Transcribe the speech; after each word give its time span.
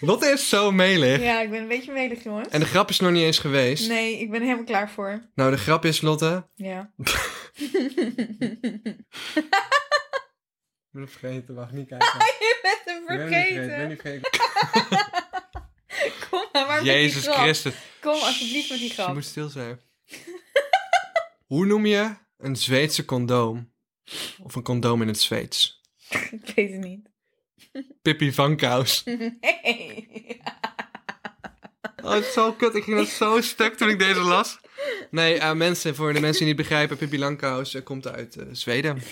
Lotte 0.00 0.26
is 0.30 0.48
zo 0.48 0.72
melig. 0.72 1.20
Ja, 1.20 1.40
ik 1.40 1.50
ben 1.50 1.60
een 1.62 1.68
beetje 1.68 1.92
melig, 1.92 2.22
jongens. 2.22 2.48
En 2.48 2.60
de 2.60 2.66
grap 2.66 2.88
is 2.88 3.00
nog 3.00 3.10
niet 3.10 3.22
eens 3.22 3.38
geweest. 3.38 3.88
Nee, 3.88 4.18
ik 4.18 4.30
ben 4.30 4.38
er 4.40 4.44
helemaal 4.44 4.64
klaar 4.66 4.90
voor. 4.90 5.30
Nou, 5.34 5.50
de 5.50 5.56
grap 5.58 5.84
is, 5.84 6.00
Lotte... 6.00 6.48
Ja. 6.54 6.92
Ik 6.94 7.04
ben 10.90 11.02
het 11.02 11.10
vergeten, 11.10 11.54
wacht, 11.54 11.72
niet 11.72 11.88
kijken. 11.88 12.08
Je 12.38 12.58
bent 12.62 12.80
hem 12.84 13.02
Ik 13.02 13.06
ben 13.06 13.18
het 13.20 13.28
vergeten. 13.28 13.62
ik 13.62 13.68
ben 13.76 13.90
het 13.90 14.00
vergeten. 14.00 14.30
Kom 16.30 16.48
maar, 16.52 16.66
maar 16.66 16.74
met 16.74 16.84
die 16.84 16.92
Jezus 16.92 17.22
grap. 17.22 17.34
Christus. 17.36 17.74
Kom 18.00 18.12
alsjeblieft 18.12 18.70
met 18.70 18.78
die 18.78 18.88
Je 18.88 18.94
grap. 18.94 19.14
moet 19.14 19.24
stil 19.24 19.48
zijn. 19.48 19.80
Hoe 21.46 21.66
noem 21.66 21.86
je 21.86 22.14
een 22.36 22.56
Zweedse 22.56 23.04
condoom? 23.04 23.72
Of 24.42 24.54
een 24.54 24.62
condoom 24.62 25.02
in 25.02 25.08
het 25.08 25.20
Zweeds? 25.20 25.80
Ik 26.30 26.52
weet 26.54 26.70
het 26.72 26.80
niet. 26.80 27.08
Pippi 28.02 28.32
van 28.32 28.56
Kous. 28.56 29.02
Nee. 29.04 30.40
Oh, 32.02 32.12
het 32.12 32.24
is 32.24 32.32
zo 32.32 32.52
kut. 32.52 32.74
Ik 32.74 32.84
ging 32.84 32.96
dat 32.96 33.06
zo 33.08 33.40
stuk 33.40 33.74
toen 33.74 33.88
ik 33.88 33.98
deze 33.98 34.20
las. 34.20 34.58
Nee, 35.10 35.38
eh, 35.38 35.52
mensen, 35.52 35.94
voor 35.94 36.12
de 36.12 36.20
mensen 36.20 36.38
die 36.44 36.54
niet 36.54 36.56
begrijpen, 36.56 36.96
Pippi 36.96 37.18
Langkous 37.18 37.74
eh, 37.74 37.82
komt 37.82 38.08
uit 38.08 38.36
eh, 38.36 38.44
Zweden. 38.52 39.02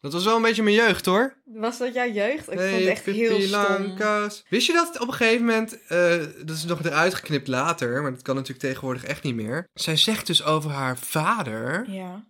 Dat 0.00 0.12
was 0.12 0.24
wel 0.24 0.36
een 0.36 0.42
beetje 0.42 0.62
mijn 0.62 0.74
jeugd, 0.74 1.06
hoor. 1.06 1.34
Was 1.44 1.78
dat 1.78 1.94
jouw 1.94 2.10
jeugd? 2.10 2.52
Ik 2.52 2.58
vond 2.58 2.72
het 2.72 2.86
echt 2.86 3.02
Pippi 3.04 3.18
heel 3.20 3.40
stom. 3.40 3.50
Langkous. 3.60 4.44
Wist 4.48 4.66
je 4.66 4.72
dat 4.72 5.00
op 5.00 5.08
een 5.08 5.14
gegeven 5.14 5.44
moment, 5.46 5.86
eh, 5.86 6.16
dat 6.44 6.56
is 6.56 6.64
nog 6.64 6.84
eruit 6.84 7.14
geknipt 7.14 7.48
later, 7.48 8.02
maar 8.02 8.10
dat 8.12 8.22
kan 8.22 8.34
natuurlijk 8.34 8.64
tegenwoordig 8.64 9.04
echt 9.04 9.22
niet 9.22 9.34
meer. 9.34 9.68
Zij 9.74 9.96
zegt 9.96 10.26
dus 10.26 10.44
over 10.44 10.70
haar 10.70 10.98
vader, 10.98 11.84
Ja. 11.90 12.24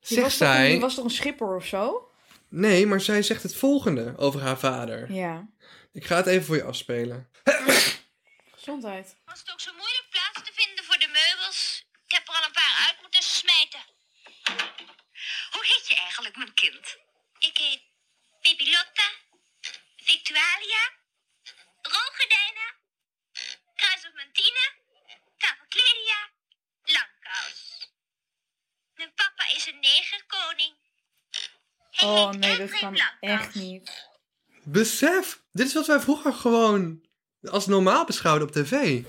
Die 0.00 0.18
zegt 0.18 0.22
was 0.22 0.36
toch 0.38 0.48
een- 0.48 0.54
zij... 0.54 0.70
die 0.70 0.80
was 0.80 0.94
toch 0.94 1.04
een 1.04 1.10
schipper 1.10 1.54
of 1.56 1.66
zo? 1.66 2.09
Nee, 2.50 2.86
maar 2.86 3.00
zij 3.00 3.22
zegt 3.22 3.42
het 3.42 3.56
volgende 3.56 4.14
over 4.16 4.40
haar 4.40 4.58
vader. 4.58 5.12
Ja. 5.12 5.48
Ik 5.92 6.04
ga 6.04 6.16
het 6.16 6.26
even 6.26 6.46
voor 6.46 6.56
je 6.56 6.64
afspelen. 6.64 7.30
Gezondheid. 8.54 9.16
Was 9.24 9.38
het 9.38 9.52
ook 9.52 9.60
zo 9.60 9.72
moeilijk 9.72 10.06
plaats 10.10 10.42
te 10.48 10.52
vinden 10.54 10.84
voor 10.84 10.98
de 10.98 11.08
meubels? 11.20 11.86
Ik 12.06 12.12
heb 12.12 12.28
er 12.28 12.34
al 12.34 12.44
een 12.46 12.52
paar 12.52 12.86
uit 12.86 13.00
moeten 13.00 13.22
smijten. 13.22 13.80
Hoe 15.50 15.64
heet 15.64 15.88
je 15.88 15.96
eigenlijk, 15.96 16.36
mijn 16.36 16.54
kind? 16.54 16.96
Ik 17.38 17.58
heet 17.58 17.82
Pipilotta, 18.40 19.08
Victualia, 19.96 20.82
Roogedijna, 21.82 22.66
Kruis 23.74 24.06
of 24.06 24.14
Mantine, 24.14 24.64
Tavocleria, 25.38 26.30
Langkous. 26.82 27.88
Mijn 28.94 29.14
papa 29.14 29.44
is 29.56 29.66
een 29.66 29.80
negerkoning. 29.80 30.74
Oh 32.02 32.30
nee, 32.30 32.58
dat 32.58 32.70
kan 32.70 33.00
echt 33.20 33.54
niet. 33.54 34.08
Besef, 34.64 35.42
dit 35.52 35.66
is 35.66 35.74
wat 35.74 35.86
wij 35.86 36.00
vroeger 36.00 36.32
gewoon 36.32 37.00
als 37.42 37.66
normaal 37.66 38.04
beschouwden 38.04 38.48
op 38.48 38.54
tv. 38.54 39.02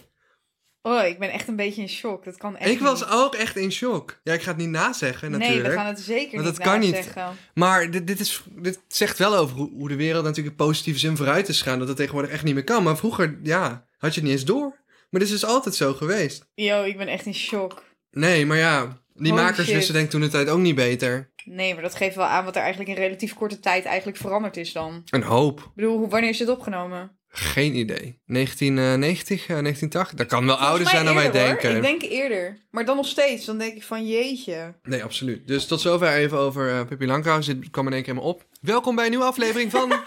Oh, 0.83 1.05
ik 1.05 1.19
ben 1.19 1.31
echt 1.31 1.47
een 1.47 1.55
beetje 1.55 1.81
in 1.81 1.89
shock. 1.89 2.23
Dat 2.23 2.37
kan 2.37 2.57
echt 2.57 2.71
ik 2.71 2.79
was 2.79 3.09
ook 3.09 3.35
echt 3.35 3.55
in 3.55 3.71
shock. 3.71 4.19
Ja, 4.23 4.33
ik 4.33 4.41
ga 4.41 4.47
het 4.47 4.57
niet 4.57 4.69
nazeggen 4.69 5.31
Nee, 5.31 5.39
natuurlijk. 5.39 5.67
we 5.67 5.73
gaan 5.75 5.85
het 5.85 5.99
zeker 5.99 6.31
Want 6.31 6.45
niet 6.45 6.57
dat 6.57 6.67
kan 6.67 6.79
niet. 6.79 6.93
nazeggen. 6.93 7.37
Maar 7.53 7.91
dit, 7.91 8.07
dit, 8.07 8.19
is, 8.19 8.43
dit 8.49 8.79
zegt 8.87 9.17
wel 9.17 9.35
over 9.35 9.57
hoe, 9.57 9.87
de 9.89 9.95
wereld 9.95 10.23
natuurlijk 10.23 10.57
in 10.59 10.65
positieve 10.65 10.99
zin 10.99 11.17
vooruit 11.17 11.47
is 11.47 11.61
gaan. 11.61 11.79
Dat 11.79 11.87
het 11.87 11.97
tegenwoordig 11.97 12.31
echt 12.31 12.43
niet 12.43 12.53
meer 12.53 12.63
kan. 12.63 12.83
Maar 12.83 12.97
vroeger, 12.97 13.39
ja, 13.43 13.85
had 13.97 14.13
je 14.13 14.19
het 14.19 14.29
niet 14.29 14.39
eens 14.39 14.45
door. 14.45 14.79
Maar 15.09 15.19
dit 15.19 15.29
is 15.29 15.39
dus 15.39 15.49
altijd 15.49 15.75
zo 15.75 15.93
geweest. 15.93 16.45
Yo, 16.53 16.83
ik 16.83 16.97
ben 16.97 17.07
echt 17.07 17.25
in 17.25 17.33
shock. 17.35 17.83
Nee, 18.11 18.45
maar 18.45 18.57
ja, 18.57 19.01
die 19.13 19.31
Holy 19.31 19.43
makers 19.43 19.65
shit. 19.65 19.75
wisten 19.75 19.93
denk 19.93 20.05
ik 20.05 20.11
toen 20.11 20.21
de 20.21 20.27
tijd 20.27 20.49
ook 20.49 20.59
niet 20.59 20.75
beter. 20.75 21.30
Nee, 21.45 21.73
maar 21.73 21.83
dat 21.83 21.95
geeft 21.95 22.15
wel 22.15 22.25
aan 22.25 22.45
wat 22.45 22.55
er 22.55 22.61
eigenlijk 22.61 22.91
in 22.91 23.03
relatief 23.03 23.33
korte 23.33 23.59
tijd 23.59 23.85
eigenlijk 23.85 24.17
veranderd 24.17 24.57
is 24.57 24.73
dan. 24.73 25.01
Een 25.09 25.23
hoop. 25.23 25.59
Ik 25.59 25.75
bedoel, 25.75 26.09
wanneer 26.09 26.29
is 26.29 26.37
dit 26.37 26.49
opgenomen? 26.49 27.19
Geen 27.33 27.75
idee. 27.75 28.19
1990, 28.25 29.47
eh, 29.47 29.57
1980? 29.57 30.17
Dat 30.17 30.27
kan 30.27 30.45
wel 30.45 30.55
ouder 30.55 30.87
zijn 30.87 31.05
dan 31.05 31.15
wij 31.15 31.23
hoor. 31.23 31.33
denken. 31.33 31.75
Ik 31.75 31.81
denk 31.81 32.01
eerder. 32.01 32.65
Maar 32.71 32.85
dan 32.85 32.95
nog 32.95 33.07
steeds. 33.07 33.45
Dan 33.45 33.57
denk 33.57 33.75
ik 33.75 33.83
van 33.83 34.07
jeetje. 34.07 34.75
Nee, 34.83 35.03
absoluut. 35.03 35.47
Dus 35.47 35.65
tot 35.65 35.81
zover 35.81 36.07
even 36.07 36.37
over 36.37 36.69
eh 36.69 36.85
Pippi 36.85 37.05
Langkous. 37.05 37.45
Dit 37.45 37.69
kwam 37.69 37.87
in 37.87 37.93
één 37.93 38.03
keer 38.03 38.13
helemaal 38.13 38.33
op. 38.33 38.45
Welkom 38.61 38.95
bij 38.95 39.03
een 39.03 39.09
nieuwe 39.09 39.25
aflevering 39.25 39.71
van... 39.71 39.93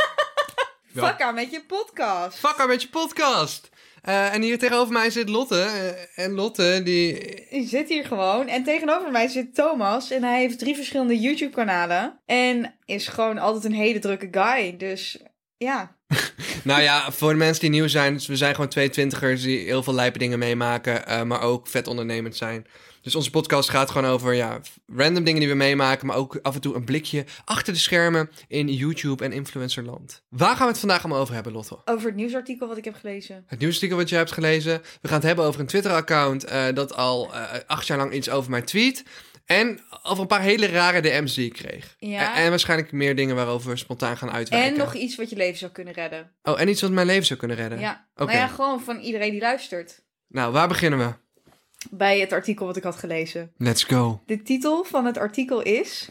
Aan 1.18 1.34
met 1.34 1.50
je 1.50 1.64
podcast. 1.66 2.38
Fucker 2.38 2.66
met 2.66 2.82
je 2.82 2.88
podcast. 2.88 3.68
Eh, 4.04 4.34
en 4.34 4.42
hier 4.42 4.58
tegenover 4.58 4.92
mij 4.92 5.10
zit 5.10 5.28
Lotte. 5.28 5.60
Eh, 5.60 6.24
en 6.24 6.32
Lotte, 6.32 6.80
die... 6.84 7.34
Die 7.50 7.68
zit 7.68 7.88
hier 7.88 8.04
gewoon. 8.04 8.48
En 8.48 8.64
tegenover 8.64 9.10
mij 9.10 9.28
zit 9.28 9.54
Thomas. 9.54 10.10
En 10.10 10.22
hij 10.22 10.40
heeft 10.40 10.58
drie 10.58 10.74
verschillende 10.74 11.20
YouTube-kanalen. 11.20 12.20
En 12.26 12.74
is 12.84 13.08
gewoon 13.08 13.38
altijd 13.38 13.64
een 13.64 13.72
hele 13.72 13.98
drukke 13.98 14.28
guy. 14.30 14.76
Dus 14.76 15.22
ja. 15.56 15.96
Nou 16.64 16.82
ja, 16.82 17.12
voor 17.12 17.30
de 17.30 17.36
mensen 17.36 17.60
die 17.60 17.70
nieuw 17.70 17.88
zijn... 17.88 18.12
dus 18.12 18.26
we 18.26 18.36
zijn 18.36 18.54
gewoon 18.54 18.70
twee 18.70 18.90
twintigers 18.90 19.42
die 19.42 19.58
heel 19.58 19.82
veel 19.82 19.94
lijpe 19.94 20.18
dingen 20.18 20.38
meemaken. 20.38 21.06
eh, 21.06 21.22
maar 21.22 21.40
ook 21.40 21.68
vet 21.68 21.86
ondernemend 21.86 22.36
zijn. 22.36 22.66
Dus 23.04 23.14
onze 23.14 23.30
podcast 23.30 23.68
gaat 23.68 23.90
gewoon 23.90 24.10
over 24.10 24.34
ja, 24.34 24.60
random 24.86 25.24
dingen 25.24 25.40
die 25.40 25.48
we 25.48 25.54
meemaken. 25.54 26.06
Maar 26.06 26.16
ook 26.16 26.38
af 26.42 26.54
en 26.54 26.60
toe 26.60 26.74
een 26.74 26.84
blikje 26.84 27.24
achter 27.44 27.72
de 27.72 27.78
schermen 27.78 28.30
in 28.48 28.68
YouTube 28.68 29.24
en 29.24 29.32
influencerland. 29.32 30.22
Waar 30.28 30.56
gaan 30.56 30.66
we 30.66 30.72
het 30.72 30.78
vandaag 30.78 31.04
allemaal 31.04 31.20
over 31.20 31.34
hebben, 31.34 31.52
Lotte? 31.52 31.78
Over 31.84 32.06
het 32.06 32.16
nieuwsartikel 32.16 32.68
wat 32.68 32.76
ik 32.76 32.84
heb 32.84 32.94
gelezen. 32.94 33.44
Het 33.46 33.58
nieuwsartikel 33.58 33.96
wat 33.96 34.08
je 34.08 34.16
hebt 34.16 34.32
gelezen. 34.32 34.82
We 35.00 35.08
gaan 35.08 35.16
het 35.16 35.26
hebben 35.26 35.44
over 35.44 35.60
een 35.60 35.66
Twitter-account 35.66 36.44
eh, 36.44 36.64
dat 36.74 36.94
al 36.94 37.34
eh, 37.34 37.42
acht 37.66 37.86
jaar 37.86 37.98
lang 37.98 38.12
iets 38.12 38.30
over 38.30 38.50
mij 38.50 38.62
tweet. 38.62 39.04
En 39.44 39.80
over 40.02 40.20
een 40.20 40.28
paar 40.28 40.40
hele 40.40 40.66
rare 40.66 41.00
DM's 41.00 41.34
die 41.34 41.46
ik 41.46 41.52
kreeg. 41.52 41.96
Ja. 41.98 42.34
En, 42.34 42.42
en 42.42 42.50
waarschijnlijk 42.50 42.92
meer 42.92 43.16
dingen 43.16 43.36
waarover 43.36 43.70
we 43.70 43.76
spontaan 43.76 44.16
gaan 44.16 44.30
uitwijken. 44.30 44.70
En 44.70 44.78
nog 44.78 44.94
iets 44.94 45.16
wat 45.16 45.30
je 45.30 45.36
leven 45.36 45.58
zou 45.58 45.72
kunnen 45.72 45.94
redden. 45.94 46.32
Oh, 46.42 46.60
en 46.60 46.68
iets 46.68 46.80
wat 46.80 46.90
mijn 46.90 47.06
leven 47.06 47.26
zou 47.26 47.38
kunnen 47.38 47.56
redden. 47.56 47.78
Ja. 47.78 48.08
Oké. 48.14 48.24
Nou 48.24 48.38
ja, 48.38 48.46
gewoon 48.46 48.80
van 48.80 48.98
iedereen 48.98 49.30
die 49.30 49.40
luistert. 49.40 50.02
Nou, 50.28 50.52
waar 50.52 50.68
beginnen 50.68 50.98
we? 50.98 51.23
Bij 51.90 52.18
het 52.20 52.32
artikel 52.32 52.66
wat 52.66 52.76
ik 52.76 52.82
had 52.82 52.96
gelezen. 52.96 53.52
Let's 53.56 53.84
go. 53.84 54.22
De 54.26 54.42
titel 54.42 54.84
van 54.84 55.04
het 55.04 55.18
artikel 55.18 55.62
is... 55.62 56.08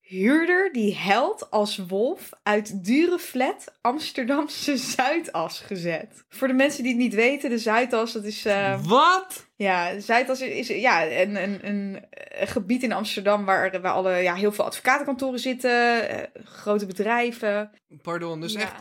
Huurder 0.00 0.72
die 0.72 0.94
held 0.96 1.50
als 1.50 1.76
wolf 1.86 2.28
uit 2.42 2.84
dure 2.84 3.18
flat 3.18 3.64
Amsterdamse 3.80 4.76
Zuidas 4.76 5.60
gezet. 5.60 6.24
Voor 6.28 6.48
de 6.48 6.54
mensen 6.54 6.82
die 6.82 6.92
het 6.92 7.00
niet 7.02 7.14
weten, 7.14 7.50
de 7.50 7.58
Zuidas, 7.58 8.12
dat 8.12 8.24
is... 8.24 8.44
eh, 8.44 8.80
Wat? 8.84 9.46
ja, 9.56 10.00
Zuidas 10.00 10.40
is, 10.40 10.68
is 10.70 10.80
ja, 10.80 11.06
een, 11.10 11.42
een, 11.42 11.66
een, 11.68 12.04
een 12.28 12.46
gebied 12.48 12.82
in 12.82 12.92
Amsterdam 12.92 13.44
waar, 13.44 13.80
waar 13.80 13.92
alle, 13.92 14.16
ja, 14.16 14.34
heel 14.34 14.52
veel 14.52 14.64
advocatenkantoren 14.64 15.38
zitten, 15.40 16.08
eh, 16.08 16.42
grote 16.44 16.86
bedrijven. 16.86 17.70
Pardon, 18.02 18.40
dus 18.40 18.52
Ja. 18.52 18.60
echt... 18.60 18.74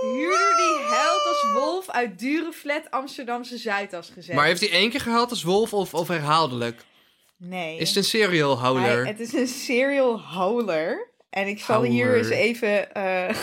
Huurder 0.00 0.56
die 0.56 0.76
held 0.94 1.24
als 1.28 1.33
wolf 1.52 1.90
uit 1.90 2.18
dure 2.18 2.52
flat 2.52 2.90
Amsterdamse 2.90 3.58
Zuidas 3.58 4.10
gezet. 4.10 4.34
Maar 4.34 4.46
heeft 4.46 4.60
hij 4.60 4.70
één 4.70 4.90
keer 4.90 5.00
gehaald 5.00 5.30
als 5.30 5.42
wolf 5.42 5.72
of, 5.74 5.94
of 5.94 6.08
herhaaldelijk? 6.08 6.80
Nee. 7.36 7.78
Is 7.78 7.88
het 7.88 7.96
een 7.96 8.04
serial 8.04 8.76
Hij- 8.76 9.06
het 9.06 9.20
is 9.20 9.32
een 9.32 9.46
serial. 9.48 10.18
En 11.30 11.46
ik 11.46 11.60
zal 11.60 11.82
hier 11.82 12.16
eens 12.16 12.28
even. 12.28 12.94
eh, 12.94 13.36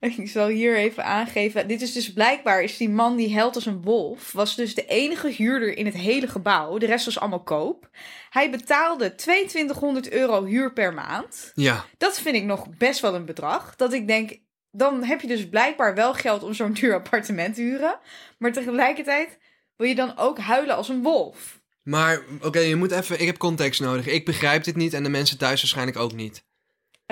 ik 0.18 0.28
zal 0.28 0.46
hier 0.46 0.76
even 0.76 1.04
aangeven. 1.04 1.68
Dit 1.68 1.82
is 1.82 1.92
dus 1.92 2.12
blijkbaar 2.12 2.62
is 2.62 2.76
die 2.76 2.88
man 2.88 3.16
die 3.16 3.34
held 3.34 3.54
als 3.54 3.66
een 3.66 3.82
wolf. 3.82 4.32
Was 4.32 4.54
dus 4.56 4.74
de 4.74 4.86
enige 4.86 5.28
huurder 5.28 5.76
in 5.76 5.84
het 5.86 5.94
hele 5.94 6.28
gebouw. 6.28 6.78
De 6.78 6.86
rest 6.86 7.04
was 7.04 7.18
allemaal 7.18 7.42
koop. 7.42 7.88
Hij 8.30 8.50
betaalde 8.50 9.14
2200 9.14 10.10
euro 10.10 10.44
huur 10.44 10.72
per 10.72 10.94
maand. 10.94 11.50
Ja. 11.54 11.84
Dat 11.98 12.18
vind 12.20 12.36
ik 12.36 12.44
nog 12.44 12.68
best 12.78 13.00
wel 13.00 13.14
een 13.14 13.24
bedrag. 13.24 13.76
Dat 13.76 13.92
ik 13.92 14.06
denk. 14.06 14.44
Dan 14.76 15.04
heb 15.04 15.20
je 15.20 15.26
dus 15.26 15.48
blijkbaar 15.48 15.94
wel 15.94 16.14
geld 16.14 16.42
om 16.42 16.54
zo'n 16.54 16.72
duur 16.72 16.94
appartement 16.94 17.54
te 17.54 17.62
huren. 17.62 17.98
Maar 18.38 18.52
tegelijkertijd 18.52 19.38
wil 19.76 19.88
je 19.88 19.94
dan 19.94 20.16
ook 20.16 20.38
huilen 20.38 20.76
als 20.76 20.88
een 20.88 21.02
wolf. 21.02 21.60
Maar, 21.82 22.22
oké, 22.42 22.58
je 22.58 22.76
moet 22.76 22.90
even... 22.90 23.20
Ik 23.20 23.26
heb 23.26 23.36
context 23.36 23.80
nodig. 23.80 24.06
Ik 24.06 24.24
begrijp 24.24 24.64
dit 24.64 24.76
niet 24.76 24.94
en 24.94 25.02
de 25.02 25.08
mensen 25.08 25.38
thuis 25.38 25.60
waarschijnlijk 25.60 25.98
ook 25.98 26.12
niet. 26.12 26.44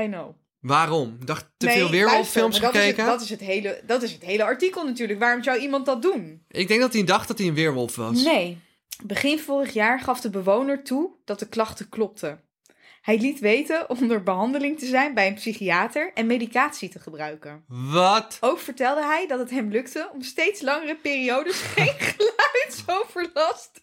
I 0.01 0.07
know. 0.07 0.35
Waarom? 0.61 1.19
Dacht 1.25 1.47
te 1.57 1.67
Nee, 1.67 1.77
veel 1.77 1.91
weerwolffilms 1.91 2.59
gekeken? 2.59 2.77
Dat 2.77 2.87
is, 2.87 2.97
het, 2.97 3.07
dat, 3.07 3.23
is 3.23 3.31
het 3.31 3.41
hele, 3.41 3.83
dat 3.87 4.03
is 4.03 4.13
het 4.13 4.23
hele 4.23 4.45
artikel 4.45 4.85
natuurlijk. 4.85 5.19
Waarom 5.19 5.43
zou 5.43 5.59
iemand 5.59 5.87
dat 5.87 6.03
doen? 6.03 6.45
Ik 6.49 6.69
denk 6.69 6.81
dat 6.81 6.93
hij 6.93 7.05
dacht 7.05 7.29
dat 7.29 7.39
hij 7.39 7.47
een 7.47 7.55
weerwolf 7.55 7.97
was. 7.97 8.23
Nee. 8.23 8.59
Begin 9.03 9.39
vorig 9.39 9.73
jaar 9.73 10.01
gaf 10.01 10.21
de 10.21 10.31
bewoner 10.31 10.83
toe 10.83 11.11
dat 11.25 11.39
de 11.39 11.49
klachten 11.49 11.89
klopten. 11.89 12.41
Hij 13.05 13.19
liet 13.19 13.41
weten 13.41 13.89
onder 13.99 14.23
behandeling 14.23 14.79
te 14.79 14.87
zijn 14.87 15.15
bij 15.15 15.27
een 15.27 15.35
psychiater 15.35 16.11
en 16.15 16.27
medicatie 16.27 16.89
te 16.89 16.99
gebruiken. 16.99 17.65
Wat? 17.69 18.39
Ook 18.41 18.59
vertelde 18.59 19.05
hij 19.05 19.27
dat 19.27 19.39
het 19.39 19.51
hem 19.51 19.71
lukte 19.71 20.11
om 20.13 20.23
steeds 20.23 20.61
langere 20.61 20.97
periodes 20.97 21.61
geen 21.75 21.95
geluidsoverlast 21.99 23.83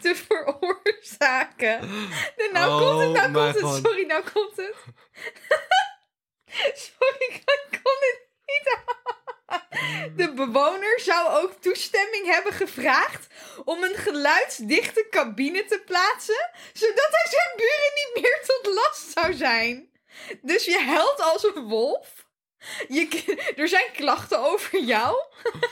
te 0.00 0.14
veroorzaken. 0.14 1.80
En 2.36 2.52
nou 2.52 2.70
Oh 2.70 2.78
komt 2.78 3.00
het, 3.00 3.12
nou 3.12 3.32
komt 3.32 3.74
het. 3.74 3.84
Sorry, 3.84 4.06
nou 4.06 4.24
komt 4.32 4.56
het. 4.56 4.74
Sorry, 6.86 7.26
ik 7.28 7.42
kon 7.70 7.96
het 8.00 8.28
niet 8.46 8.76
aan. 8.76 9.23
De 10.16 10.32
bewoner 10.34 11.00
zou 11.00 11.42
ook 11.42 11.52
toestemming 11.60 12.26
hebben 12.26 12.52
gevraagd 12.52 13.26
om 13.64 13.82
een 13.82 13.94
geluidsdichte 13.94 15.06
cabine 15.10 15.64
te 15.64 15.82
plaatsen, 15.86 16.50
zodat 16.72 17.08
hij 17.10 17.30
zijn 17.30 17.56
buren 17.56 17.92
niet 17.94 18.22
meer 18.22 18.40
tot 18.46 18.74
last 18.74 19.12
zou 19.12 19.34
zijn. 19.34 19.92
Dus 20.40 20.64
je 20.64 20.80
huilt 20.80 21.20
als 21.20 21.44
een 21.44 21.64
wolf. 21.64 22.08
Je, 22.88 23.24
er 23.60 23.68
zijn 23.68 23.92
klachten 23.92 24.38
over 24.38 24.80
jou. 24.80 25.16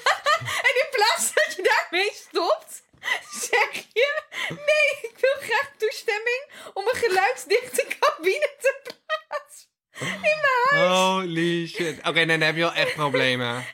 en 0.69 0.75
in 0.83 0.89
plaats 0.91 1.35
dat 1.35 1.55
je 1.57 1.63
daarmee 1.63 2.13
stopt, 2.13 2.83
zeg 3.31 3.73
je: 3.93 4.23
Nee, 4.49 5.11
ik 5.11 5.19
wil 5.21 5.35
graag 5.41 5.71
toestemming 5.79 6.51
om 6.75 6.89
een 6.89 6.99
geluidsdichte 6.99 7.87
cabine 7.99 8.55
te 8.61 8.81
plaatsen. 8.83 9.71
In 9.99 10.39
mijn 10.41 10.81
huis. 10.81 10.99
Holy 11.23 11.67
shit. 11.67 11.99
Oké, 11.99 12.25
nee, 12.25 12.27
dan 12.27 12.41
heb 12.41 12.55
je 12.55 12.61
wel 12.61 12.75
echt 12.75 12.95
problemen. 12.95 13.55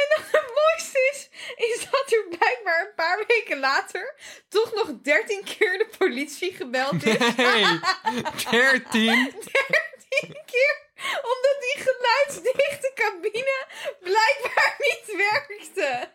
En 0.00 0.06
dan 0.08 0.24
het 0.30 0.50
mooiste 0.54 1.10
is, 1.12 1.28
is 1.56 1.80
dat 1.90 2.12
er 2.12 2.24
blijkbaar 2.38 2.80
een 2.80 2.94
paar 2.96 3.24
weken 3.26 3.58
later 3.58 4.14
toch 4.48 4.72
nog 4.74 4.90
13 5.02 5.44
keer 5.44 5.78
de 5.78 5.88
politie 5.98 6.52
gebeld 6.52 7.06
is. 7.06 7.34
Nee, 7.36 7.80
13. 8.50 9.14
13 9.14 9.32
keer, 10.52 10.76
omdat 11.22 11.56
die 11.60 11.82
geluidsdichte 11.82 12.92
cabine 12.94 13.66
blijkbaar 14.00 14.76
niet 14.78 15.16
werkte. 15.16 16.10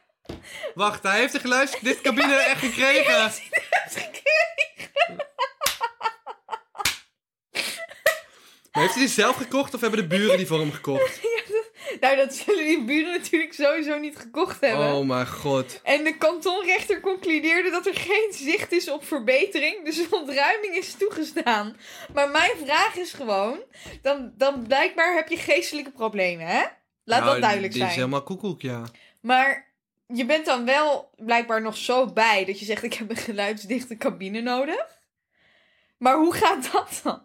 Wacht, 0.74 1.04
hij 1.04 1.20
heeft 1.20 1.34
de. 1.34 1.78
Dit 1.82 2.02
cabine 2.02 2.36
echt 2.36 2.60
gekregen? 2.60 3.32
heeft 8.80 8.94
hij 8.94 9.04
die 9.04 9.12
zelf 9.14 9.36
gekocht 9.36 9.74
of 9.74 9.82
hebben 9.82 10.00
de 10.00 10.08
buren 10.08 10.38
die 10.38 10.48
voor 10.48 10.60
hem 10.60 10.72
gekocht? 10.72 11.20
Nou, 12.00 12.16
dat 12.16 12.34
zullen 12.34 12.66
die 12.66 12.84
buren 12.84 13.12
natuurlijk 13.12 13.54
sowieso 13.54 13.98
niet 13.98 14.18
gekocht 14.18 14.62
hebben. 14.62 14.94
Oh 14.94 15.06
mijn 15.06 15.28
god. 15.28 15.82
En 15.84 16.04
de 16.04 16.18
kantonrechter 16.18 17.00
concludeerde 17.00 17.70
dat 17.70 17.86
er 17.86 17.96
geen 17.96 18.30
zicht 18.32 18.72
is 18.72 18.90
op 18.90 19.06
verbetering, 19.06 19.86
dus 19.86 20.10
ontruiming 20.10 20.76
is 20.76 20.94
toegestaan. 20.94 21.78
Maar 22.14 22.30
mijn 22.30 22.52
vraag 22.66 22.96
is 22.96 23.14
gewoon, 23.14 23.60
dan, 24.02 24.34
dan 24.38 24.64
blijkbaar 24.68 25.16
heb 25.16 25.28
je 25.28 25.38
geestelijke 25.38 25.92
problemen, 25.92 26.48
hè? 26.48 26.64
Laat 27.04 27.20
Nou, 27.20 27.32
dat 27.32 27.42
duidelijk 27.42 27.74
zijn. 27.74 27.90
is 27.90 27.96
helemaal 27.96 28.24
koekoek, 28.24 28.62
ja. 28.62 28.84
Maar 29.22 29.74
je 30.08 30.26
bent 30.26 30.46
dan 30.46 30.66
wel 30.66 31.10
blijkbaar 31.18 31.62
nog 31.62 31.78
zo 31.78 32.06
bij 32.06 32.46
dat 32.46 32.60
je 32.60 32.66
zegt, 32.66 32.84
ik 32.84 32.94
heb 32.94 33.10
een 33.10 33.16
geluidsdichte 33.16 33.98
cabine 33.98 34.42
nodig. 34.42 34.86
Maar 35.98 36.18
hoe 36.18 36.34
gaat 36.34 36.72
dat 36.72 37.00
dan? 37.04 37.22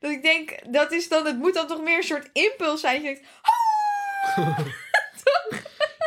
Dat 0.00 0.10
ik 0.10 0.22
denk, 0.22 0.58
dat 0.70 0.92
is 0.92 1.08
dan, 1.08 1.26
het 1.26 1.38
moet 1.38 1.54
dan 1.54 1.66
toch 1.66 1.82
meer 1.82 1.96
een 1.96 2.02
soort 2.02 2.28
impuls 2.32 2.80
zijn. 2.80 3.02
Dat 3.02 3.10
je 3.10 3.20
denkt, 3.20 4.76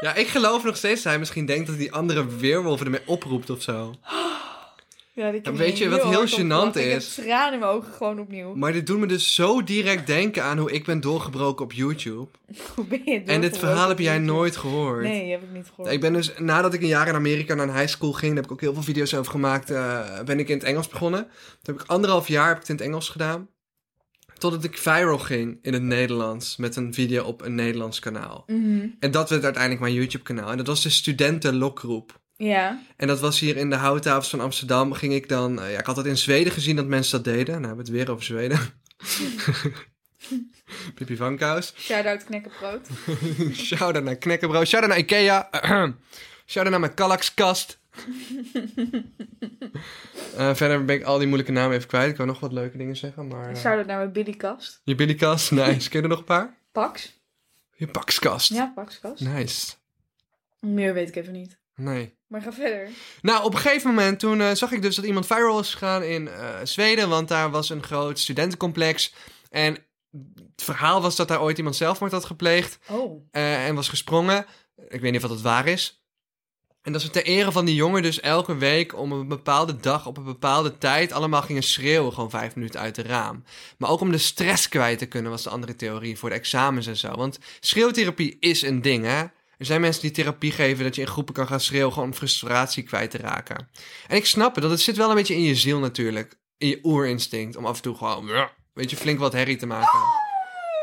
Ja, 0.01 0.15
ik 0.15 0.27
geloof 0.27 0.63
nog 0.63 0.77
steeds 0.77 1.01
dat 1.01 1.11
hij 1.11 1.19
misschien 1.19 1.45
denkt 1.45 1.67
dat 1.67 1.77
die 1.77 1.91
andere 1.91 2.35
weerwolven 2.37 2.85
ermee 2.85 3.01
oproept 3.05 3.49
of 3.49 3.61
zo. 3.61 3.95
ja, 5.13 5.33
En 5.43 5.55
weet 5.55 5.77
je 5.77 5.89
wat 5.89 6.03
heel 6.03 6.27
gênant 6.27 6.47
lachen. 6.47 6.81
Ik 6.81 6.89
heb 6.89 6.99
is? 6.99 7.13
tranen 7.13 7.53
in 7.53 7.59
mijn 7.59 7.71
ogen 7.71 7.93
gewoon 7.93 8.19
opnieuw. 8.19 8.55
Maar 8.55 8.71
dit 8.71 8.87
doet 8.87 8.99
me 8.99 9.05
dus 9.05 9.35
zo 9.35 9.63
direct 9.63 10.07
denken 10.07 10.43
aan 10.43 10.57
hoe 10.57 10.71
ik 10.71 10.85
ben 10.85 11.01
doorgebroken 11.01 11.65
op 11.65 11.73
YouTube. 11.73 12.27
Hoe 12.75 12.85
ben 12.85 13.01
je 13.05 13.21
En 13.25 13.41
dit 13.41 13.57
verhaal 13.57 13.89
heb 13.89 13.99
jij 13.99 14.19
nooit 14.19 14.57
gehoord. 14.57 15.03
Nee, 15.03 15.31
heb 15.31 15.43
ik 15.43 15.51
niet 15.53 15.67
gehoord. 15.67 15.91
Ik 15.91 16.01
ben 16.01 16.13
dus, 16.13 16.31
nadat 16.37 16.73
ik 16.73 16.81
een 16.81 16.87
jaar 16.87 17.07
in 17.07 17.15
Amerika 17.15 17.53
naar 17.53 17.67
een 17.67 17.75
high 17.75 17.89
school 17.89 18.11
ging, 18.11 18.33
daar 18.33 18.41
heb 18.41 18.45
ik 18.45 18.51
ook 18.51 18.61
heel 18.61 18.73
veel 18.73 18.83
video's 18.83 19.13
over 19.13 19.31
gemaakt, 19.31 19.71
eh, 19.71 20.19
ben 20.25 20.39
ik 20.39 20.49
in 20.49 20.57
het 20.57 20.65
Engels 20.65 20.87
begonnen. 20.87 21.23
Toen 21.61 21.75
heb 21.75 21.83
ik 21.83 21.89
anderhalf 21.89 22.27
jaar 22.27 22.47
heb 22.47 22.55
ik 22.55 22.61
het 22.61 22.69
in 22.69 22.75
het 22.75 22.85
Engels 22.85 23.09
gedaan. 23.09 23.49
Totdat 24.41 24.63
ik 24.63 24.77
viral 24.77 25.17
ging 25.17 25.59
in 25.61 25.73
het 25.73 25.81
Nederlands 25.81 26.57
met 26.57 26.75
een 26.75 26.93
video 26.93 27.23
op 27.23 27.41
een 27.41 27.55
Nederlands 27.55 27.99
kanaal. 27.99 28.43
Mhm. 28.47 28.85
En 28.99 29.11
dat 29.11 29.29
werd 29.29 29.43
uiteindelijk 29.43 29.81
mijn 29.81 29.93
YouTube 29.93 30.23
kanaal. 30.23 30.51
En 30.51 30.57
dat 30.57 30.67
was 30.67 30.81
de 30.83 30.89
studentenlokgroep. 30.89 32.19
Ja. 32.37 32.81
En 32.97 33.07
dat 33.07 33.19
was 33.19 33.39
hier 33.39 33.57
in 33.57 33.69
de 33.69 33.75
houthavens 33.75 34.29
van 34.29 34.39
Amsterdam. 34.41 34.93
Ging 34.93 35.13
ik 35.13 35.29
dan. 35.29 35.61
eh, 35.61 35.71
ja, 35.71 35.79
ik 35.79 35.85
had 35.85 35.95
dat 35.95 36.05
in 36.05 36.17
Zweden 36.17 36.53
gezien 36.53 36.75
dat 36.75 36.85
mensen 36.85 37.23
dat 37.23 37.33
deden. 37.33 37.61
Nou, 37.61 37.67
hebben 37.67 37.85
we 37.85 37.91
het 37.91 37.99
weer 38.01 38.11
over 38.11 38.23
Zweden. 38.25 38.59
Pippi 40.95 41.15
van 41.15 41.37
Kous. 41.37 41.73
Shout-out 41.77 42.23
knekkenbrood. 42.29 42.87
Shout-out 43.53 44.03
naar 44.03 44.15
Knekkenbro. 44.15 44.65
Shout-out 44.65 44.89
naar 44.89 44.99
Ikea. 44.99 45.49
Shout-out 46.51 46.69
naar 46.71 46.79
mijn 46.79 46.93
Kallaxkast. 46.93 47.79
Eh, 50.37 50.55
verder 50.55 50.85
ben 50.85 50.95
ik 50.95 51.03
al 51.03 51.17
die 51.17 51.27
moeilijke 51.27 51.51
namen 51.53 51.75
even 51.75 51.87
kwijt. 51.87 52.09
Ik 52.11 52.17
wou 52.17 52.29
nog 52.29 52.39
wat 52.39 52.51
leuke 52.51 52.77
dingen 52.77 52.95
zeggen, 52.95 53.27
maar... 53.27 53.49
eh, 53.49 53.55
Shout-out 53.55 53.85
naar 53.85 53.97
mijn 53.97 54.11
Billykast. 54.11 54.81
je 54.83 54.95
Billykast, 54.95 55.51
nice. 55.61 55.89
Ken 55.89 55.97
je 55.99 56.03
er 56.03 56.09
nog 56.09 56.17
een 56.19 56.23
paar? 56.25 56.57
Pax. 56.71 57.19
Je 57.75 57.87
Pakskast. 57.87 58.53
Ja, 58.53 58.71
Paxkast. 58.75 59.21
Nice. 59.21 59.73
Meer 60.59 60.93
weet 60.93 61.07
ik 61.07 61.15
even 61.15 61.33
niet. 61.33 61.57
Nee. 61.75 62.15
Maar 62.27 62.41
ga 62.41 62.53
verder. 62.53 62.89
Nou, 63.21 63.43
op 63.43 63.53
een 63.53 63.59
gegeven 63.59 63.89
moment 63.89 64.19
toen 64.19 64.41
eh, 64.41 64.51
zag 64.51 64.71
ik 64.71 64.81
dus 64.81 64.95
dat 64.95 65.05
iemand 65.05 65.25
viral 65.25 65.53
was 65.55 65.71
gegaan 65.73 66.03
in 66.03 66.29
Zweden, 66.63 67.09
want 67.09 67.27
daar 67.27 67.51
was 67.51 67.69
een 67.69 67.83
groot 67.83 68.19
studentencomplex. 68.19 69.13
En 69.49 69.73
het 70.55 70.63
verhaal 70.63 71.01
was 71.01 71.15
dat 71.15 71.27
daar 71.27 71.41
ooit 71.41 71.57
iemand 71.57 71.75
zelfmoord 71.75 72.11
had 72.11 72.25
gepleegd 72.25 72.79
Oh. 72.89 73.27
en 73.31 73.75
was 73.75 73.89
gesprongen. 73.89 74.45
Ik 74.87 75.01
weet 75.01 75.11
niet 75.11 75.23
of 75.23 75.29
dat 75.29 75.41
waar 75.41 75.67
is. 75.67 76.00
En 76.81 76.91
dat 76.91 77.01
ze 77.01 77.09
ter 77.09 77.23
ere 77.23 77.51
van 77.51 77.65
die 77.65 77.75
jongen 77.75 78.01
dus 78.01 78.19
elke 78.19 78.55
week 78.55 78.97
om 78.97 79.11
een 79.11 79.27
bepaalde 79.27 79.75
dag 79.75 80.05
op 80.05 80.17
een 80.17 80.23
bepaalde 80.23 80.77
tijd 80.77 81.11
allemaal 81.11 81.41
gingen 81.41 81.63
schreeuwen, 81.63 82.13
gewoon 82.13 82.29
vijf 82.29 82.55
minuten 82.55 82.79
uit 82.79 82.95
de 82.95 83.01
raam. 83.01 83.43
Maar 83.77 83.89
ook 83.89 83.99
om 83.99 84.11
de 84.11 84.17
stress 84.17 84.69
kwijt 84.69 84.99
te 84.99 85.05
kunnen 85.05 85.31
was 85.31 85.43
de 85.43 85.49
andere 85.49 85.75
theorie 85.75 86.17
voor 86.17 86.29
de 86.29 86.35
examens 86.35 86.87
en 86.87 86.97
zo. 86.97 87.11
Want 87.11 87.39
schreeuwtherapie 87.59 88.37
is 88.39 88.61
een 88.61 88.81
ding, 88.81 89.05
hè? 89.05 89.19
Er 89.57 89.67
zijn 89.67 89.81
mensen 89.81 90.01
die 90.01 90.11
therapie 90.11 90.51
geven 90.51 90.83
dat 90.83 90.95
je 90.95 91.01
in 91.01 91.07
groepen 91.07 91.33
kan 91.33 91.47
gaan 91.47 91.59
schreeuwen 91.59 91.93
gewoon 91.93 92.07
om 92.07 92.13
frustratie 92.13 92.83
kwijt 92.83 93.11
te 93.11 93.17
raken. 93.17 93.69
En 94.07 94.15
ik 94.17 94.25
snap 94.25 94.53
het, 94.53 94.63
dat 94.63 94.71
het 94.71 94.81
zit 94.81 94.97
wel 94.97 95.09
een 95.09 95.15
beetje 95.15 95.35
in 95.35 95.43
je 95.43 95.55
ziel 95.55 95.79
natuurlijk. 95.79 96.39
In 96.57 96.67
je 96.67 96.79
oerinstinct 96.83 97.55
om 97.55 97.65
af 97.65 97.75
en 97.75 97.81
toe 97.81 97.95
gewoon, 97.95 98.31
weet 98.73 98.89
je, 98.89 98.95
flink 98.95 99.19
wat 99.19 99.33
herrie 99.33 99.57
te 99.57 99.65
maken. 99.65 99.99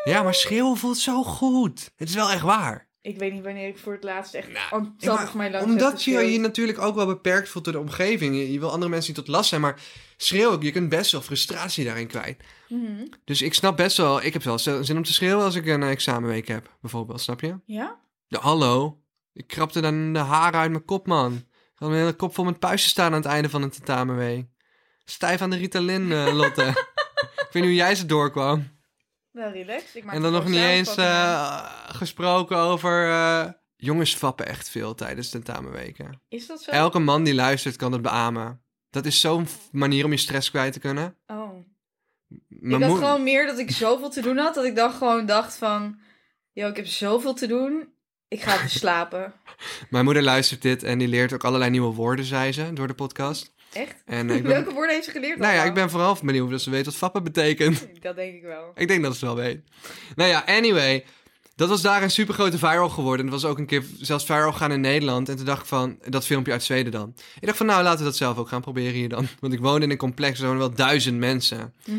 Ja, 0.05 0.23
maar 0.23 0.35
schreeuwen 0.35 0.77
voelt 0.77 0.99
zo 0.99 1.23
goed. 1.23 1.91
Het 1.97 2.09
is 2.09 2.15
wel 2.15 2.31
echt 2.31 2.43
waar. 2.43 2.88
Ik 3.01 3.19
weet 3.19 3.33
niet 3.33 3.43
wanneer 3.43 3.69
ik 3.69 3.79
voor 3.79 3.93
het 3.93 4.05
laatst 4.05 4.35
echt 4.35 4.49
Nou, 4.53 5.23
of 5.23 5.35
my 5.35 5.49
lungs 5.49 5.65
omdat 5.65 5.93
heb 5.93 6.01
je 6.01 6.33
je 6.33 6.39
natuurlijk 6.39 6.79
ook 6.79 6.95
wel 6.95 7.07
beperkt 7.07 7.49
voelt 7.49 7.65
door 7.65 7.73
de 7.73 7.81
omgeving. 7.81 8.37
Je, 8.37 8.53
je 8.53 8.59
wil 8.59 8.71
andere 8.71 8.91
mensen 8.91 9.15
niet 9.15 9.25
tot 9.25 9.35
last 9.35 9.49
zijn, 9.49 9.61
maar 9.61 9.81
schreeuwen, 10.17 10.61
je 10.61 10.73
kunt 10.73 10.89
best 10.89 11.13
wel 11.13 11.21
frustratie 11.21 11.85
daarin 11.85 12.07
kwijt. 12.07 12.43
Mhm. 12.69 13.07
Dus 13.25 13.43
ik 13.43 13.55
snap 13.55 13.77
best 13.77 13.97
wel, 13.97 14.23
ik 14.23 14.33
heb 14.33 14.43
wel 14.43 14.59
zin 14.59 14.97
om 14.97 15.03
te 15.03 15.13
schreeuwen 15.13 15.45
als 15.45 15.55
ik 15.55 15.67
een 15.67 15.83
eh, 15.83 15.91
examenweek 15.91 16.49
heb, 16.49 16.77
bijvoorbeeld, 16.81 17.21
snap 17.21 17.41
je? 17.41 17.59
Ja? 17.65 17.99
Ja, 18.27 18.41
hallo. 18.41 19.03
Ik 19.33 19.47
krapte 19.47 19.81
dan 19.81 20.13
de 20.13 20.19
haren 20.19 20.61
uit 20.61 20.71
mijn 20.71 20.85
kop, 20.85 21.07
man. 21.07 21.33
Ik 21.33 21.75
had 21.75 21.89
mijn 21.89 22.01
hele 22.01 22.13
kop 22.13 22.35
vol 22.35 22.45
met 22.45 22.59
puisten 22.59 22.91
staan 22.91 23.13
aan 23.13 23.23
het 23.23 23.31
einde 23.31 23.49
van 23.49 23.63
een 23.63 23.71
tentamenweek. 23.71 24.47
Stijf 25.05 25.41
aan 25.41 25.51
de 25.51 25.57
Ritalin, 25.57 26.13
eh, 26.13 26.35
Lotte. 26.35 26.67
ik 27.47 27.49
weet 27.53 27.53
niet 27.53 27.63
hoe 27.63 27.75
jij 27.75 27.95
ze 27.95 28.07
doorkwam. 28.07 28.78
Wel 29.39 29.51
relaxed. 29.51 29.95
Ik 29.95 30.05
maak 30.05 30.15
En 30.15 30.23
dan 30.23 30.33
nog 30.33 30.49
niet 30.49 30.61
eens 30.61 30.97
eh, 30.97 31.71
gesproken 31.89 32.57
over... 32.57 33.09
eh, 33.11 33.51
jongens 33.77 34.15
fappen 34.15 34.47
echt 34.47 34.69
veel 34.71 34.95
tijdens 34.95 35.31
tentamenweken. 35.31 36.23
Is 36.29 36.47
dat 36.47 36.63
zo? 36.63 36.71
Elke 36.71 36.99
man 36.99 37.25
die 37.25 37.35
luistert 37.35 37.77
kan 37.77 37.93
het 37.93 38.03
beamen. 38.03 38.63
Dat 38.91 39.07
is 39.07 39.21
zo'n 39.21 39.47
manier 39.73 40.05
om 40.05 40.11
je 40.11 40.17
stress 40.17 40.51
kwijt 40.51 40.73
te 40.73 40.79
kunnen. 40.79 41.17
Oh. 41.27 41.51
Mijn 42.49 42.83
ik 42.83 42.89
had 42.89 42.99
gewoon 42.99 43.23
meer 43.23 43.47
dat 43.47 43.59
ik 43.59 43.71
zoveel 43.71 44.11
te 44.11 44.21
doen 44.21 44.37
had, 44.37 44.55
dat 44.55 44.65
ik 44.65 44.77
dan 44.77 44.93
gewoon 44.93 45.27
dacht 45.27 45.57
van... 45.57 45.99
Yo, 46.53 46.69
ik 46.69 46.77
heb 46.77 46.87
zoveel 46.87 47.35
te 47.35 47.47
doen. 47.47 47.93
Ik 48.29 48.43
ga 48.43 48.55
even 48.55 48.71
slapen. 48.81 49.33
Mijn 49.91 50.05
moeder 50.05 50.23
luistert 50.23 50.63
dit 50.63 50.83
en 50.83 50.99
die 50.99 51.09
leert 51.09 51.33
ook 51.33 51.45
allerlei 51.45 51.71
nieuwe 51.71 51.95
woorden, 51.95 52.25
zei 52.25 52.53
ze, 52.53 52.73
door 52.73 52.87
de 52.87 52.95
podcast. 52.95 53.55
Echt? 53.73 53.95
En 54.07 54.31
eh, 54.31 54.37
ik 54.37 54.43
ben, 54.43 54.53
Welke 54.53 54.73
woorden 54.73 54.95
heeft 54.95 55.05
ze 55.07 55.11
geleerd 55.11 55.39
nou 55.39 55.55
ja, 55.55 55.65
ik 55.65 55.75
ben 55.75 55.91
vooral 55.91 56.17
benieuwd 56.23 56.53
of 56.53 56.61
ze 56.61 56.71
weet 56.71 56.85
wat 56.85 56.95
fappen 56.97 57.23
betekent. 57.23 57.87
Dat 58.01 58.17
denk 58.17 58.35
ik 58.35 58.43
wel. 58.43 58.71
Ik 58.75 58.89
denk 58.89 59.03
dat 59.03 59.17
ze 59.17 59.27
het 59.27 59.35
wel 59.35 59.45
weet. 59.45 59.61
Nou 60.17 60.31
ja, 60.31 60.45
anyway. 60.47 61.05
Dat 61.55 61.69
was 61.69 61.83
daar 61.83 62.03
een 62.03 62.11
super 62.11 62.35
grote 62.35 62.59
viral 62.59 62.89
geworden. 62.89 63.25
En 63.25 63.33
dat 63.33 63.41
was 63.43 63.51
ook 63.51 63.59
een 63.59 63.67
keer 63.67 63.85
zelfs 64.01 64.25
viral 64.25 64.53
gaan 64.53 64.73
in 64.73 64.81
Nederland. 64.81 65.29
En 65.29 65.37
toen 65.37 65.45
dacht 65.45 65.61
ik 65.61 65.67
van, 65.67 65.99
dat 66.09 66.27
filmpje 66.27 66.53
uit 66.53 66.63
Zweden 66.63 66.93
dan. 66.93 67.15
Ik 67.41 67.47
dacht 67.47 67.57
van, 67.57 67.67
nou 67.67 67.83
laten 67.83 67.99
we 67.99 68.05
dat 68.05 68.17
zelf 68.17 68.37
ook 68.39 68.49
gaan 68.49 68.61
proberen 68.61 68.93
hier 68.93 69.09
dan. 69.09 69.27
Want 69.41 69.53
ik 69.53 69.61
woonde 69.61 69.85
in 69.85 69.91
een 69.91 69.97
complex, 69.97 70.39
er 70.39 70.45
wonen 70.45 70.61
wel 70.61 70.75
duizend 70.75 71.19
mensen. 71.19 71.75
Mhm. 71.87 71.97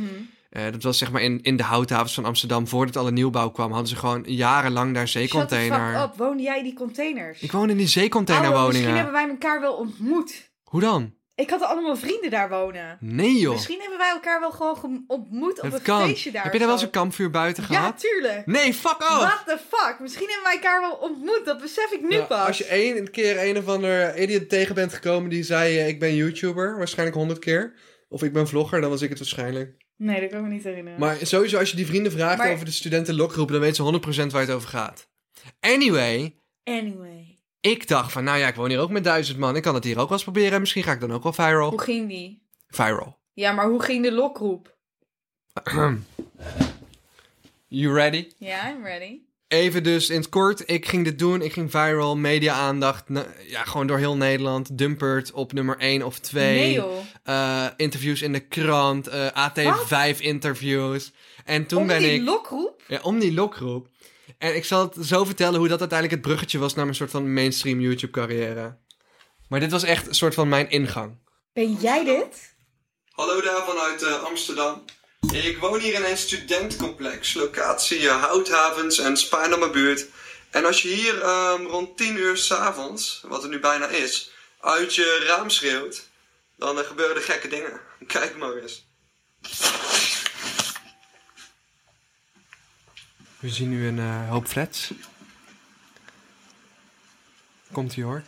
Eh, 0.50 0.64
dat 0.72 0.84
was 0.84 0.98
zeg 0.98 1.12
maar 1.12 1.22
in, 1.22 1.42
in 1.42 1.58
de 1.58 1.64
houthavens 1.64 2.14
van 2.14 2.26
Amsterdam. 2.26 2.68
Voordat 2.68 2.98
alle 2.98 3.12
nieuwbouw 3.12 3.50
kwam, 3.50 3.70
hadden 3.72 3.90
ze 3.90 3.96
gewoon 3.96 4.24
jarenlang 4.28 4.94
daar 4.94 5.08
Shut 5.08 5.22
zeecontainer. 5.22 5.94
fuck 6.00 6.10
up. 6.10 6.18
Woonde 6.18 6.44
jij 6.44 6.58
in 6.58 6.64
die 6.64 6.74
containers? 6.74 7.40
Ik 7.40 7.52
woon 7.52 7.70
in 7.70 7.78
die 7.78 7.86
Hallo, 7.86 7.86
misschien 7.86 8.02
zeecontainerwoningen. 8.04 8.96
hebben 8.96 9.14
wij 9.14 9.30
elkaar 9.30 9.62
wel 9.62 9.74
ontmoet. 9.74 10.52
Hoe 10.64 10.82
dan? 10.82 11.14
Ik 11.40 11.50
had 11.50 11.62
allemaal 11.62 11.96
vrienden 11.96 12.30
daar 12.30 12.50
wonen. 12.50 12.98
Nee 13.00 13.38
joh. 13.40 13.52
Misschien 13.54 13.80
hebben 13.80 13.98
wij 13.98 14.10
elkaar 14.10 14.40
wel 14.40 14.52
gewoon 14.52 15.04
ontmoet 15.08 15.58
op 15.58 15.64
Het 15.64 15.74
een 15.74 15.82
kan. 15.82 16.08
feestje 16.08 16.32
daar. 16.32 16.44
Heb 16.44 16.52
je 16.54 16.58
daar 16.58 16.68
wel 16.68 16.76
eens 16.78 16.86
een 16.86 16.92
kampvuur 16.92 17.30
buiten 17.30 17.64
Ja, 17.70 17.70
gehad? 17.80 18.00
tuurlijk. 18.00 18.46
Nee, 18.46 18.74
fuck 18.74 19.00
off! 19.00 19.18
What 19.18 19.42
the 19.46 19.58
fuck? 19.70 19.96
Misschien 20.00 20.28
hebben 20.28 20.44
wij 20.44 20.54
elkaar 20.54 20.82
wel 20.82 20.92
ontmoet. 20.96 21.42
Dat 21.46 21.62
besef 21.62 21.92
ik 21.92 22.02
nu 22.02 22.16
Ja, 22.16 22.22
pas. 22.26 22.48
als 22.48 22.58
je 22.58 22.66
één 22.66 23.12
keer 23.12 23.48
een 23.48 23.58
of 23.58 23.68
ander 23.68 24.18
idiot 24.22 24.50
tegen 24.50 24.76
bent 24.76 24.94
gekomen 24.94 25.30
die 25.30 25.44
zei: 25.44 25.78
eh, 25.78 25.88
Ik 25.88 26.00
ben 26.00 26.16
YouTuber, 26.16 26.78
waarschijnlijk 26.78 27.18
honderd 27.18 27.40
keer. 27.40 27.74
Of 28.10 28.24
ik 28.24 28.34
ben 28.34 28.48
vlogger, 28.48 28.82
dan 28.82 28.90
was 28.90 29.02
ik 29.02 29.10
het 29.10 29.18
waarschijnlijk. 29.20 29.78
Nee, 29.98 30.22
dat 30.22 30.30
kan 30.30 30.40
ik 30.40 30.46
me 30.46 30.52
niet 30.54 30.64
herinneren. 30.64 31.00
Maar 31.00 31.18
sowieso, 31.22 31.58
als 31.58 31.70
je 31.70 31.76
die 31.76 31.86
vrienden 31.86 32.12
vraagt 32.12 32.38
Maar- 32.38 32.52
over 32.52 32.66
de 32.66 32.72
studentenlokgroep, 32.72 33.52
dan 33.52 33.60
weten 33.60 33.76
ze 33.76 33.82
100% 33.82 34.32
waar 34.32 34.42
het 34.42 34.52
over 34.52 34.70
gaat. 34.70 35.08
Anyway, 35.60 36.34
Anyway. 36.64 37.29
Ik 37.62 37.88
dacht 37.88 38.12
van, 38.12 38.24
nou 38.24 38.38
ja, 38.38 38.48
ik 38.48 38.56
woon 38.56 38.70
hier 38.70 38.80
ook 38.80 38.90
met 38.90 39.04
duizend 39.04 39.38
man. 39.38 39.56
Ik 39.56 39.62
kan 39.62 39.76
het 39.76 39.84
hier 39.84 39.98
ook 40.00 40.04
wel 40.10 40.12
eens 40.18 40.24
proberen. 40.24 40.52
en 40.52 40.60
Misschien 40.60 40.84
ga 40.84 40.92
ik 40.92 41.00
dan 41.00 41.14
ook 41.14 41.24
wel 41.24 41.34
viral. 41.34 41.70
Hoe 41.70 41.82
ging 41.82 42.08
die? 42.10 42.42
Viral. 42.70 43.18
Ja, 43.34 43.52
maar 43.52 43.68
hoe 43.68 43.84
ging 43.84 44.04
de 44.04 44.12
lokroep? 44.12 44.78
You 47.68 47.94
ready? 47.94 48.28
Ja, 48.38 48.70
I'm 48.70 48.84
ready. 48.84 49.20
Even 49.48 49.84
dus 49.84 50.10
in 50.10 50.16
het 50.16 50.30
kort, 50.30 50.64
ik 50.70 50.86
ging 50.88 51.04
dit 51.04 51.20
doen. 51.20 51.42
Ik 51.42 51.54
ging 51.54 51.72
viral, 51.72 52.18
media-aandacht. 52.18 53.04
Ja, 53.48 53.64
gewoon 53.64 53.88
door 53.88 53.98
heel 53.98 54.16
Nederland. 54.16 54.78
Dumpert 54.78 55.32
op 55.32 55.54
nummer 55.54 55.78
1 55.78 56.04
of 56.06 56.20
2. 56.20 56.60
Nee 56.60 56.74
joh. 56.74 56.98
Eh, 57.24 57.66
interviews 57.78 58.22
in 58.22 58.34
de 58.34 58.40
krant. 58.40 59.08
eh, 59.08 59.28
AT5 59.50 60.20
interviews. 60.20 61.12
En 61.46 61.66
toen 61.66 61.82
Om 61.82 61.88
ben 61.88 62.00
die 62.00 62.12
ik... 62.14 62.22
lokroep? 62.22 62.84
Ja, 62.88 63.00
om 63.02 63.20
die 63.20 63.34
lokroep. 63.34 63.88
En 64.40 64.56
ik 64.56 64.66
zal 64.66 64.82
het 64.82 65.08
zo 65.08 65.24
vertellen 65.24 65.60
hoe 65.60 65.68
dat 65.68 65.80
uiteindelijk 65.80 66.20
het 66.20 66.28
bruggetje 66.28 66.58
was 66.58 66.76
naar 66.76 66.86
mijn 66.86 66.98
soort 66.98 67.12
van 67.12 67.34
mainstream 67.34 67.80
YouTube 67.80 68.12
carrière. 68.12 68.78
Maar 69.50 69.60
dit 69.60 69.72
was 69.72 69.84
echt 69.84 70.08
een 70.08 70.16
soort 70.16 70.34
van 70.34 70.50
mijn 70.50 70.70
ingang. 70.70 71.18
Ben 71.54 71.74
jij 71.74 72.04
dit? 72.04 72.54
Hallo 73.12 73.42
daar 73.42 73.66
vanuit 73.66 74.04
eh, 74.04 74.24
Amsterdam. 74.24 74.86
Ik 75.32 75.58
woon 75.58 75.80
hier 75.80 75.94
in 75.94 76.04
een 76.04 76.18
studentcomplex, 76.18 77.34
locatie 77.34 78.02
uh, 78.02 78.24
Houthavens 78.24 78.98
en 78.98 79.18
Spaarnammer 79.18 79.70
buurt. 79.70 80.06
En 80.50 80.66
als 80.66 80.82
je 80.82 80.88
hier 80.88 81.22
ehm, 81.22 81.66
rond 81.66 81.98
10 81.98 82.18
uur 82.18 82.38
s'avonds, 82.38 83.24
wat 83.28 83.44
er 83.44 83.50
nu 83.50 83.60
bijna 83.60 83.88
is, 83.88 84.32
uit 84.60 84.96
je 84.96 85.24
raam 85.28 85.50
schreeuwt, 85.50 86.08
dan 86.58 86.80
eh, 86.80 86.86
gebeuren 86.86 87.16
er 87.16 87.22
gekke 87.22 87.48
dingen. 87.48 87.82
Kijk 88.08 88.38
maar 88.38 88.56
eens. 88.56 88.88
We 93.40 93.50
zien 93.50 93.70
nu 93.70 93.88
een 93.88 94.00
eh, 94.00 94.30
hoop 94.30 94.46
flats. 94.46 94.94
Komt 97.72 97.96
ie 97.96 98.04
hoor. 98.04 98.24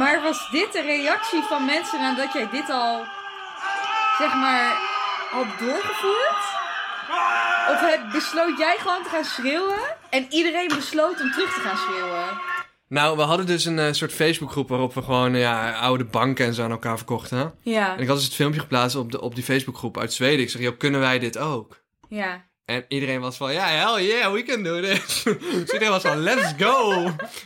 Maar 0.00 0.22
was 0.22 0.48
dit 0.72 0.82
de 0.82 0.88
reactie 0.88 1.42
van 1.42 1.64
mensen 1.64 2.00
nadat 2.00 2.32
jij 2.32 2.48
dit 2.50 2.70
al, 2.70 3.04
zeg 4.18 4.34
maar, 4.34 4.76
had 5.30 5.46
doorgevoerd? 5.58 6.58
Of 7.70 7.80
heb, 7.80 8.00
besloot 8.12 8.58
jij 8.58 8.76
gewoon 8.78 9.02
te 9.02 9.08
gaan 9.08 9.24
schreeuwen 9.24 9.96
en 10.10 10.26
iedereen 10.28 10.68
besloot 10.68 11.20
om 11.20 11.30
terug 11.30 11.54
te 11.54 11.60
gaan 11.60 11.76
schreeuwen? 11.76 12.40
Nou, 12.88 13.16
we 13.16 13.22
hadden 13.22 13.46
dus 13.46 13.64
een 13.64 13.78
eh, 13.78 13.92
soort 13.92 14.12
Facebookgroep 14.12 14.68
waarop 14.68 14.94
we 14.94 15.02
gewoon 15.02 15.34
ja, 15.34 15.72
oude 15.72 16.04
banken 16.04 16.46
en 16.46 16.54
zo 16.54 16.62
aan 16.62 16.70
elkaar 16.70 16.96
verkochten. 16.96 17.54
Ja, 17.62 17.94
En 17.94 18.00
ik 18.00 18.06
had 18.06 18.16
dus 18.16 18.24
het 18.24 18.34
filmpje 18.34 18.60
geplaatst 18.60 18.96
op, 18.96 19.12
de, 19.12 19.20
op 19.20 19.34
die 19.34 19.44
Facebookgroep 19.44 19.98
uit 19.98 20.12
Zweden. 20.12 20.40
Ik 20.40 20.50
zeg, 20.50 20.62
joh, 20.62 20.78
kunnen 20.78 21.00
wij 21.00 21.18
dit 21.18 21.38
ook? 21.38 21.82
ja. 22.08 22.48
En 22.70 22.84
iedereen 22.88 23.20
was 23.20 23.36
van, 23.36 23.52
ja, 23.52 23.66
hell 23.66 24.06
yeah, 24.06 24.32
we 24.32 24.42
can 24.42 24.62
do 24.62 24.80
this. 24.80 25.22
dus 25.52 25.72
iedereen 25.72 25.88
was 25.88 26.02
van, 26.02 26.18
let's 26.18 26.52
go. 26.58 27.02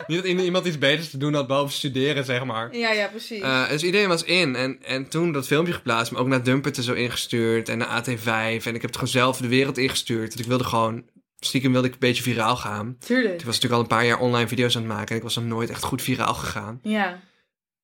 Niet 0.07 0.23
dat 0.23 0.41
iemand 0.41 0.67
iets 0.67 0.79
beters 0.79 1.11
te 1.11 1.17
doen 1.17 1.35
had 1.35 1.47
boven 1.47 1.75
studeren, 1.75 2.25
zeg 2.25 2.45
maar. 2.45 2.77
Ja, 2.77 2.93
ja, 2.93 3.09
precies. 3.09 3.41
Eh, 3.41 3.69
dus 3.69 3.83
iedereen 3.83 4.09
was 4.09 4.25
in. 4.25 4.57
En, 4.57 4.83
en 4.83 5.09
toen 5.09 5.33
dat 5.33 5.47
filmpje 5.47 5.73
geplaatst, 5.73 6.13
maar 6.13 6.21
ook 6.21 6.27
naar 6.27 6.43
Dumpert 6.43 6.77
er 6.77 6.83
zo 6.83 6.93
ingestuurd. 6.93 7.69
En 7.69 7.79
naar 7.79 8.03
AT5. 8.03 8.27
En 8.27 8.55
ik 8.55 8.65
heb 8.65 8.83
het 8.83 8.95
gewoon 8.95 9.09
zelf 9.09 9.37
de 9.37 9.49
wereld 9.49 9.79
ingestuurd. 9.79 10.29
Want 10.29 10.41
ik 10.41 10.47
wilde 10.47 10.65
gewoon, 10.65 11.05
stiekem 11.39 11.73
wilde 11.73 11.87
ik 11.87 11.93
een 11.93 11.99
beetje 11.99 12.23
viraal 12.23 12.57
gaan. 12.57 12.97
Tuurlijk. 12.99 13.35
Ik 13.35 13.45
was 13.45 13.55
natuurlijk 13.55 13.75
al 13.75 13.81
een 13.81 13.97
paar 13.97 14.07
jaar 14.07 14.21
online 14.21 14.49
video's 14.49 14.77
aan 14.77 14.83
het 14.83 14.93
maken. 14.93 15.09
En 15.09 15.17
ik 15.17 15.23
was 15.23 15.35
nog 15.35 15.45
nooit 15.45 15.71
echt 15.71 15.83
goed 15.83 16.03
viraal 16.03 16.35
gegaan. 16.35 16.79
Ja. 16.83 17.21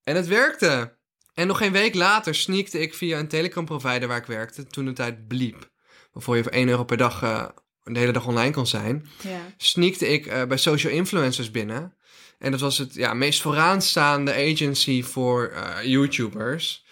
En 0.02 0.16
het 0.16 0.26
werkte. 0.26 0.98
En 1.34 1.46
nog 1.46 1.58
geen 1.58 1.72
week 1.72 1.94
later 1.94 2.34
sneakte 2.34 2.80
ik 2.80 2.94
via 2.94 3.18
een 3.18 3.28
telecomprovider 3.28 4.08
waar 4.08 4.18
ik 4.18 4.26
werkte, 4.26 4.66
toen 4.66 4.84
de 4.84 4.92
tijd 4.92 5.28
Bliep. 5.28 5.70
Waarvoor 6.12 6.36
je 6.36 6.42
voor 6.42 6.52
1 6.52 6.68
euro 6.68 6.84
per 6.84 6.96
dag 6.96 7.22
eh, 7.22 7.44
de 7.84 7.98
hele 7.98 8.12
dag 8.12 8.26
online 8.26 8.52
kon 8.52 8.66
zijn. 8.66 9.06
Ja. 9.22 9.40
Sneakte 9.56 10.08
ik 10.08 10.26
eh, 10.26 10.44
bij 10.44 10.56
social 10.56 10.92
influencers 10.92 11.50
binnen. 11.50 11.94
En 12.38 12.50
dat 12.50 12.60
was 12.60 12.78
het 12.78 12.94
ja, 12.94 13.14
meest 13.14 13.40
vooraanstaande 13.40 14.34
agency 14.34 15.02
voor 15.02 15.48
eh, 15.48 15.84
YouTubers. 15.84 16.88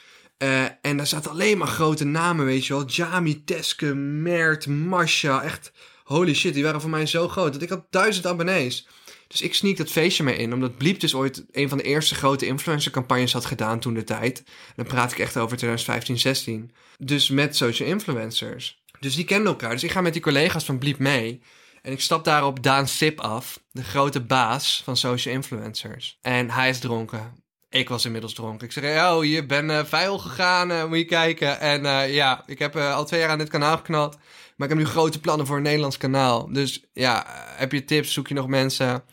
En 0.83 0.97
daar 0.97 1.07
zaten 1.07 1.31
alleen 1.31 1.59
maar 1.59 1.69
grote 1.69 2.05
namen, 2.05 2.45
weet 2.45 2.67
je 2.67 2.73
wel. 2.73 2.87
Jami, 2.87 3.45
Teske, 3.45 3.95
Mert, 3.95 4.67
Masha. 4.67 5.43
Echt, 5.43 5.73
holy 6.05 6.35
shit, 6.35 6.55
die 6.55 6.63
waren 6.63 6.81
voor 6.81 6.91
mij 6.91 7.07
zo 7.07 7.29
groot. 7.29 7.53
Dat 7.53 7.63
ik 7.63 7.69
had 7.69 7.87
duizend 7.91 8.27
abonnees. 8.27 8.87
Dus 9.29 9.41
ik 9.41 9.55
sneak 9.55 9.77
dat 9.77 9.91
feestje 9.91 10.23
mee 10.23 10.37
in, 10.37 10.53
omdat 10.53 10.77
Bliep 10.77 11.01
dus 11.01 11.15
ooit 11.15 11.45
een 11.51 11.69
van 11.69 11.79
de 11.79 11.85
eerste 11.85 12.15
grote 12.15 12.47
influencercampagnes 12.47 13.33
had 13.33 13.45
gedaan 13.45 13.81
toen 13.81 13.95
de 13.95 14.05
tijd. 14.05 14.43
Dan 14.77 14.87
praat 14.87 15.13
ik 15.13 15.19
echt 15.19 15.37
over 15.37 15.57
2015, 15.57 16.19
16. 16.19 16.73
Dus 16.99 17.29
met 17.29 17.57
social 17.57 17.89
influencers. 17.89 18.83
Dus 19.01 19.15
die 19.15 19.25
kenden 19.25 19.47
elkaar. 19.47 19.71
Dus 19.71 19.85
ik 19.85 19.91
ga 19.91 20.01
met 20.01 20.13
die 20.13 20.23
collega's 20.23 20.65
van 20.65 20.79
Bliep 20.79 20.99
mee. 20.99 21.43
En 21.83 21.93
ik 21.93 22.01
stap 22.01 22.25
daar 22.25 22.45
op 22.45 22.63
Daan 22.63 22.89
Sip 22.89 23.21
af, 23.21 23.61
de 23.71 23.85
grote 23.85 24.21
baas 24.21 24.81
van 24.85 24.97
social 24.97 25.35
influencers. 25.35 26.19
En 26.21 26.51
hij 26.51 26.69
is 26.69 26.79
dronken. 26.79 27.47
Ik 27.69 27.89
was 27.89 28.05
inmiddels 28.05 28.35
dronken. 28.35 28.67
Ik 28.67 28.73
zeg, 28.73 29.11
oh, 29.11 29.25
je 29.25 29.47
bent 29.47 29.71
uh, 29.71 29.85
vuil 29.85 30.19
gegaan, 30.19 30.71
eh, 30.71 30.85
moet 30.85 30.99
je 30.99 31.05
kijken. 31.05 31.61
En 31.61 31.87
eh, 31.87 32.15
ja, 32.15 32.43
ik 32.47 32.59
heb 32.59 32.77
eh, 32.77 32.95
al 32.95 33.05
twee 33.05 33.21
jaar 33.21 33.31
aan 33.31 33.39
dit 33.39 33.49
kanaal 33.49 33.77
geknald. 33.77 34.19
Maar 34.59 34.69
ik 34.69 34.75
heb 34.75 34.85
nu 34.85 34.91
grote 34.91 35.21
plannen 35.21 35.47
voor 35.47 35.57
een 35.57 35.63
Nederlands 35.63 35.97
kanaal. 35.97 36.53
Dus 36.53 36.85
ja, 36.93 37.27
eh, 37.27 37.59
heb 37.59 37.73
je 37.73 37.85
tips, 37.85 38.13
zoek 38.13 38.29
je 38.29 38.35
nog 38.35 38.47
mensen? 38.47 39.05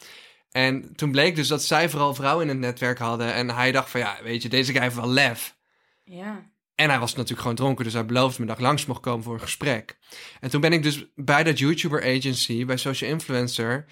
En 0.52 0.96
toen 0.96 1.12
bleek 1.12 1.36
dus 1.36 1.48
dat 1.48 1.64
zij 1.64 1.90
vooral 1.90 2.16
vrouwen 2.16 2.44
in 2.44 2.50
het 2.50 2.60
netwerk 2.60 2.98
hadden. 2.98 3.34
En 3.34 3.50
hij 3.50 3.72
dacht 3.72 3.90
van, 3.90 4.00
ja, 4.00 4.18
weet 4.24 4.42
je, 4.42 4.50
deze 4.50 4.72
guy 4.72 4.82
heeft 4.82 4.96
wel 4.96 5.10
lef. 5.10 5.56
Ja. 6.04 6.54
En 6.76 6.90
hij 6.90 7.00
was 7.00 7.12
natuurlijk 7.12 7.42
gewoon 7.42 7.56
dronken, 7.56 7.84
dus 7.84 7.94
hij 7.94 8.06
beloofde 8.06 8.42
me 8.42 8.48
dat 8.48 8.58
ik 8.58 8.62
langs 8.64 8.86
mocht 8.86 9.02
komen 9.02 9.24
voor 9.24 9.34
een 9.34 9.40
gesprek. 9.40 9.98
En 10.40 10.50
toen 10.50 10.62
ben 10.62 10.74
ik 10.74 10.84
dus 10.84 11.06
bij 11.16 11.44
dat 11.44 11.60
YouTuber 11.60 12.02
agency, 12.04 12.66
bij 12.66 12.78
Social 12.78 13.10
Influencer, 13.10 13.86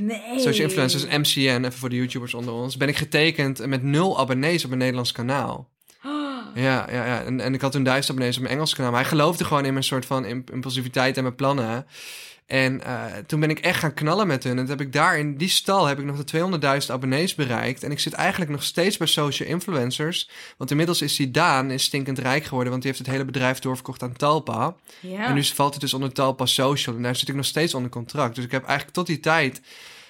Nee. 0.00 0.20
Social 0.40 0.66
Influencers, 0.66 1.04
MCN, 1.06 1.40
even 1.64 1.72
voor 1.72 1.88
de 1.88 1.96
YouTubers 1.96 2.34
onder 2.34 2.54
ons, 2.54 2.76
ben 2.76 2.88
ik 2.88 2.96
getekend 2.96 3.66
met 3.66 3.82
nul 3.82 4.18
abonnees 4.18 4.62
op 4.62 4.68
mijn 4.68 4.80
Nederlands 4.80 5.12
kanaal. 5.12 5.70
Oh, 6.04 6.42
Ja, 6.54 6.86
ja, 6.90 7.06
ja. 7.06 7.22
En, 7.24 7.40
en 7.40 7.54
ik 7.54 7.60
had 7.60 7.72
toen 7.72 7.84
duizend 7.84 8.10
abonnees 8.10 8.36
op 8.36 8.42
mijn 8.42 8.54
Engels 8.54 8.74
kanaal. 8.74 8.90
Maar 8.90 9.00
hij 9.00 9.08
geloofde 9.08 9.44
gewoon 9.44 9.64
in 9.64 9.72
mijn 9.72 9.84
soort 9.84 10.06
van 10.06 10.24
imp- 10.24 10.50
impulsiviteit 10.50 11.16
en 11.16 11.22
mijn 11.22 11.34
plannen. 11.34 11.86
En 12.52 12.84
eh, 12.84 13.04
toen 13.26 13.40
ben 13.40 13.50
ik 13.50 13.58
echt 13.58 13.78
gaan 13.78 13.94
knallen 13.94 14.26
met 14.26 14.44
hun. 14.44 14.52
En 14.52 14.58
toen 14.58 14.76
heb 14.76 14.80
ik 14.80 14.92
daar 14.92 15.18
in 15.18 15.36
die 15.36 15.48
stal 15.48 15.86
heb 15.86 15.98
ik 15.98 16.04
nog 16.04 16.24
de 16.24 16.80
200.000 16.82 16.90
abonnees 16.90 17.34
bereikt. 17.34 17.82
En 17.82 17.90
ik 17.90 18.00
zit 18.00 18.12
eigenlijk 18.12 18.50
nog 18.50 18.62
steeds 18.62 18.96
bij 18.96 19.06
social 19.06 19.48
influencers. 19.48 20.30
Want 20.56 20.70
inmiddels 20.70 21.02
is 21.02 21.16
die 21.16 21.30
Daan 21.30 21.70
is 21.70 21.82
stinkend 21.82 22.18
rijk 22.18 22.44
geworden. 22.44 22.70
Want 22.70 22.82
die 22.82 22.92
heeft 22.92 23.04
het 23.04 23.12
hele 23.12 23.24
bedrijf 23.24 23.58
doorverkocht 23.58 24.02
aan 24.02 24.12
Talpa. 24.12 24.74
ja. 25.00 25.26
En 25.26 25.34
nu 25.34 25.44
valt 25.44 25.72
het 25.72 25.80
dus 25.80 25.94
onder 25.94 26.12
Talpa 26.12 26.46
Social. 26.46 26.96
En 26.96 27.02
daar 27.02 27.16
zit 27.16 27.28
ik 27.28 27.34
nog 27.34 27.44
steeds 27.44 27.74
onder 27.74 27.90
contract. 27.90 28.34
Dus 28.34 28.44
ik 28.44 28.50
heb 28.50 28.64
eigenlijk 28.64 28.94
tot 28.94 29.06
die 29.06 29.20
tijd... 29.20 29.60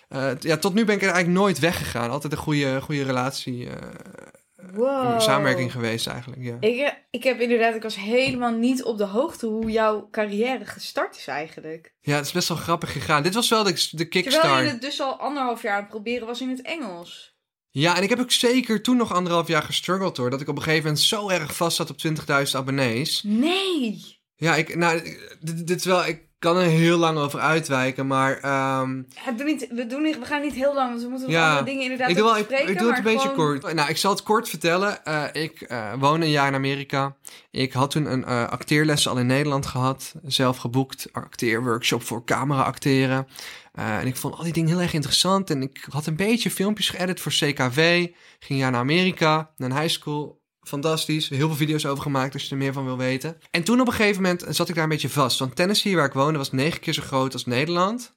eh, 0.08 0.30
ja, 0.40 0.56
tot 0.56 0.74
nu 0.74 0.84
ben 0.84 0.94
ik 0.94 1.02
er 1.02 1.10
eigenlijk 1.10 1.38
nooit 1.38 1.58
weggegaan. 1.58 2.10
Altijd 2.10 2.32
een 2.32 2.38
goede, 2.38 2.80
goede 2.80 3.02
relatie, 3.02 3.68
eh, 3.68 3.76
wow. 4.74 5.20
samenwerking 5.20 5.72
geweest 5.72 6.06
eigenlijk, 6.06 6.42
ja. 6.42 6.56
Ik, 6.60 7.04
ik 7.10 7.22
heb 7.22 7.40
inderdaad, 7.40 7.74
ik 7.74 7.82
was 7.82 7.96
helemaal 7.96 8.52
niet 8.52 8.82
op 8.82 8.98
de 8.98 9.04
hoogte 9.04 9.46
hoe 9.46 9.70
jouw 9.70 10.08
carrière 10.10 10.64
gestart 10.64 11.16
is 11.16 11.26
eigenlijk. 11.26 11.94
Ja, 12.00 12.16
het 12.16 12.26
is 12.26 12.32
best 12.32 12.48
wel 12.48 12.56
grappig 12.56 12.92
gegaan. 12.92 13.22
Dit 13.22 13.34
was 13.34 13.48
wel 13.48 13.62
de, 13.62 13.72
de 13.72 13.78
Terwijl 13.86 14.08
kickstart. 14.08 14.64
je 14.64 14.70
het 14.70 14.80
dus 14.80 15.00
al 15.00 15.18
anderhalf 15.18 15.62
jaar 15.62 15.74
aan 15.74 15.80
het 15.80 15.88
proberen 15.88 16.26
was 16.26 16.40
in 16.40 16.48
het 16.48 16.62
Engels. 16.62 17.36
Ja, 17.70 17.96
en 17.96 18.02
ik 18.02 18.08
heb 18.08 18.18
ook 18.18 18.30
zeker 18.30 18.82
toen 18.82 18.96
nog 18.96 19.12
anderhalf 19.12 19.48
jaar 19.48 19.62
gestruggeld 19.62 20.16
hoor. 20.16 20.30
Dat 20.30 20.40
ik 20.40 20.48
op 20.48 20.56
een 20.56 20.62
gegeven 20.62 20.84
moment 20.84 21.02
zo 21.02 21.28
erg 21.28 21.56
vast 21.56 21.76
zat 21.76 21.90
op 21.90 21.96
20.000 22.06 22.52
abonnees. 22.52 23.22
Nee. 23.22 24.20
Ja, 24.34 24.54
ik, 24.54 24.76
nou, 24.76 25.16
dit, 25.40 25.66
dit 25.66 25.78
is 25.78 25.84
wel, 25.84 26.06
ik 26.06 26.31
kan 26.42 26.56
er 26.56 26.68
heel 26.68 26.98
lang 26.98 27.18
over 27.18 27.40
uitwijken, 27.40 28.06
maar 28.06 28.36
ehm, 28.38 28.96
Ja, 29.24 29.32
doe 29.36 29.46
niet, 29.46 29.66
we, 29.70 29.86
doen 29.86 30.02
niet, 30.02 30.18
we 30.18 30.24
gaan 30.24 30.40
niet 30.42 30.52
heel 30.54 30.74
lang, 30.74 30.90
want 30.90 31.02
we 31.02 31.08
moeten 31.08 31.30
Ja, 31.30 31.48
andere 31.48 31.64
dingen 31.64 31.82
inderdaad 31.82 32.08
ik 32.08 32.16
doe, 32.16 32.24
wel, 32.24 32.36
ik, 32.36 32.46
bespreken. 32.48 32.72
ik 32.72 32.78
doe 32.78 32.88
het 32.88 32.96
een 32.98 33.04
beetje 33.04 33.28
gewoon- 33.28 33.60
kort. 33.60 33.74
Nou, 33.74 33.88
ik 33.88 33.96
zal 33.96 34.10
het 34.10 34.22
kort 34.22 34.48
vertellen. 34.48 35.04
Eh, 35.04 35.24
ik 35.32 35.60
eh 35.60 35.92
woonde 35.98 36.26
een 36.26 36.32
jaar 36.32 36.46
in 36.48 36.54
Amerika. 36.54 37.16
Ik 37.50 37.72
had 37.72 37.90
toen 37.90 38.12
een 38.12 38.24
eh 38.24 38.48
acteerles 38.48 39.08
al 39.08 39.18
in 39.18 39.26
Nederland 39.26 39.66
gehad. 39.66 40.14
Zelf 40.22 40.56
geboekt. 40.56 41.08
Acteerworkshop 41.12 42.02
voor 42.02 42.24
camera 42.24 42.62
acteren. 42.62 43.26
En 43.72 44.06
ik 44.06 44.16
vond 44.16 44.34
al 44.36 44.42
die 44.44 44.52
dingen 44.52 44.68
heel 44.70 44.80
erg 44.80 44.92
interessant. 44.92 45.50
En 45.50 45.62
ik 45.62 45.86
had 45.90 46.06
een 46.06 46.16
beetje 46.16 46.50
filmpjes 46.50 46.88
geëdit 46.88 47.20
voor 47.20 47.32
CKW. 47.32 47.78
Ging 47.78 48.14
een 48.48 48.56
jaar 48.56 48.70
naar 48.70 48.80
Amerika, 48.80 49.50
naar 49.56 49.70
een 49.70 49.76
high 49.78 49.88
school. 49.92 50.40
Fantastisch. 50.62 51.28
Heel 51.28 51.46
veel 51.46 51.56
video's 51.56 51.84
over 51.84 52.02
gemaakt 52.02 52.34
als 52.34 52.44
je 52.44 52.50
er 52.50 52.56
meer 52.56 52.72
van 52.72 52.84
wil 52.84 52.96
weten. 52.96 53.38
En 53.50 53.62
toen 53.62 53.80
op 53.80 53.86
een 53.86 53.92
gegeven 53.92 54.22
moment 54.22 54.44
zat 54.48 54.68
ik 54.68 54.74
daar 54.74 54.84
een 54.84 54.90
beetje 54.90 55.08
vast. 55.08 55.38
Want 55.38 55.56
Tennessee, 55.56 55.96
waar 55.96 56.06
ik 56.06 56.12
woonde, 56.12 56.38
was 56.38 56.52
negen 56.52 56.80
keer 56.80 56.92
zo 56.92 57.02
groot 57.02 57.32
als 57.32 57.44
Nederland. 57.44 58.14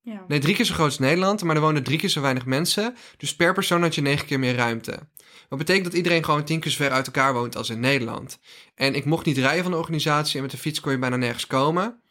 Ja. 0.00 0.24
Nee, 0.28 0.38
drie 0.38 0.54
keer 0.54 0.64
zo 0.64 0.74
groot 0.74 0.86
als 0.86 0.98
Nederland, 0.98 1.42
maar 1.42 1.56
er 1.56 1.62
woonden 1.62 1.82
drie 1.82 1.98
keer 1.98 2.08
zo 2.08 2.20
weinig 2.20 2.46
mensen. 2.46 2.96
Dus 3.16 3.36
per 3.36 3.54
persoon 3.54 3.82
had 3.82 3.94
je 3.94 4.00
negen 4.00 4.26
keer 4.26 4.38
meer 4.38 4.54
ruimte. 4.54 5.08
Wat 5.48 5.58
betekent 5.58 5.84
dat 5.84 5.94
iedereen 5.94 6.24
gewoon 6.24 6.44
tien 6.44 6.60
keer 6.60 6.70
zo 6.70 6.76
ver 6.76 6.90
uit 6.90 7.06
elkaar 7.06 7.32
woont 7.32 7.56
als 7.56 7.70
in 7.70 7.80
Nederland. 7.80 8.38
En 8.74 8.94
ik 8.94 9.04
mocht 9.04 9.26
niet 9.26 9.38
rijden 9.38 9.62
van 9.62 9.72
de 9.72 9.78
organisatie 9.78 10.36
en 10.36 10.42
met 10.42 10.50
de 10.50 10.58
fiets 10.58 10.80
kon 10.80 10.92
je 10.92 10.98
bijna 10.98 11.16
nergens 11.16 11.46
komen. 11.46 12.02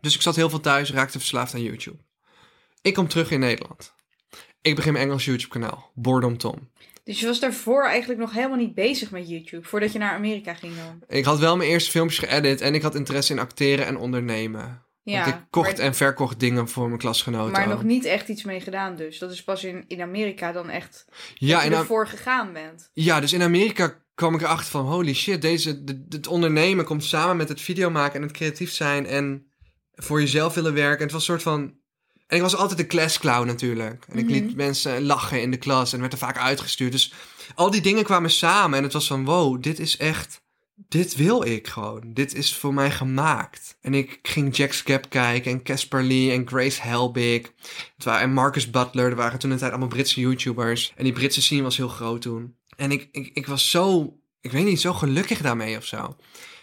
Dus 0.00 0.14
ik 0.14 0.22
zat 0.22 0.36
heel 0.36 0.50
veel 0.50 0.60
thuis, 0.60 0.90
raakte 0.90 1.18
verslaafd 1.18 1.54
aan 1.54 1.62
YouTube. 1.62 1.98
Ik 2.82 2.94
kom 2.94 3.08
terug 3.08 3.30
in 3.30 3.40
Nederland. 3.40 3.92
Ik 4.62 4.74
begin 4.74 4.92
mijn 4.92 5.04
Engels 5.04 5.24
YouTube 5.24 5.52
kanaal, 5.52 5.90
Boredom 5.94 6.38
Tom. 6.38 6.70
Dus 7.04 7.20
je 7.20 7.26
was 7.26 7.40
daarvoor 7.40 7.84
eigenlijk 7.86 8.20
nog 8.20 8.32
helemaal 8.32 8.56
niet 8.56 8.74
bezig 8.74 9.10
met 9.10 9.28
YouTube, 9.28 9.68
voordat 9.68 9.92
je 9.92 9.98
naar 9.98 10.12
Amerika 10.12 10.54
ging 10.54 10.72
dan. 10.76 11.02
Ik 11.18 11.24
had 11.24 11.38
wel 11.38 11.56
mijn 11.56 11.70
eerste 11.70 11.90
filmpjes 11.90 12.18
geëdit 12.18 12.60
en 12.60 12.74
ik 12.74 12.82
had 12.82 12.94
interesse 12.94 13.32
in 13.32 13.38
acteren 13.38 13.86
en 13.86 13.96
ondernemen. 13.96 14.84
Ja, 15.02 15.24
Want 15.24 15.34
ik 15.36 15.42
kocht 15.50 15.76
maar, 15.76 15.86
en 15.86 15.94
verkocht 15.94 16.40
dingen 16.40 16.68
voor 16.68 16.86
mijn 16.86 16.98
klasgenoten. 16.98 17.52
maar 17.52 17.68
nog 17.68 17.82
niet 17.82 18.04
echt 18.04 18.28
iets 18.28 18.44
mee 18.44 18.60
gedaan 18.60 18.96
dus. 18.96 19.18
Dat 19.18 19.30
is 19.30 19.42
pas 19.44 19.64
in, 19.64 19.84
in 19.86 20.00
Amerika 20.00 20.52
dan 20.52 20.70
echt 20.70 21.04
ja, 21.34 21.60
dat 21.60 21.68
je 21.68 21.76
ervoor 21.76 22.06
gegaan 22.06 22.52
bent. 22.52 22.90
Ja, 22.92 23.20
dus 23.20 23.32
in 23.32 23.42
Amerika 23.42 24.02
kwam 24.14 24.34
ik 24.34 24.40
erachter 24.40 24.70
van... 24.70 24.86
holy 24.86 25.14
shit, 25.14 25.42
deze, 25.42 25.82
het 26.08 26.26
ondernemen 26.26 26.84
komt 26.84 27.04
samen 27.04 27.36
met 27.36 27.48
het 27.48 27.60
video 27.60 27.90
maken... 27.90 28.14
en 28.14 28.22
het 28.22 28.36
creatief 28.36 28.72
zijn 28.72 29.06
en 29.06 29.52
voor 29.94 30.20
jezelf 30.20 30.54
willen 30.54 30.74
werken. 30.74 30.98
En 30.98 31.02
het 31.02 31.12
was 31.12 31.28
een 31.28 31.34
soort 31.34 31.42
van... 31.42 31.78
En 32.30 32.36
ik 32.36 32.42
was 32.42 32.56
altijd 32.56 32.78
de 32.78 32.86
klasclown 32.86 33.46
natuurlijk. 33.46 34.04
En 34.08 34.18
ik 34.18 34.24
Mhm. 34.24 34.32
liet 34.32 34.56
mensen 34.56 35.02
lachen 35.02 35.42
in 35.42 35.50
de 35.50 35.56
klas 35.56 35.92
en 35.92 36.00
werd 36.00 36.12
er 36.12 36.18
vaak 36.18 36.38
uitgestuurd. 36.38 36.92
Dus 36.92 37.12
al 37.54 37.70
die 37.70 37.80
dingen 37.80 38.04
kwamen 38.04 38.30
samen 38.30 38.78
en 38.78 38.84
het 38.84 38.92
was 38.92 39.06
van... 39.06 39.24
wow, 39.24 39.62
dit 39.62 39.78
is 39.78 39.96
echt... 39.96 40.40
Dit 40.88 41.16
wil 41.16 41.44
ik 41.46 41.68
gewoon. 41.68 42.00
Dit 42.14 42.34
is 42.34 42.54
voor 42.54 42.74
mij 42.74 42.90
gemaakt. 42.90 43.76
En 43.80 43.94
ik 43.94 44.18
ging 44.22 44.56
Jack's 44.56 44.80
Gap 44.80 45.10
kijken 45.10 45.50
en 45.52 45.62
Casper 45.62 46.02
Lee 46.02 46.30
en 46.32 46.48
Grace 46.48 46.82
Helbig. 46.82 47.52
Het 47.96 48.04
waren, 48.04 48.20
en 48.22 48.32
Marcus 48.32 48.70
Butler. 48.70 49.10
Er 49.10 49.16
waren 49.16 49.38
toen 49.38 49.50
een 49.50 49.58
tijd 49.58 49.70
allemaal 49.70 49.88
Britse 49.88 50.20
YouTubers. 50.20 50.92
En 50.96 51.04
die 51.04 51.12
Britse 51.12 51.42
scene 51.42 51.62
was 51.62 51.76
heel 51.76 51.88
groot 51.88 52.22
toen. 52.22 52.54
En 52.76 52.90
ik, 52.92 53.08
ik, 53.12 53.30
ik 53.34 53.46
was 53.46 53.70
zo, 53.70 54.16
ik 54.40 54.52
weet 54.52 54.64
niet, 54.64 54.80
zo 54.80 54.92
gelukkig 54.92 55.40
daarmee 55.40 55.76
of 55.76 55.84
zo. 55.84 56.16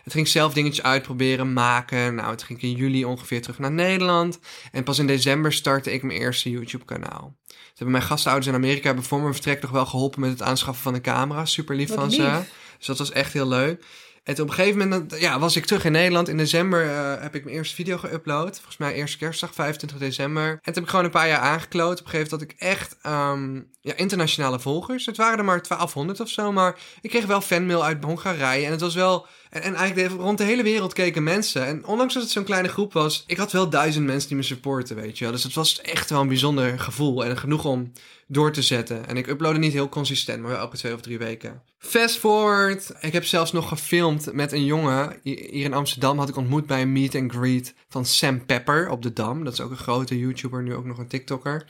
Het 0.08 0.16
ging 0.16 0.28
zelf 0.28 0.54
dingetjes 0.54 0.86
uitproberen, 0.86 1.54
maken. 1.54 2.16
Nou, 2.16 2.30
het 2.32 2.44
ging 2.44 2.62
in 2.62 2.72
juli 2.72 3.06
ongeveer 3.06 3.42
terug 3.42 3.60
naar 3.60 3.72
Nederland. 3.72 4.40
En 4.72 4.84
pas 4.84 5.00
in 5.00 5.08
december 5.08 5.54
startte 5.54 5.94
ik 5.94 6.04
mijn 6.04 6.20
eerste 6.20 6.50
YouTube-kanaal. 6.50 7.36
Ze 7.48 7.56
hebben 7.68 7.92
mijn 7.92 8.04
gastouders 8.04 8.48
in 8.48 8.54
Amerika 8.54 8.86
hebben 8.86 9.04
voor 9.04 9.22
mijn 9.22 9.34
vertrek 9.34 9.62
nog 9.62 9.72
wel 9.72 9.86
geholpen 9.86 10.20
met 10.20 10.30
het 10.30 10.42
aanschaffen 10.42 10.84
van 10.84 10.94
een 10.94 11.02
camera. 11.02 11.46
Super 11.46 11.76
lief 11.76 11.88
Wat 11.88 11.98
van 11.98 12.10
lief. 12.10 12.16
ze. 12.18 12.42
Dus 12.78 12.88
dat 12.88 12.98
was 12.98 13.12
echt 13.12 13.34
heel 13.34 13.48
leuk. 13.48 13.84
En 14.28 14.42
op 14.42 14.48
een 14.48 14.54
gegeven 14.54 14.78
moment 14.78 15.20
ja, 15.20 15.40
was 15.40 15.56
ik 15.56 15.66
terug 15.66 15.86
in 15.86 15.92
Nederland. 15.92 16.28
In 16.28 16.38
december 16.38 16.90
eh, 16.90 17.22
heb 17.22 17.36
ik 17.36 17.44
mijn 17.44 17.56
eerste 17.56 17.76
video 17.76 17.98
geüpload. 17.98 18.54
Volgens 18.56 18.78
mij 18.78 18.94
eerste 18.94 19.18
kerstdag, 19.18 19.54
25 19.54 19.98
december. 19.98 20.50
En 20.50 20.60
toen 20.62 20.74
heb 20.74 20.84
ik 20.84 20.90
gewoon 20.90 21.06
een 21.06 21.12
paar 21.12 21.28
jaar 21.28 21.40
aangekloot. 21.40 22.00
Op 22.00 22.06
een 22.06 22.12
gegeven 22.12 22.38
moment 22.38 22.50
had 22.58 22.66
ik 22.66 22.70
echt 22.70 22.98
ehm, 23.02 23.62
ja, 23.82 23.96
internationale 23.96 24.60
volgers. 24.60 25.06
Het 25.06 25.18
waren 25.18 25.38
er 25.38 25.46
maar 25.46 25.62
1200 25.68 26.20
of 26.20 26.30
zo. 26.30 26.52
Maar 26.52 26.80
ik 27.02 27.10
kreeg 27.10 27.26
wel 27.26 27.42
fanmail 27.42 27.84
uit 27.84 28.04
Hongarije. 28.04 28.66
En 28.66 28.72
het 28.72 28.82
was 28.82 28.96
wel... 28.96 29.26
En, 29.50 29.62
en 29.62 29.76
eigenlijk 29.76 30.14
rond 30.16 30.38
de 30.38 30.44
hele 30.44 30.64
wereld 30.64 30.94
keken 30.94 31.24
mensen. 31.24 31.66
En 31.66 31.86
ondanks 31.86 32.14
dat 32.14 32.24
het 32.24 32.32
zo'n 32.32 32.44
kleine 32.44 32.68
groep 32.68 32.94
was... 32.94 33.24
Ik 33.28 33.38
had 33.38 33.52
wel 33.52 33.70
duizend 33.70 34.06
mensen 34.06 34.28
die 34.28 34.38
me 34.38 34.44
supporten, 34.44 34.96
weet 34.96 35.18
je. 35.18 35.32
Dus 35.32 35.44
het 35.44 35.54
was 35.54 35.82
echt 35.82 36.10
wel 36.10 36.22
een 36.22 36.28
bijzonder 36.28 36.80
gevoel. 36.80 37.26
En 37.26 37.38
genoeg 37.38 37.66
om 37.66 37.92
door 38.28 38.52
te 38.52 38.62
zetten. 38.62 39.08
En 39.08 39.18
ik 39.18 39.28
uploadde 39.28 39.60
niet 39.60 39.74
heel 39.74 39.90
consistent, 39.90 40.42
maar 40.42 40.52
wel 40.52 40.60
elke 40.60 40.78
twee 40.78 40.94
of 40.94 41.02
drie 41.02 41.18
weken. 41.18 41.62
Fast 41.78 42.18
forward. 42.18 42.94
Ik 43.00 43.14
heb 43.14 43.26
zelfs 43.26 43.52
nog 43.52 43.68
gefilmd 43.68 44.34
met 44.34 44.52
een 44.52 44.66
jongen. 44.66 45.20
Hier 45.24 45.52
in 45.52 45.74
Amsterdam 45.74 46.20
had 46.20 46.30
ik 46.30 46.36
ontmoet 46.36 46.66
bij 46.66 46.82
een 46.82 46.92
meet 46.92 47.16
and 47.16 47.32
greet 47.32 47.76
van 47.90 48.06
Sam 48.06 48.46
Pepper 48.46 48.90
op 48.90 49.02
de 49.02 49.14
Dam. 49.14 49.44
Dat 49.44 49.54
is 49.54 49.62
ook 49.62 49.72
een 49.72 49.78
grote 49.78 50.20
YouTuber, 50.20 50.64
nu 50.64 50.76
ook 50.76 50.86
nog 50.86 50.98
een 50.98 51.08
TikToker. 51.08 51.70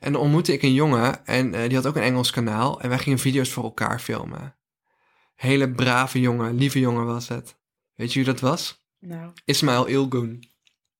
En 0.00 0.12
dan 0.12 0.22
ontmoette 0.22 0.52
ik 0.52 0.62
een 0.62 0.74
jongen 0.74 1.26
en 1.26 1.54
eh, 1.54 1.66
die 1.66 1.76
had 1.76 1.86
ook 1.86 1.96
een 1.96 2.02
Engels 2.02 2.30
kanaal. 2.30 2.80
En 2.80 2.88
wij 2.88 2.98
gingen 2.98 3.18
video's 3.18 3.50
voor 3.50 3.64
elkaar 3.64 4.00
filmen. 4.00 4.56
Hele 5.34 5.70
brave 5.70 6.20
jongen, 6.20 6.54
lieve 6.54 6.80
jongen 6.80 7.06
was 7.06 7.28
het. 7.28 7.56
Weet 7.94 8.12
je 8.12 8.18
wie 8.18 8.32
dat 8.32 8.40
was? 8.40 8.84
Nou, 8.98 9.32
Ismail 9.44 9.86
Ilgun. 9.86 10.55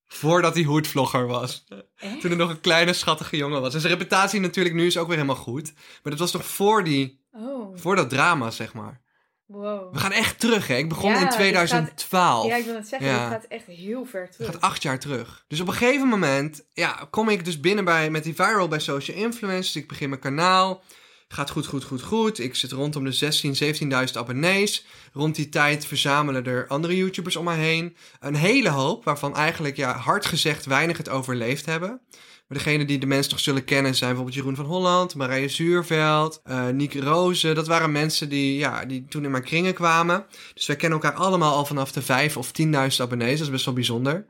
Voordat 0.07 0.53
hij 0.55 0.63
hoedvlogger 0.63 1.27
was. 1.27 1.63
echt? 1.97 2.21
Toen 2.21 2.31
er 2.31 2.37
nog 2.37 2.49
een 2.49 2.61
kleine 2.61 2.93
schattige 2.93 3.37
jongen 3.37 3.61
was. 3.61 3.73
En 3.73 3.79
zijn 3.79 3.93
reputatie 3.93 4.39
natuurlijk 4.39 4.75
nu 4.75 4.85
is 4.85 4.97
ook 4.97 5.07
weer 5.07 5.15
helemaal 5.15 5.35
goed. 5.43 5.73
Maar 5.73 6.11
dat 6.11 6.19
was 6.19 6.31
toch 6.31 6.45
voor, 6.45 6.83
die, 6.83 7.25
Oh, 7.31 7.77
voor 7.77 7.95
dat 7.95 8.09
drama, 8.09 8.51
zeg 8.51 8.73
maar. 8.73 9.01
wow. 9.45 9.93
We 9.93 9.99
gaan 9.99 10.11
echt 10.11 10.39
terug, 10.39 10.67
hè. 10.67 10.75
Ik 10.75 10.89
begon 10.89 11.09
Ja, 11.09 11.15
in 11.15 11.21
dit 11.23 11.31
2012. 11.31 12.47
Ja, 12.47 12.55
ik 12.55 12.65
wil 12.65 12.75
het 12.75 12.87
zeggen, 12.87 13.07
Ja. 13.09 13.19
het 13.23 13.31
gaat 13.31 13.43
echt 13.43 13.65
heel 13.65 14.05
ver 14.05 14.21
Het 14.21 14.31
terug. 14.31 14.47
gaat 14.51 14.61
acht 14.61 14.81
jaar 14.83 14.99
terug. 14.99 15.45
Dus 15.47 15.59
op 15.59 15.67
een 15.67 15.73
gegeven 15.73 16.07
moment 16.07 16.65
ja, 16.73 17.07
kom 17.09 17.29
ik 17.29 17.45
dus 17.45 17.59
binnen 17.59 17.85
bij, 17.85 18.09
met 18.09 18.23
die 18.23 18.35
viral 18.35 18.67
bij 18.67 18.79
Social 18.79 19.17
Influencers. 19.17 19.75
Ik 19.75 19.87
begin 19.87 20.09
mijn 20.09 20.21
kanaal. 20.21 20.83
Gaat 21.27 21.49
goed, 21.49 21.65
goed, 21.65 21.83
goed, 21.83 22.01
goed. 22.01 22.39
Ik 22.39 22.55
zit 22.55 22.71
rondom 22.71 23.03
de 23.03 23.11
16, 23.11 23.55
17.000 23.63 24.13
abonnees. 24.13 24.85
Rond 25.13 25.35
die 25.35 25.49
tijd 25.49 25.85
verzamelen 25.85 26.45
er 26.45 26.67
andere 26.67 26.95
YouTubers 26.95 27.35
om 27.35 27.45
mij 27.45 27.57
heen. 27.57 27.95
Een 28.19 28.35
hele 28.35 28.69
hoop, 28.69 29.03
waarvan 29.03 29.35
eigenlijk 29.35 29.75
ja, 29.75 29.97
hard 29.97 30.25
gezegd 30.25 30.65
weinig 30.65 30.97
het 30.97 31.09
overleefd 31.09 31.65
hebben. 31.65 32.01
Maar 32.47 32.57
degene 32.57 32.85
die 32.85 32.97
de 32.97 33.05
mensen 33.05 33.31
toch 33.31 33.39
zullen 33.39 33.63
kennen 33.63 33.95
zijn 33.95 34.09
bijvoorbeeld 34.09 34.37
Jeroen 34.37 34.55
van 34.55 34.65
Holland, 34.65 35.15
Marije 35.15 35.47
Zuurveld, 35.47 36.41
eh 36.43 36.67
Nieke 36.67 37.01
Rozen. 37.01 37.55
Dat 37.55 37.67
waren 37.67 37.91
mensen 37.91 38.29
die, 38.29 38.57
ja, 38.57 38.85
die 38.85 39.05
toen 39.05 39.23
in 39.23 39.31
mijn 39.31 39.43
kringen 39.43 39.73
kwamen. 39.73 40.25
Dus 40.53 40.65
wij 40.65 40.75
kennen 40.75 41.01
elkaar 41.01 41.19
allemaal 41.19 41.55
al 41.55 41.65
vanaf 41.65 41.91
de 41.91 42.01
5 42.01 42.37
of 42.37 42.51
10.000 42.61 42.71
abonnees. 42.97 43.37
Dat 43.37 43.47
is 43.47 43.49
best 43.49 43.65
wel 43.65 43.73
bijzonder. 43.73 44.25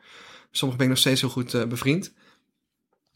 Sommigen 0.51 0.77
ben 0.77 0.87
ik 0.87 0.93
nog 0.93 0.97
steeds 0.97 1.21
heel 1.21 1.29
goed 1.29 1.53
eh, 1.53 1.65
bevriend. 1.65 2.13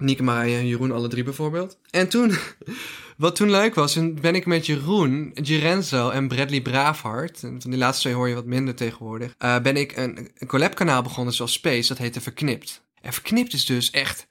Nieke, 0.02 0.32
en 0.32 0.68
Jeroen, 0.68 0.92
alle 0.92 1.08
drie 1.08 1.24
bijvoorbeeld. 1.24 1.78
En 1.90 2.10
toen, 2.10 2.34
wat 3.18 3.36
toen 3.36 3.52
leuk 3.52 3.76
was, 3.76 3.94
toen 3.94 4.18
ben 4.22 4.36
ik 4.36 4.46
met 4.46 4.66
Jeroen, 4.66 5.32
Girenzo 5.34 6.10
en 6.10 6.28
Bradley 6.28 6.62
Braafhart, 6.62 7.44
en 7.44 7.62
van 7.62 7.72
die 7.72 7.80
laatste 7.80 8.02
twee 8.02 8.14
hoor 8.14 8.28
je 8.28 8.36
wat 8.36 8.46
minder 8.46 8.76
tegenwoordig, 8.76 9.36
eh, 9.38 9.60
ben 9.60 9.78
ik 9.78 9.98
een, 9.98 10.30
een 10.38 10.48
collab-kanaal 10.48 11.02
begonnen 11.02 11.34
zoals 11.34 11.54
Space, 11.54 11.88
dat 11.88 11.98
heette 11.98 12.22
Verknipt. 12.22 12.84
En 13.02 13.14
Verknipt 13.14 13.54
is 13.54 13.66
dus 13.66 13.90
echt 13.90 14.28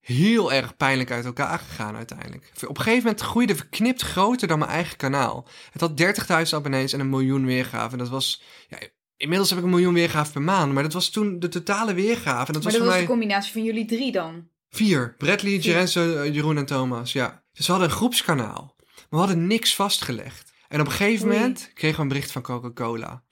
heel 0.00 0.52
erg 0.52 0.76
pijnlijk 0.76 1.10
uit 1.10 1.24
elkaar 1.24 1.58
gegaan 1.58 1.96
uiteindelijk. 1.96 2.52
Op 2.66 2.68
een 2.68 2.82
gegeven 2.82 3.02
moment 3.02 3.20
groeide 3.20 3.54
Verknipt 3.54 4.02
groter 4.02 4.48
dan 4.48 4.58
mijn 4.58 4.70
eigen 4.70 4.96
kanaal. 4.96 5.46
Het 5.70 5.80
had 5.80 6.00
30.000 6.48 6.54
abonnees 6.54 6.92
en 6.92 7.00
een 7.00 7.08
miljoen 7.08 7.46
weergaven. 7.46 7.92
En 7.92 7.98
dat 7.98 8.08
was, 8.08 8.42
ja, 8.68 8.78
inmiddels 9.16 9.50
heb 9.50 9.58
ik 9.58 9.64
een 9.64 9.70
miljoen 9.70 9.94
weergaven 9.94 10.32
per 10.32 10.42
maand, 10.42 10.72
maar 10.72 10.82
dat 10.82 10.92
was 10.92 11.10
toen 11.10 11.38
de 11.38 11.48
totale 11.48 11.94
weergave. 11.94 12.46
En 12.46 12.52
dat 12.52 12.62
maar 12.62 12.62
was 12.62 12.72
dat 12.72 12.82
was 12.82 12.90
mij... 12.90 13.00
de 13.00 13.06
combinatie 13.06 13.52
van 13.52 13.64
jullie 13.64 13.84
drie 13.86 14.12
dan. 14.12 14.48
Vier. 14.74 15.14
Bradley. 15.18 15.60
Gerenzo, 15.60 16.16
eh, 16.16 16.34
Jeroen 16.34 16.56
en 16.56 16.66
Thomas, 16.66 17.12
ja. 17.12 17.42
Dus 17.52 17.66
we 17.66 17.72
hadden 17.72 17.90
een 17.90 17.96
groepskanaal. 17.96 18.74
Maar 18.78 19.06
we 19.08 19.16
hadden 19.16 19.46
niks 19.46 19.74
vastgelegd. 19.74 20.52
En 20.68 20.80
op 20.80 20.86
een 20.86 20.92
gegeven 20.92 21.26
Oei. 21.26 21.36
moment 21.36 21.70
kregen 21.74 21.96
we 21.96 22.02
een 22.02 22.08
bericht 22.08 22.32
van 22.32 22.42
Coca-Cola. 22.42 23.22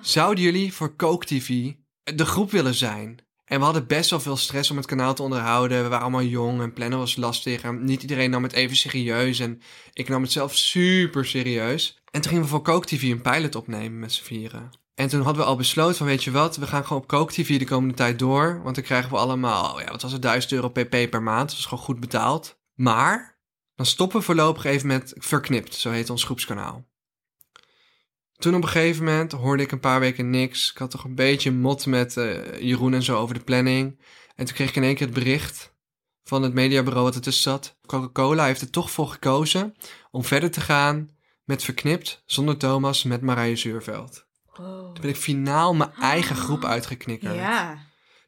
Zouden 0.00 0.44
jullie 0.44 0.72
voor 0.72 0.96
Coke 0.96 1.26
TV 1.26 1.72
de 2.02 2.24
groep 2.24 2.50
willen 2.50 2.74
zijn? 2.74 3.18
En 3.44 3.58
we 3.58 3.64
hadden 3.64 3.86
best 3.86 4.10
wel 4.10 4.20
veel 4.20 4.36
stress 4.36 4.70
om 4.70 4.76
het 4.76 4.86
kanaal 4.86 5.14
te 5.14 5.22
onderhouden. 5.22 5.82
We 5.82 5.88
waren 5.88 6.02
allemaal 6.02 6.22
jong 6.22 6.60
en 6.60 6.72
plannen 6.72 6.98
was 6.98 7.16
lastig. 7.16 7.62
En 7.62 7.84
niet 7.84 8.02
iedereen 8.02 8.30
nam 8.30 8.42
het 8.42 8.52
even 8.52 8.76
serieus. 8.76 9.38
En 9.38 9.60
ik 9.92 10.08
nam 10.08 10.22
het 10.22 10.32
zelf 10.32 10.56
super 10.56 11.26
serieus. 11.26 12.00
En 12.10 12.20
toen 12.20 12.30
gingen 12.30 12.44
we 12.44 12.50
voor 12.50 12.62
Coke 12.62 12.86
TV 12.86 13.02
een 13.02 13.22
pilot 13.22 13.54
opnemen 13.54 13.98
met 13.98 14.12
z'n 14.12 14.24
vieren. 14.24 14.70
En 14.94 15.08
toen 15.08 15.22
hadden 15.22 15.42
we 15.42 15.48
al 15.48 15.56
besloten 15.56 15.96
van, 15.96 16.06
weet 16.06 16.24
je 16.24 16.30
wat, 16.30 16.56
we 16.56 16.66
gaan 16.66 16.86
gewoon 16.86 17.02
op 17.02 17.08
Coke 17.08 17.32
TV 17.32 17.58
de 17.58 17.64
komende 17.64 17.94
tijd 17.94 18.18
door. 18.18 18.60
Want 18.62 18.74
dan 18.74 18.84
krijgen 18.84 19.10
we 19.10 19.16
allemaal, 19.16 19.80
ja, 19.80 19.90
wat 19.90 20.02
was 20.02 20.12
het, 20.12 20.22
1000 20.22 20.52
euro 20.52 20.68
pp 20.68 21.10
per 21.10 21.22
maand. 21.22 21.50
Dat 21.50 21.58
is 21.58 21.66
gewoon 21.66 21.84
goed 21.84 22.00
betaald. 22.00 22.60
Maar, 22.74 23.38
dan 23.74 23.86
stoppen 23.86 24.18
we 24.18 24.24
voorlopig 24.24 24.64
even 24.64 24.86
met 24.86 25.14
Verknipt, 25.16 25.74
zo 25.74 25.90
heet 25.90 26.10
ons 26.10 26.24
groepskanaal. 26.24 26.90
Toen 28.36 28.54
op 28.54 28.62
een 28.62 28.68
gegeven 28.68 29.04
moment 29.04 29.32
hoorde 29.32 29.62
ik 29.62 29.72
een 29.72 29.80
paar 29.80 30.00
weken 30.00 30.30
niks. 30.30 30.70
Ik 30.70 30.78
had 30.78 30.90
toch 30.90 31.04
een 31.04 31.14
beetje 31.14 31.52
mot 31.52 31.86
met 31.86 32.16
eh, 32.16 32.60
Jeroen 32.60 32.94
en 32.94 33.02
zo 33.02 33.18
over 33.18 33.34
de 33.34 33.44
planning. 33.44 34.00
En 34.34 34.44
toen 34.44 34.54
kreeg 34.54 34.68
ik 34.68 34.76
in 34.76 34.82
één 34.82 34.94
keer 34.94 35.06
het 35.06 35.14
bericht 35.14 35.74
van 36.24 36.42
het 36.42 36.52
mediabureau 36.52 37.04
wat 37.04 37.14
ertussen 37.14 37.42
zat. 37.42 37.78
Coca-Cola 37.86 38.44
heeft 38.44 38.60
er 38.60 38.70
toch 38.70 38.90
voor 38.90 39.08
gekozen 39.08 39.74
om 40.10 40.24
verder 40.24 40.50
te 40.50 40.60
gaan 40.60 41.16
met 41.44 41.64
Verknipt, 41.64 42.22
zonder 42.26 42.56
Thomas, 42.56 43.02
met 43.02 43.22
Marije 43.22 43.56
Zuurveld. 43.56 44.26
Oh. 44.60 44.92
Toen 44.92 45.00
ben 45.00 45.10
ik 45.10 45.16
finaal 45.16 45.74
mijn 45.74 45.92
eigen 45.92 46.36
groep 46.36 46.64
uitgeknikkerd. 46.64 47.34
Ja. 47.34 47.78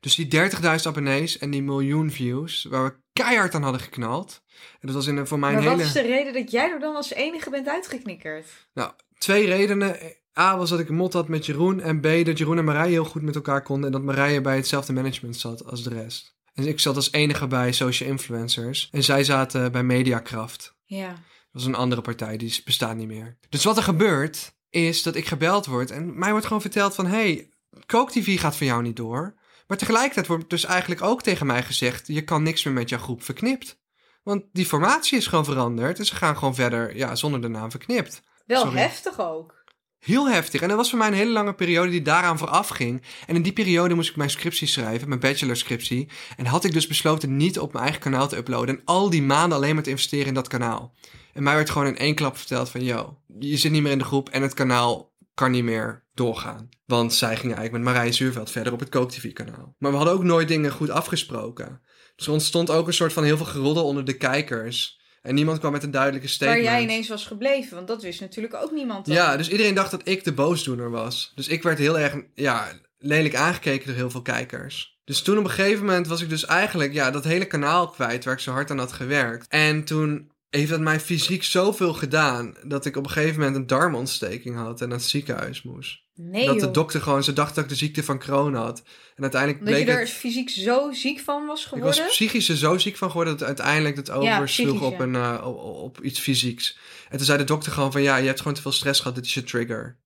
Dus 0.01 0.15
die 0.15 0.51
30.000 0.51 0.61
abonnees 0.83 1.39
en 1.39 1.51
die 1.51 1.63
miljoen 1.63 2.11
views, 2.11 2.67
waar 2.71 2.85
we 2.85 2.95
keihard 3.13 3.55
aan 3.55 3.63
hadden 3.63 3.81
geknald. 3.81 4.43
En 4.81 4.87
dat 4.87 4.95
was 4.95 5.07
in, 5.07 5.27
voor 5.27 5.39
mijn 5.39 5.53
Maar 5.53 5.63
hele... 5.63 5.77
wat 5.77 5.85
is 5.85 5.93
de 5.93 6.01
reden 6.01 6.33
dat 6.33 6.51
jij 6.51 6.71
er 6.71 6.81
dan 6.81 6.97
als 6.97 7.13
enige 7.13 7.51
bent 7.51 7.69
uitgeknikkerd? 7.69 8.47
Nou, 8.75 8.93
twee 9.19 9.47
redenen. 9.47 9.97
A 10.39 10.57
was 10.57 10.71
dat 10.71 10.79
ik 10.79 10.89
een 10.89 10.95
mot 10.95 11.13
had 11.13 11.29
met 11.29 11.47
Jeroen. 11.47 11.81
En 11.81 12.01
B 12.01 12.03
dat 12.03 12.39
Jeroen 12.39 12.59
en 12.59 12.65
Marije 12.65 12.91
heel 12.91 13.05
goed 13.05 13.23
met 13.23 13.35
elkaar 13.35 13.63
konden. 13.63 13.87
En 13.87 13.93
dat 13.93 14.03
Marije 14.03 14.41
bij 14.41 14.57
hetzelfde 14.57 14.93
management 14.93 15.37
zat 15.37 15.67
als 15.67 15.83
de 15.83 15.91
rest. 15.91 16.37
En 16.55 16.67
ik 16.67 16.81
zat 16.81 16.97
als 16.97 17.13
enige 17.13 17.47
bij 17.47 17.73
social 17.73 18.09
influencers. 18.09 18.89
En 18.93 19.05
zij 19.05 19.25
zaten 19.25 19.73
bij 19.73 19.83
Mediakraft. 19.83 20.77
Ja. 20.85 21.09
Dat 21.09 21.63
was 21.63 21.65
een 21.65 21.75
andere 21.75 22.01
partij, 22.01 22.37
die 22.37 22.61
bestaat 22.65 22.97
niet 22.97 23.07
meer. 23.07 23.37
Dus 23.49 23.65
wat 23.65 23.77
er 23.77 23.83
gebeurt, 23.83 24.55
is 24.75 25.03
dat 25.03 25.15
ik 25.15 25.27
gebeld 25.27 25.67
word. 25.67 25.91
En 25.91 26.19
mij 26.19 26.31
wordt 26.31 26.47
gewoon 26.47 26.63
verteld 26.63 26.95
van... 26.95 27.07
Hey, 27.07 27.49
Coke 27.87 28.13
TV 28.13 28.41
gaat 28.41 28.57
voor 28.57 28.67
jou 28.67 28.83
niet 28.83 28.97
door. 28.97 29.35
Maar 29.67 29.77
Maar 29.77 29.77
tegelijkertijd 29.77 30.27
wordt 30.27 30.51
dus 30.51 30.65
eigenlijk 30.65 31.03
ook 31.03 31.23
tegen 31.23 31.47
mij 31.47 31.63
gezegd: 31.63 32.07
je 32.07 32.25
kan 32.25 32.43
niks 32.43 32.65
meer 32.65 32.75
met 32.75 32.89
jouw 32.89 32.99
groep 32.99 33.23
verknipt. 33.23 33.83
Want 34.23 34.45
die 34.53 34.67
formatie 34.67 35.19
is 35.19 35.27
gewoon 35.27 35.45
veranderd 35.45 35.99
en 35.99 36.05
ze 36.07 36.15
gaan 36.15 36.37
gewoon 36.37 36.55
verder 36.55 36.97
ja, 36.97 37.15
zonder 37.15 37.41
de 37.41 37.49
naam 37.49 37.71
verknipt. 37.71 38.23
Wel 38.47 38.61
Sorry. 38.61 38.79
heftig 38.79 39.21
ook. 39.21 39.64
Heel 40.05 40.29
heftig. 40.29 40.61
En 40.61 40.69
dat 40.69 40.77
was 40.77 40.91
voor 40.91 40.99
mij 40.99 41.09
een 41.09 41.15
hele 41.15 41.31
lange 41.31 41.55
periode 41.55 41.91
die 41.91 42.03
daaraan 42.03 42.39
vooraf 42.39 42.69
ging. 42.69 43.03
En 43.27 43.35
in 43.35 43.43
die 43.43 43.53
periode 43.53 43.95
moest 43.95 44.11
ik 44.11 44.17
mijn 44.17 44.31
scriptie 44.31 44.67
schrijven, 44.67 45.09
mijn 45.09 45.21
bachelorscriptie. 45.21 46.09
En 46.37 46.47
had 46.47 46.65
ik 46.65 46.73
dus 46.73 46.87
besloten 46.87 47.37
niet 47.37 47.59
op 47.59 47.73
mijn 47.73 47.85
eigen 47.85 48.03
kanaal 48.03 48.29
te 48.29 48.37
uploaden. 48.37 48.77
En 48.77 48.83
al 48.85 49.11
die 49.11 49.23
maanden 49.23 49.59
alleen 49.59 49.75
maar 49.75 49.83
te 49.83 49.91
investeren 49.91 50.27
in 50.27 50.35
dat 50.35 50.49
kanaal. 50.49 50.95
En 51.33 51.43
mij 51.43 51.55
werd 51.55 51.71
gewoon 51.71 51.87
in 51.87 51.99
één 51.99 52.15
klap 52.15 52.37
verteld 52.37 52.69
van... 52.69 52.85
Yo, 52.85 53.19
je 53.39 53.57
zit 53.57 53.73
niet 53.73 53.83
meer 53.83 53.93
in 53.93 53.99
de 53.99 54.05
groep 54.05 54.29
en 54.29 54.43
het 54.43 54.55
kanaal 54.55 55.13
kan 55.35 55.51
niet 55.51 55.65
meer 55.65 56.05
doorgaan. 56.15 56.69
Want 56.87 57.15
zij 57.15 57.37
gingen 57.37 57.57
eigenlijk 57.57 57.85
met 57.85 57.95
Marije 57.95 58.13
Zuurveld 58.13 58.51
verder 58.51 58.73
op 58.73 58.81
het 58.81 58.89
Kook 58.89 59.11
TV 59.11 59.33
kanaal. 59.33 59.75
Maar 59.79 59.91
we 59.91 59.97
hadden 59.97 60.15
ook 60.15 60.25
nooit 60.25 60.49
dingen 60.49 60.73
goed 60.73 60.91
afgesproken. 60.91 61.81
Dus 62.17 62.27
er 62.27 62.33
ontstond 62.33 62.71
ook 62.71 62.87
een 62.87 62.95
soort 62.95 63.13
van 63.13 63.25
heel 63.25 63.37
veel 63.37 63.47
geroddel 63.47 63.85
onder 63.85 64.05
de 64.05 64.17
kijkers. 64.17 65.01
En 65.25 65.35
niemand 65.35 65.59
kwam 65.59 65.73
met 65.73 65.83
een 65.83 65.91
duidelijke 65.91 66.27
Waar 66.27 66.35
statement. 66.37 66.65
jij 66.65 66.83
ineens 66.83 67.09
was 67.09 67.27
gebleven, 67.27 67.75
want 67.75 67.89
dat 67.89 68.03
wist 68.03 68.21
natuurlijk 68.21 68.55
ook 68.55 68.71
niemand. 68.71 69.07
dan. 69.07 69.15
Ja, 69.15 69.37
dus 69.37 69.49
iedereen 69.49 69.75
dacht 69.75 69.91
dat 69.91 70.09
ik 70.09 70.25
de 70.25 70.33
boosdoener 70.33 70.91
was. 70.91 71.33
Dus 71.35 71.49
ik 71.49 71.63
werd 71.63 71.79
heel 71.79 71.99
erg 71.99 72.15
ja, 72.35 72.73
lelijk 72.99 73.35
aangekeken 73.35 73.87
door 73.87 73.97
heel 73.97 74.11
veel 74.11 74.23
kijkers. 74.23 74.99
Dus 75.05 75.23
toen 75.23 75.39
op 75.39 75.45
een 75.45 75.51
gegeven 75.51 75.85
moment 75.85 76.07
was 76.07 76.23
ik 76.23 76.29
dus 76.29 76.45
eigenlijk 76.45 76.93
ja, 76.93 77.11
dat 77.11 77.25
hele 77.25 77.45
kanaal 77.45 77.89
kwijt 77.89 78.25
waar 78.25 78.35
ik 78.35 78.41
zo 78.41 78.53
hard 78.53 78.71
aan 78.71 78.79
had 78.79 78.93
gewerkt. 78.93 79.47
En 79.49 79.85
toen 79.85 80.31
heeft 80.59 80.71
dat 80.71 80.81
mij 80.81 81.01
fysiek 81.01 81.45
zoveel 81.45 81.95
gedaan 81.95 82.55
dat 82.63 82.85
ik 82.85 82.97
op 82.97 83.05
een 83.05 83.11
gegeven 83.11 83.39
moment 83.39 83.57
een 83.57 83.67
darmontsteking 83.67 84.57
had 84.57 84.81
en 84.81 84.89
naar 84.89 84.99
het 84.99 85.07
ziekenhuis 85.07 85.63
moest. 85.63 86.03
Nee, 86.15 86.47
dat 86.47 86.55
de 86.55 86.65
joh. 86.65 86.73
dokter 86.73 87.01
gewoon, 87.01 87.25
ze 87.25 87.33
dacht 87.33 87.55
dat 87.55 87.65
ik 87.65 87.71
de 87.71 87.77
ziekte 87.77 88.03
van 88.03 88.19
Crohn 88.19 88.55
had. 88.55 88.83
En 89.15 89.23
uiteindelijk 89.23 89.65
Dat 89.65 89.69
je 89.69 89.85
bleek 89.85 89.95
er 89.95 90.01
het... 90.01 90.11
fysiek 90.11 90.51
zo 90.51 90.93
ziek 90.93 91.21
van 91.21 91.47
was 91.47 91.63
Ik 91.63 91.69
geworden. 91.69 92.03
was 92.03 92.09
psychisch 92.09 92.49
er 92.49 92.57
zo 92.57 92.79
ziek 92.79 92.97
van 92.97 93.11
geworden 93.11 93.39
dat 93.39 93.47
uiteindelijk 93.47 93.97
het 93.97 94.11
oversloeg 94.11 94.83
op, 94.83 94.99
een, 95.01 95.15
eh, 95.15 95.43
op, 95.45 95.57
op 95.57 96.01
iets 96.03 96.21
fysieks. 96.21 96.79
En 97.09 97.17
toen 97.17 97.27
zei 97.27 97.39
de 97.39 97.45
dokter 97.45 97.73
gewoon 97.73 97.93
van 97.93 98.03
ja, 98.03 98.17
je 98.17 98.27
hebt 98.27 98.39
gewoon 98.39 98.55
te 98.55 98.63
veel 98.63 98.73
stress 98.73 99.01
gehad, 99.01 99.15
dit 99.15 99.25
is 99.25 99.35
je 99.35 99.43
trigger. 99.43 99.99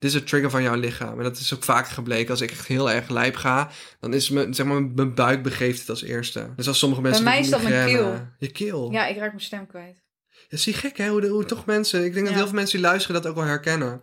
Dit 0.00 0.10
is 0.10 0.16
een 0.16 0.24
trigger 0.24 0.50
van 0.50 0.62
jouw 0.62 0.74
lichaam. 0.74 1.18
En 1.18 1.24
dat 1.24 1.38
is 1.38 1.54
ook 1.54 1.62
vaak 1.62 1.88
gebleken. 1.88 2.30
Als 2.30 2.40
ik 2.40 2.50
echt 2.50 2.66
heel 2.66 2.90
erg 2.90 3.08
lijp 3.08 3.36
ga, 3.36 3.70
dan 4.00 4.14
is 4.14 4.30
mijn, 4.30 4.54
zeg 4.54 4.66
maar, 4.66 4.82
mijn 4.82 5.14
buik 5.14 5.42
begeeft 5.42 5.78
het 5.80 5.88
als 5.88 6.02
eerste. 6.02 6.52
Dus 6.56 6.68
als 6.68 6.78
sommige 6.78 7.02
mensen... 7.02 7.24
mij 7.24 7.34
met 7.36 7.44
is 7.44 7.50
dat 7.50 7.62
mijn 7.62 7.86
keel. 7.86 8.28
Je 8.38 8.50
keel. 8.50 8.90
Ja, 8.92 9.06
ik 9.06 9.16
raak 9.16 9.28
mijn 9.28 9.40
stem 9.40 9.66
kwijt. 9.66 9.96
Ja, 10.48 10.56
zie 10.56 10.72
gek 10.72 10.96
hè, 10.96 11.08
hoe, 11.08 11.20
de- 11.20 11.28
hoe 11.28 11.44
toch 11.44 11.66
mensen... 11.66 12.04
Ik 12.04 12.12
denk 12.14 12.26
dat 12.26 12.34
heel 12.34 12.44
veel 12.46 12.54
mensen 12.54 12.78
die 12.78 12.86
luisteren 12.86 13.22
dat 13.22 13.30
ook 13.30 13.36
wel 13.36 13.46
herkennen. 13.46 14.02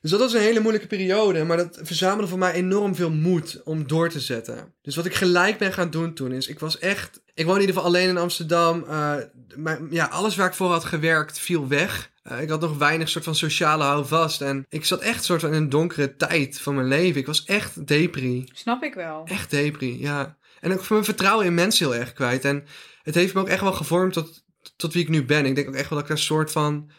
Dus 0.00 0.10
dat 0.10 0.20
was 0.20 0.32
een 0.32 0.40
hele 0.40 0.60
moeilijke 0.60 0.86
periode. 0.88 1.44
Maar 1.44 1.56
dat 1.56 1.78
verzamelde 1.82 2.28
voor 2.28 2.38
mij 2.38 2.52
enorm 2.52 2.94
veel 2.94 3.10
moed 3.10 3.60
om 3.64 3.86
door 3.86 4.08
te 4.08 4.20
zetten. 4.20 4.74
Dus 4.82 4.96
wat 4.96 5.06
ik 5.06 5.14
gelijk 5.14 5.58
ben 5.58 5.72
gaan 5.72 5.90
doen 5.90 6.14
toen 6.14 6.32
is... 6.32 6.46
Ik 6.48 6.58
was 6.58 6.78
echt... 6.78 7.21
Ik 7.34 7.44
woon 7.44 7.54
in 7.54 7.60
ieder 7.60 7.74
geval 7.74 7.90
alleen 7.90 8.08
in 8.08 8.18
Amsterdam. 8.18 8.84
maar 9.56 9.80
ja, 9.90 10.06
alles 10.06 10.36
waar 10.36 10.46
ik 10.46 10.54
voor 10.54 10.70
had 10.70 10.84
gewerkt 10.84 11.38
viel 11.38 11.68
weg. 11.68 12.12
Eh, 12.22 12.40
ik 12.40 12.48
had 12.48 12.60
nog 12.60 12.78
weinig 12.78 13.08
soort 13.08 13.24
van 13.24 13.34
sociale 13.34 13.84
houvast. 13.84 14.40
En 14.40 14.66
ik 14.68 14.84
zat 14.84 15.00
echt 15.00 15.24
soort 15.24 15.40
van 15.40 15.50
in 15.50 15.62
een 15.62 15.68
donkere 15.68 16.16
tijd 16.16 16.60
van 16.60 16.74
mijn 16.74 16.86
leven. 16.86 17.20
Ik 17.20 17.26
was 17.26 17.44
echt 17.44 17.86
depri. 17.86 18.48
Snap 18.52 18.82
ik 18.82 18.94
wel. 18.94 19.24
Echt 19.24 19.50
depri, 19.50 20.00
ja. 20.00 20.36
En 20.60 20.72
ook 20.72 20.88
mijn 20.88 21.04
vertrouwen 21.04 21.46
in 21.46 21.54
mensen 21.54 21.86
heel 21.86 22.00
erg 22.00 22.12
kwijt. 22.12 22.44
En 22.44 22.64
het 23.02 23.14
heeft 23.14 23.34
me 23.34 23.40
ook 23.40 23.48
echt 23.48 23.60
wel 23.60 23.72
gevormd 23.72 24.12
tot, 24.12 24.44
tot 24.76 24.92
wie 24.92 25.02
ik 25.02 25.08
nu 25.08 25.24
ben. 25.24 25.46
Ik 25.46 25.54
denk 25.54 25.68
ook 25.68 25.74
echt 25.74 25.88
wel 25.88 25.98
dat 25.98 26.08
ik 26.08 26.14
een 26.14 26.22
soort 26.22 26.52
van... 26.52 26.90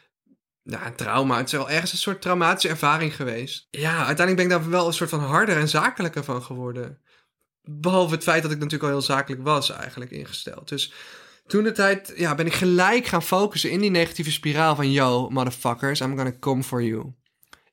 Een 0.63 0.96
trauma. 0.96 1.38
Het 1.38 1.46
is 1.46 1.52
wel 1.52 1.69
ergens 1.69 1.91
een 1.91 1.98
soort 1.98 2.22
traumatische 2.22 2.69
ervaring 2.69 3.15
geweest. 3.15 3.67
Ja, 3.69 4.06
uiteindelijk 4.06 4.36
ben 4.36 4.46
ik 4.46 4.52
daar 4.63 4.69
wel 4.69 4.88
een 4.88 4.93
soort 4.93 5.10
van 5.10 5.19
harder 5.19 5.58
en 5.58 5.69
zakelijker 5.69 6.24
van 6.24 6.43
geworden. 6.43 7.02
Behalve 7.63 8.13
het 8.13 8.23
feit 8.23 8.43
dat 8.43 8.52
ik 8.52 8.58
natuurlijk 8.58 8.84
al 8.84 8.89
heel 8.89 9.02
zakelijk 9.02 9.43
was 9.43 9.69
eigenlijk 9.69 10.12
ingesteld. 10.12 10.69
Dus 10.69 10.93
toen 11.47 11.63
de 11.63 11.71
tijd 11.71 12.13
ja, 12.15 12.36
ben 12.36 12.45
ik 12.45 12.54
gelijk 12.54 13.06
gaan 13.06 13.23
focussen 13.23 13.71
in 13.71 13.80
die 13.80 13.89
negatieve 13.89 14.32
spiraal 14.32 14.76
van... 14.76 14.91
Yo, 14.91 15.30
motherfuckers, 15.30 15.99
I'm 15.99 16.15
gonna 16.15 16.34
come 16.39 16.63
for 16.63 16.84
you. 16.84 17.13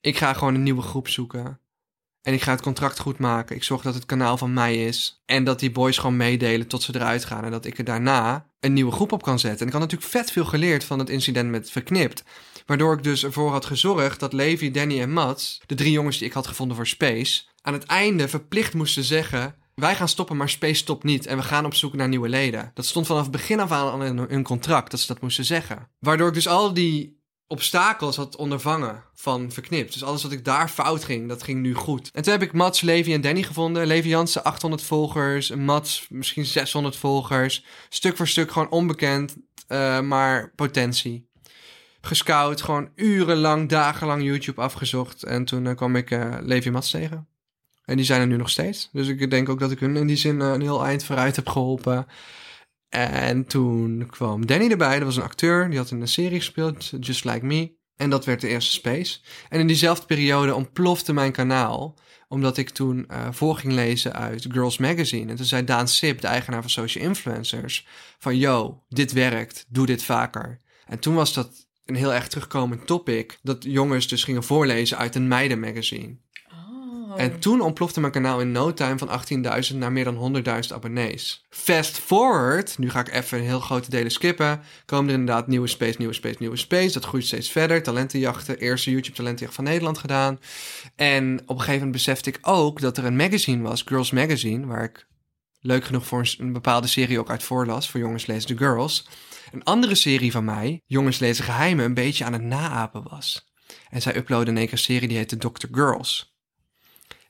Ik 0.00 0.16
ga 0.16 0.33
gewoon 0.33 0.55
een 0.55 0.62
nieuwe 0.62 0.83
groep 0.83 1.09
zoeken. 1.09 1.61
En 2.22 2.33
ik 2.33 2.42
ga 2.42 2.50
het 2.50 2.61
contract 2.61 2.98
goed 2.98 3.18
maken. 3.18 3.57
Ik 3.57 3.64
zorg 3.64 3.83
dat 3.83 3.94
het 3.94 4.07
kanaal 4.07 4.37
van 4.37 4.53
mij 4.53 4.85
is. 4.85 5.22
En 5.26 5.44
dat 5.44 5.61
die 5.61 5.70
boys 5.70 5.98
gewoon 5.98 6.16
meedelen 6.16 6.66
tot 6.66 6.83
ze 6.83 6.94
eruit 6.94 7.24
gaan. 7.24 7.44
En 7.44 7.50
dat 7.50 7.64
ik 7.64 7.79
er 7.79 7.85
daarna 7.85 8.46
een 8.61 8.72
nieuwe 8.72 8.92
groep 8.92 9.12
op 9.12 9.22
kan 9.22 9.38
zetten. 9.38 9.61
En 9.61 9.66
ik 9.66 9.72
had 9.72 9.81
natuurlijk 9.81 10.11
vet 10.11 10.31
veel 10.31 10.44
geleerd 10.44 10.85
van 10.85 10.98
het 10.98 11.11
incident 11.11 11.50
met 11.50 11.70
Verknipt. 11.70 12.24
Waardoor 12.66 12.94
ik 12.94 13.03
dus 13.03 13.24
ervoor 13.24 13.50
had 13.50 13.64
gezorgd 13.64 14.20
dat 14.20 14.33
Levi, 14.33 14.70
Danny 14.70 15.00
en 15.00 15.12
Mats... 15.12 15.61
de 15.66 15.74
drie 15.74 15.92
jongens 15.92 16.18
die 16.18 16.26
ik 16.26 16.33
had 16.33 16.46
gevonden 16.46 16.76
voor 16.76 16.87
Space... 16.87 17.42
aan 17.62 17.72
het 17.72 17.85
einde 17.85 18.29
verplicht 18.29 18.74
moesten 18.74 19.05
zeggen... 19.05 19.55
wij 19.80 19.96
gaan 19.96 20.08
stoppen, 20.08 20.36
maar 20.36 20.48
Space 20.48 20.74
stopt 20.74 21.04
niet... 21.04 21.26
en 21.26 21.36
we 21.36 21.42
gaan 21.42 21.64
op 21.64 21.74
zoek 21.74 21.94
naar 21.94 22.08
nieuwe 22.08 22.28
leden. 22.28 22.70
Dat 22.74 22.86
stond 22.86 23.06
vanaf 23.06 23.30
begin 23.30 23.60
af 23.60 23.72
aan 23.72 24.04
in 24.04 24.18
hun 24.18 24.42
contract... 24.42 24.90
dat 24.90 25.00
ze 25.00 25.06
dat 25.06 25.20
moesten 25.20 25.44
zeggen. 25.44 25.88
Waardoor 25.98 26.28
ik 26.28 26.34
dus 26.34 26.48
al 26.48 26.74
die 26.74 27.20
obstakels 27.46 28.16
had 28.16 28.36
ondervangen 28.36 29.04
van 29.14 29.52
Verknipt. 29.52 29.92
Dus 29.92 30.04
alles 30.04 30.22
wat 30.22 30.32
ik 30.32 30.44
daar 30.44 30.68
fout 30.68 31.04
ging, 31.04 31.28
dat 31.28 31.42
ging 31.42 31.60
nu 31.60 31.74
goed. 31.74 32.10
En 32.12 32.22
toen 32.22 32.32
heb 32.32 32.42
ik 32.42 32.52
Mats, 32.52 32.80
Levi 32.80 33.12
en 33.12 33.20
Danny 33.20 33.42
gevonden. 33.42 33.86
Levi 33.86 34.08
Jansen 34.08 34.44
800 34.44 34.82
volgers, 34.82 35.50
Mats 35.50 36.06
misschien 36.08 36.44
600 36.44 36.96
volgers. 36.96 37.64
Stuk 37.88 38.16
voor 38.16 38.28
stuk 38.28 38.50
gewoon 38.50 38.70
onbekend, 38.70 39.36
eh, 39.66 40.00
maar 40.00 40.52
potentie. 40.54 41.28
Gescout, 42.00 42.62
gewoon 42.62 42.90
urenlang, 42.94 43.68
dagenlang 43.68 44.22
YouTube 44.22 44.60
afgezocht. 44.60 45.22
En 45.22 45.44
toen 45.44 45.66
eh, 45.66 45.76
kwam 45.76 45.96
ik 45.96 46.10
eh, 46.10 46.36
Levi 46.40 46.70
Mats 46.70 46.90
tegen. 46.90 47.28
En 47.90 47.96
die 47.96 48.05
zijn 48.05 48.20
er 48.20 48.26
nu 48.26 48.37
nog 48.37 48.50
steeds. 48.50 48.88
Dus 48.92 49.09
ik 49.09 49.31
denk 49.31 49.48
ook 49.48 49.61
dat 49.61 49.70
ik 49.70 49.79
hun 49.79 49.96
in 49.96 50.07
die 50.07 50.16
zin 50.16 50.40
eh, 50.40 50.53
een 50.53 50.61
heel 50.61 50.85
eind 50.85 51.05
vooruit 51.05 51.37
heb 51.37 51.48
geholpen. 51.48 52.07
En 52.88 53.44
toen 53.44 54.07
kwam 54.11 54.46
Danny 54.46 54.70
erbij. 54.70 54.96
Dat 54.96 55.05
was 55.05 55.16
een 55.16 55.22
acteur. 55.22 55.68
Die 55.68 55.79
had 55.79 55.90
in 55.90 56.00
een 56.00 56.09
serie 56.09 56.38
gespeeld, 56.38 56.92
Just 57.00 57.24
Like 57.24 57.46
Me. 57.46 57.72
En 57.96 58.11
dat 58.11 58.24
werd 58.24 58.40
de 58.40 58.48
eerste 58.48 58.70
Space. 58.70 59.18
En 59.48 59.61
in 59.61 59.66
diezelfde 59.66 60.07
periode 60.07 60.55
ontplofte 60.55 61.12
mijn 61.12 61.33
kanaal. 61.33 61.98
Omdat 62.29 62.57
ik 62.57 62.70
toen 62.70 63.09
eh 63.09 63.29
voor 63.31 63.57
ging 63.57 63.72
lezen 63.72 64.12
uit 64.12 64.46
Girls 64.50 64.79
Magazine. 64.79 65.31
En 65.31 65.37
toen 65.37 65.46
zei 65.46 65.64
Daan 65.64 65.88
Sip, 65.88 66.20
de 66.20 66.26
eigenaar 66.26 66.61
van 66.61 66.70
Social 66.70 67.05
Influencers... 67.05 67.87
van 68.18 68.37
yo, 68.37 68.83
dit 68.88 69.12
werkt, 69.12 69.66
doe 69.68 69.87
dit 69.87 70.03
vaker. 70.03 70.61
En 70.87 70.98
toen 70.98 71.14
was 71.14 71.35
dat 71.35 71.68
een 71.85 71.94
heel 71.94 72.14
erg 72.14 72.29
terugkomend 72.29 72.87
topic... 72.87 73.38
dat 73.42 73.64
jongens 73.64 74.09
dus 74.09 74.24
gingen 74.24 74.44
voorlezen 74.44 74.98
uit 74.98 75.14
een 75.14 75.29
meidenmagazine. 75.29 76.16
Oh. 77.11 77.20
En 77.20 77.38
toen 77.38 77.61
ontplofte 77.61 78.01
mijn 78.01 78.12
kanaal 78.12 78.40
in 78.40 78.53
no 78.53 78.75
time 78.75 78.99
van 78.99 79.23
18.000 79.70 79.77
naar 79.77 79.92
meer 79.92 80.05
dan 80.05 80.42
100.000 80.44 80.75
abonnees. 80.75 81.44
Fast 81.49 81.99
forward, 81.99 82.79
nu 82.79 82.90
ga 82.90 83.01
ik 83.01 83.12
even 83.12 83.38
een 83.38 83.44
heel 83.44 83.61
grote 83.61 83.90
delen 83.90 84.11
skippen. 84.11 84.61
Komen 84.85 85.09
er 85.09 85.18
inderdaad 85.18 85.46
nieuwe 85.46 85.66
space, 85.66 85.94
nieuwe 85.99 86.14
space, 86.14 86.37
nieuwe 86.38 86.57
space. 86.57 86.92
Dat 86.92 87.05
groeit 87.05 87.27
steeds 87.27 87.51
verder. 87.51 87.83
Talentenjachten, 87.83 88.59
eerste 88.59 88.90
YouTube 88.90 89.16
talentenjacht 89.16 89.55
van 89.55 89.64
Nederland 89.64 89.99
gedaan. 89.99 90.40
En 90.96 91.40
op 91.40 91.49
een 91.49 91.57
gegeven 91.57 91.75
moment 91.75 91.92
besefte 91.92 92.29
ik 92.31 92.38
ook 92.42 92.81
dat 92.81 92.96
er 92.96 93.05
een 93.05 93.16
magazine 93.16 93.62
was, 93.62 93.83
Girls 93.83 94.11
Magazine, 94.11 94.66
waar 94.66 94.85
ik 94.85 95.07
leuk 95.61 95.85
genoeg 95.85 96.07
voor 96.07 96.18
een, 96.18 96.35
een 96.38 96.53
bepaalde 96.53 96.87
serie 96.87 97.18
ook 97.18 97.31
uit 97.31 97.42
voorlas, 97.42 97.90
voor 97.90 98.01
Jongens 98.01 98.27
Lezen 98.27 98.57
de 98.57 98.64
Girls. 98.64 99.09
Een 99.53 99.64
andere 99.64 99.94
serie 99.94 100.33
van 100.33 100.44
mij, 100.44 100.83
Jongens 100.87 101.18
Lezen 101.18 101.44
Geheimen, 101.44 101.85
een 101.85 101.94
beetje 101.94 102.25
aan 102.25 102.33
het 102.33 102.42
naapen 102.42 103.03
was. 103.11 103.49
En 103.88 104.03
zij 104.03 104.16
uploadde 104.16 104.51
in 104.51 104.57
één 104.57 104.66
keer 104.66 104.75
een 104.75 104.85
serie 104.85 105.09
die 105.09 105.16
heette 105.16 105.37
Dr. 105.37 105.66
Girls. 105.73 106.31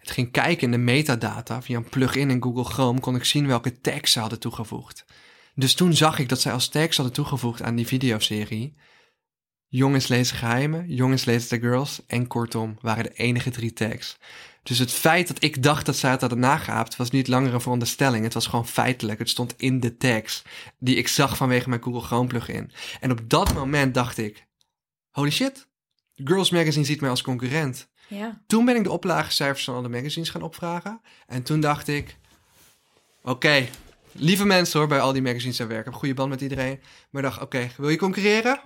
Het 0.01 0.11
ging 0.11 0.31
kijken 0.31 0.65
in 0.65 0.71
de 0.71 0.93
metadata 0.93 1.63
via 1.63 1.77
een 1.77 1.89
plugin 1.89 2.31
in 2.31 2.43
Google 2.43 2.65
Chrome 2.65 3.01
kon 3.01 3.17
ik 3.17 3.25
zien 3.25 3.47
welke 3.47 3.81
tags 3.81 4.13
ze 4.13 4.21
hadden 4.21 4.41
toegevoegd. 4.41 5.05
Dus 5.55 5.75
toen 5.75 5.95
zag 5.95 6.19
ik 6.19 6.29
dat 6.29 6.41
zij 6.41 6.53
als 6.53 6.69
tags 6.69 6.97
hadden 6.97 7.15
toegevoegd 7.15 7.63
aan 7.63 7.77
die 7.77 7.87
videoserie 7.87 8.77
Jongens 9.73 10.09
lezen 10.09 10.37
geheimen, 10.37 10.89
jongens 10.89 11.25
lezen 11.25 11.49
de 11.49 11.67
girls 11.67 12.01
en 12.07 12.27
kortom 12.27 12.79
waren 12.81 13.05
de 13.05 13.13
enige 13.13 13.51
drie 13.51 13.73
tags. 13.73 14.19
Dus 14.63 14.79
het 14.79 14.93
feit 14.93 15.29
dat 15.29 15.43
ik 15.43 15.63
dacht 15.63 15.87
dat 15.87 15.97
zij 15.97 16.11
het 16.11 16.21
hadden 16.21 16.39
nageaapt 16.39 16.97
was 16.97 17.11
niet 17.11 17.29
langer 17.29 17.55
een 17.55 17.61
veronderstelling. 17.61 18.25
Het 18.25 18.35
was 18.35 18.47
gewoon 18.47 18.67
feitelijk. 18.67 19.19
Het 19.19 19.29
stond 19.29 19.55
in 19.57 19.81
de 19.81 19.97
tags 19.97 20.43
die 20.79 20.97
ik 20.97 21.09
zag 21.09 21.37
vanwege 21.37 21.69
mijn 21.69 21.83
Google 21.83 22.01
Chrome 22.01 22.27
plugin. 22.27 22.71
En 23.01 23.11
op 23.11 23.21
dat 23.27 23.55
moment 23.55 23.95
dacht 23.95 24.19
ik, 24.19 24.47
holy 25.11 25.31
shit, 25.31 25.69
Girls 26.15 26.51
Magazine 26.51 26.85
ziet 26.85 27.01
mij 27.01 27.11
als 27.11 27.23
concurrent. 27.23 27.90
Ja. 28.11 28.41
Toen 28.47 28.65
ben 28.65 28.77
ik 28.77 28.85
de 28.85 28.91
oplagecijfers 28.91 29.65
van 29.65 29.75
alle 29.75 29.89
magazines 29.89 30.31
gaan 30.31 30.43
opvragen. 30.43 31.01
En 31.27 31.43
toen 31.43 31.61
dacht 31.61 31.89
ik... 31.89 32.17
Oké, 33.23 33.69
lieve 34.13 34.45
mensen 34.45 34.79
hoor, 34.79 34.89
bij 34.89 35.01
al 35.01 35.13
die 35.13 35.23
magazines 35.23 35.61
aan 35.61 35.69
werk. 35.69 35.79
Ik 35.79 35.85
heb 35.85 35.95
een 35.95 36.01
goede 36.01 36.15
band 36.15 36.31
met 36.31 36.41
iedereen. 36.41 36.81
Maar 37.11 37.23
dacht, 37.23 37.41
oké, 37.41 37.71
wil 37.77 37.89
je 37.89 37.97
concurreren? 37.97 38.61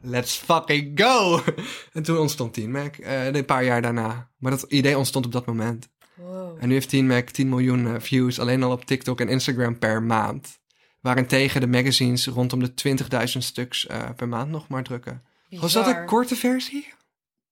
Let's 0.00 0.36
fucking 0.36 1.00
go! 1.00 1.42
En 1.92 2.02
toen 2.02 2.18
ontstond 2.18 2.54
Teen 2.54 2.70
Mac, 2.70 2.96
eh, 2.96 3.26
een 3.26 3.44
paar 3.44 3.64
jaar 3.64 3.82
daarna. 3.82 4.28
Maar 4.38 4.50
dat 4.50 4.62
idee 4.62 4.98
ontstond 4.98 5.26
op 5.26 5.32
dat 5.32 5.46
moment. 5.46 5.88
Wow. 6.14 6.56
En 6.60 6.68
nu 6.68 6.74
heeft 6.74 6.88
Teen 6.88 7.06
Mac 7.06 7.28
10 7.28 7.48
miljoen 7.48 7.86
eh, 7.86 8.00
views 8.00 8.38
alleen 8.38 8.62
al 8.62 8.70
op 8.70 8.84
TikTok 8.84 9.20
en 9.20 9.28
Instagram 9.28 9.78
per 9.78 10.02
maand. 10.02 10.58
Waarentegen 11.00 11.60
de 11.60 11.66
magazines 11.66 12.26
rondom 12.26 12.60
de 12.60 12.72
20.000 13.32 13.38
stuks 13.38 13.86
eh, 13.86 14.08
per 14.16 14.28
maand 14.28 14.50
nog 14.50 14.68
maar 14.68 14.82
drukken. 14.82 15.22
Was 15.50 15.72
dat 15.72 15.86
een 15.86 16.04
korte 16.04 16.36
versie? 16.36 16.94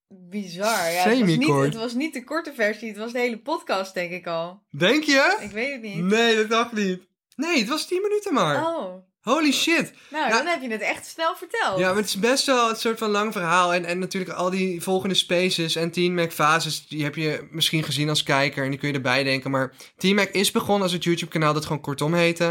Bizar. 0.07 0.91
Ja, 0.91 1.09
het, 1.09 1.19
was 1.19 1.37
niet, 1.37 1.47
het 1.47 1.75
was 1.75 1.93
niet 1.93 2.13
de 2.13 2.23
korte 2.23 2.53
versie, 2.53 2.87
het 2.87 2.97
was 2.97 3.11
de 3.11 3.19
hele 3.19 3.39
podcast, 3.39 3.93
denk 3.93 4.11
ik 4.11 4.27
al. 4.27 4.61
Denk 4.69 5.03
je? 5.03 5.37
Ik 5.41 5.51
weet 5.51 5.71
het 5.71 5.81
niet. 5.81 6.03
Nee, 6.03 6.35
dat 6.35 6.49
dacht 6.49 6.71
niet. 6.71 7.01
Nee, 7.35 7.59
het 7.59 7.67
was 7.67 7.87
10 7.87 8.01
minuten 8.01 8.33
maar. 8.33 8.63
Oh, 8.75 9.03
Holy 9.21 9.51
shit. 9.51 9.93
nou, 10.09 10.29
Ja. 10.29 10.37
dan 10.37 10.45
heb 10.45 10.61
je 10.61 10.69
het 10.69 10.81
echt 10.81 11.05
snel 11.05 11.35
verteld. 11.35 11.79
Ja, 11.79 11.87
maar 11.87 11.95
het 11.95 12.05
is 12.05 12.19
best 12.19 12.45
wel 12.45 12.69
een 12.69 12.75
soort 12.75 12.97
van 12.97 13.09
lang 13.09 13.31
verhaal. 13.31 13.73
En, 13.73 13.85
en 13.85 13.99
natuurlijk 13.99 14.33
al 14.33 14.49
die 14.49 14.81
volgende 14.81 15.15
spaces 15.15 15.75
en 15.75 15.91
Team 15.91 16.13
Mac 16.13 16.31
fases, 16.31 16.87
die 16.87 17.03
heb 17.03 17.15
je 17.15 17.47
misschien 17.51 17.83
gezien 17.83 18.09
als 18.09 18.23
kijker. 18.23 18.63
En 18.63 18.69
die 18.69 18.79
kun 18.79 18.87
je 18.87 18.93
erbij 18.93 19.23
denken. 19.23 19.51
Maar 19.51 19.73
Team 19.97 20.15
Mac 20.15 20.29
is 20.29 20.51
begonnen 20.51 20.83
als 20.83 20.91
het 20.91 21.03
YouTube 21.03 21.31
kanaal 21.31 21.53
dat 21.53 21.65
gewoon 21.65 21.81
Kortom 21.81 22.13
heette. 22.13 22.43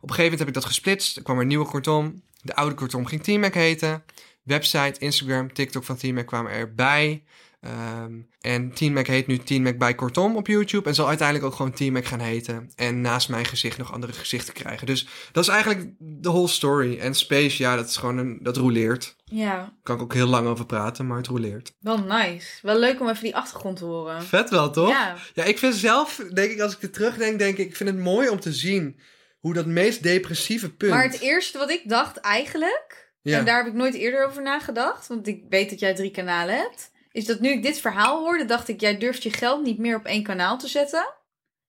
Op 0.00 0.08
een 0.08 0.14
gegeven 0.14 0.22
moment 0.22 0.38
heb 0.38 0.48
ik 0.48 0.54
dat 0.54 0.64
gesplitst. 0.64 1.16
Er 1.16 1.22
kwam 1.22 1.36
er 1.36 1.42
een 1.42 1.48
nieuwe 1.48 1.66
Kortom. 1.66 2.22
De 2.42 2.54
oude 2.54 2.74
Kortom 2.74 3.06
ging 3.06 3.22
Team 3.22 3.40
Mac 3.40 3.54
heten. 3.54 4.04
Website, 4.50 5.00
Instagram, 5.00 5.52
TikTok 5.52 5.84
van 5.84 5.96
Team 5.96 6.14
Mac 6.14 6.26
kwamen 6.26 6.52
erbij. 6.52 7.22
Ehm, 7.60 8.12
en 8.40 8.72
Team 8.72 8.92
Mac 8.92 9.06
heet 9.06 9.26
nu 9.26 9.38
Team 9.38 9.62
Mac 9.62 9.78
bij 9.78 9.94
Kortom 9.94 10.36
op 10.36 10.46
YouTube. 10.46 10.88
En 10.88 10.94
zal 10.94 11.08
uiteindelijk 11.08 11.46
ook 11.46 11.54
gewoon 11.54 11.72
Team 11.72 11.92
Mac 11.92 12.04
gaan 12.04 12.20
heten. 12.20 12.70
En 12.76 13.00
naast 13.00 13.28
mijn 13.28 13.44
gezicht 13.44 13.78
nog 13.78 13.92
andere 13.92 14.12
gezichten 14.12 14.54
krijgen. 14.54 14.86
Dus 14.86 15.06
dat 15.32 15.42
is 15.44 15.50
eigenlijk 15.50 15.90
de 15.98 16.28
whole 16.28 16.48
story. 16.48 16.98
En 16.98 17.14
Space, 17.14 17.62
ja, 17.62 17.76
dat 17.76 17.88
is 17.88 17.96
gewoon 17.96 18.18
een, 18.18 18.38
dat 18.42 18.56
roleert. 18.56 19.16
Ja, 19.24 19.72
Kan 19.82 19.96
ik 19.96 20.02
ook 20.02 20.14
heel 20.14 20.26
lang 20.26 20.46
over 20.46 20.66
praten, 20.66 21.06
maar 21.06 21.16
het 21.16 21.26
roleert. 21.26 21.72
wel 21.80 21.98
nice. 21.98 22.48
Wel 22.62 22.78
leuk 22.78 23.00
om 23.00 23.08
even 23.08 23.22
die 23.24 23.36
achtergrond 23.36 23.76
te 23.76 23.84
horen. 23.84 24.22
Vet 24.22 24.50
wel, 24.50 24.70
toch? 24.70 24.88
Ja, 24.88 25.16
Ja, 25.34 25.44
ik 25.44 25.58
vind 25.58 25.74
zelf, 25.74 26.22
denk 26.32 26.50
ik, 26.50 26.60
als 26.60 26.76
ik 26.76 26.82
er 26.82 26.90
terugdenk, 26.90 27.38
denk 27.38 27.58
ik, 27.58 27.66
ik 27.68 27.76
vind 27.76 27.88
het 27.88 27.98
mooi 27.98 28.28
om 28.28 28.40
te 28.40 28.52
zien 28.52 29.00
hoe 29.38 29.54
dat 29.54 29.66
meest 29.66 30.02
depressieve 30.02 30.70
punt. 30.74 30.92
maar 30.92 31.02
het 31.04 31.20
eerste 31.20 31.58
wat 31.58 31.70
ik 31.70 31.82
dacht 31.88 32.16
eigenlijk, 32.16 33.09
Ja. 33.22 33.38
en 33.38 33.44
daar 33.44 33.56
heb 33.56 33.66
ik 33.66 33.72
nooit 33.72 33.94
eerder 33.94 34.26
over 34.26 34.42
nagedacht, 34.42 35.06
want 35.06 35.26
ik 35.26 35.44
weet 35.48 35.70
dat 35.70 35.80
jij 35.80 35.94
drie 35.94 36.10
kanalen 36.10 36.56
hebt, 36.56 36.90
is 37.12 37.24
dat 37.26 37.40
nu 37.40 37.50
ik 37.50 37.62
dit 37.62 37.80
verhaal 37.80 38.18
hoorde, 38.20 38.44
dacht 38.44 38.68
ik, 38.68 38.80
jij 38.80 38.98
durft 38.98 39.22
je 39.22 39.32
geld 39.32 39.62
niet 39.62 39.78
meer 39.78 39.96
op 39.96 40.04
één 40.04 40.22
kanaal 40.22 40.58
te 40.58 40.68
zetten. 40.68 41.14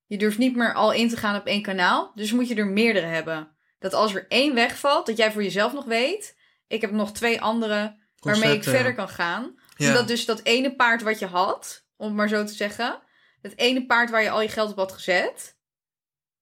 Je 0.06 0.18
durft 0.18 0.38
niet 0.38 0.56
meer 0.56 0.74
al 0.74 0.94
in 0.94 1.10
te 1.10 1.18
gaan 1.18 1.40
op 1.40 1.46
één 1.46 1.62
kanaal, 1.62 2.12
dus 2.16 2.32
moet 2.32 2.48
je 2.48 2.56
er 2.56 2.68
meerdere 2.68 3.06
hebben. 3.06 3.56
Dat 3.80 3.94
als 3.94 4.16
er 4.16 4.26
één 4.28 4.54
wegvalt, 4.54 5.06
dat 5.06 5.18
jij 5.18 5.32
voor 5.32 5.44
jezelf 5.44 5.74
nog 5.74 5.86
weet, 5.86 6.36
ik 6.68 6.82
heb 6.82 6.92
nog 6.92 7.12
twee 7.12 7.42
andere 7.42 8.00
waarmee 8.20 8.56
ik 8.56 8.64
verder 8.64 8.96
kan 8.96 9.10
gaan. 9.10 9.60
Ja. 9.76 9.88
Omdat 9.88 10.08
dus 10.08 10.26
dat 10.26 10.44
ene 10.44 10.76
paard 10.76 11.02
wat 11.02 11.20
je 11.20 11.26
had, 11.26 11.86
om 11.96 12.06
het 12.08 12.16
maar 12.16 12.28
zo 12.28 12.44
te 12.44 12.54
zeggen, 12.54 13.02
het 13.42 13.58
ene 13.58 13.86
paard 13.86 14.10
waar 14.10 14.24
je 14.24 14.30
al 14.30 14.42
je 14.42 14.50
geld 14.50 14.72
op 14.72 14.78
had 14.78 14.92
gezet, 14.92 15.58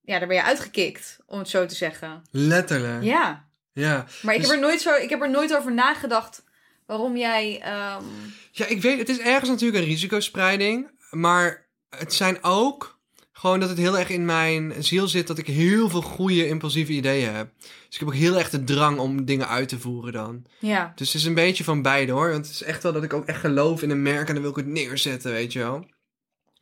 ja, 0.01 0.19
daar 0.19 0.27
ben 0.27 0.37
je 0.37 0.43
uitgekikt, 0.43 1.17
om 1.25 1.39
het 1.39 1.49
zo 1.49 1.65
te 1.65 1.75
zeggen. 1.75 2.21
Letterlijk. 2.31 3.03
Ja. 3.03 3.48
Ja, 3.79 4.05
maar 4.21 4.33
ik, 4.35 4.39
Dus- 4.41 4.49
heb 4.49 4.59
er 4.59 4.65
nooit 4.65 4.81
zo, 4.81 4.95
ik 4.95 5.09
heb 5.09 5.21
er 5.21 5.29
nooit 5.29 5.55
over 5.55 5.73
nagedacht 5.73 6.43
waarom 6.85 7.17
jij. 7.17 7.59
ehm, 7.63 8.03
Ja, 8.51 8.65
ik 8.65 8.81
weet, 8.81 8.99
het 8.99 9.09
is 9.09 9.19
ergens 9.19 9.49
natuurlijk 9.49 9.83
een 9.83 9.89
risicospreiding. 9.89 10.89
Maar 11.11 11.67
het 11.89 12.13
zijn 12.13 12.43
ook 12.43 12.97
gewoon 13.31 13.59
dat 13.59 13.69
het 13.69 13.77
heel 13.77 13.97
erg 13.97 14.09
in 14.09 14.25
mijn 14.25 14.73
ziel 14.79 15.07
zit 15.07 15.27
dat 15.27 15.37
ik 15.37 15.47
heel 15.47 15.89
veel 15.89 16.01
goede 16.01 16.47
impulsieve 16.47 16.91
ideeën 16.91 17.33
heb. 17.33 17.49
Dus 17.59 17.69
ik 17.89 17.99
heb 17.99 18.07
ook 18.07 18.13
heel 18.13 18.37
erg 18.37 18.49
de 18.49 18.63
drang 18.63 18.97
om 18.99 19.25
dingen 19.25 19.47
uit 19.47 19.69
te 19.69 19.79
voeren 19.79 20.13
dan. 20.13 20.45
ja, 20.59 20.91
Dus 20.95 21.07
het 21.13 21.21
is 21.21 21.27
een 21.27 21.33
beetje 21.33 21.63
van 21.63 21.81
beide 21.81 22.11
hoor. 22.11 22.31
Want 22.31 22.45
het 22.45 22.53
is 22.55 22.63
echt 22.63 22.83
wel 22.83 22.93
dat 22.93 23.03
ik 23.03 23.13
ook 23.13 23.25
echt 23.25 23.39
geloof 23.39 23.81
in 23.81 23.89
een 23.89 24.01
merk 24.01 24.27
en 24.27 24.33
dan 24.33 24.41
wil 24.41 24.51
ik 24.51 24.57
het 24.57 24.67
neerzetten, 24.67 25.31
weet 25.31 25.53
je 25.53 25.59
wel. 25.59 25.85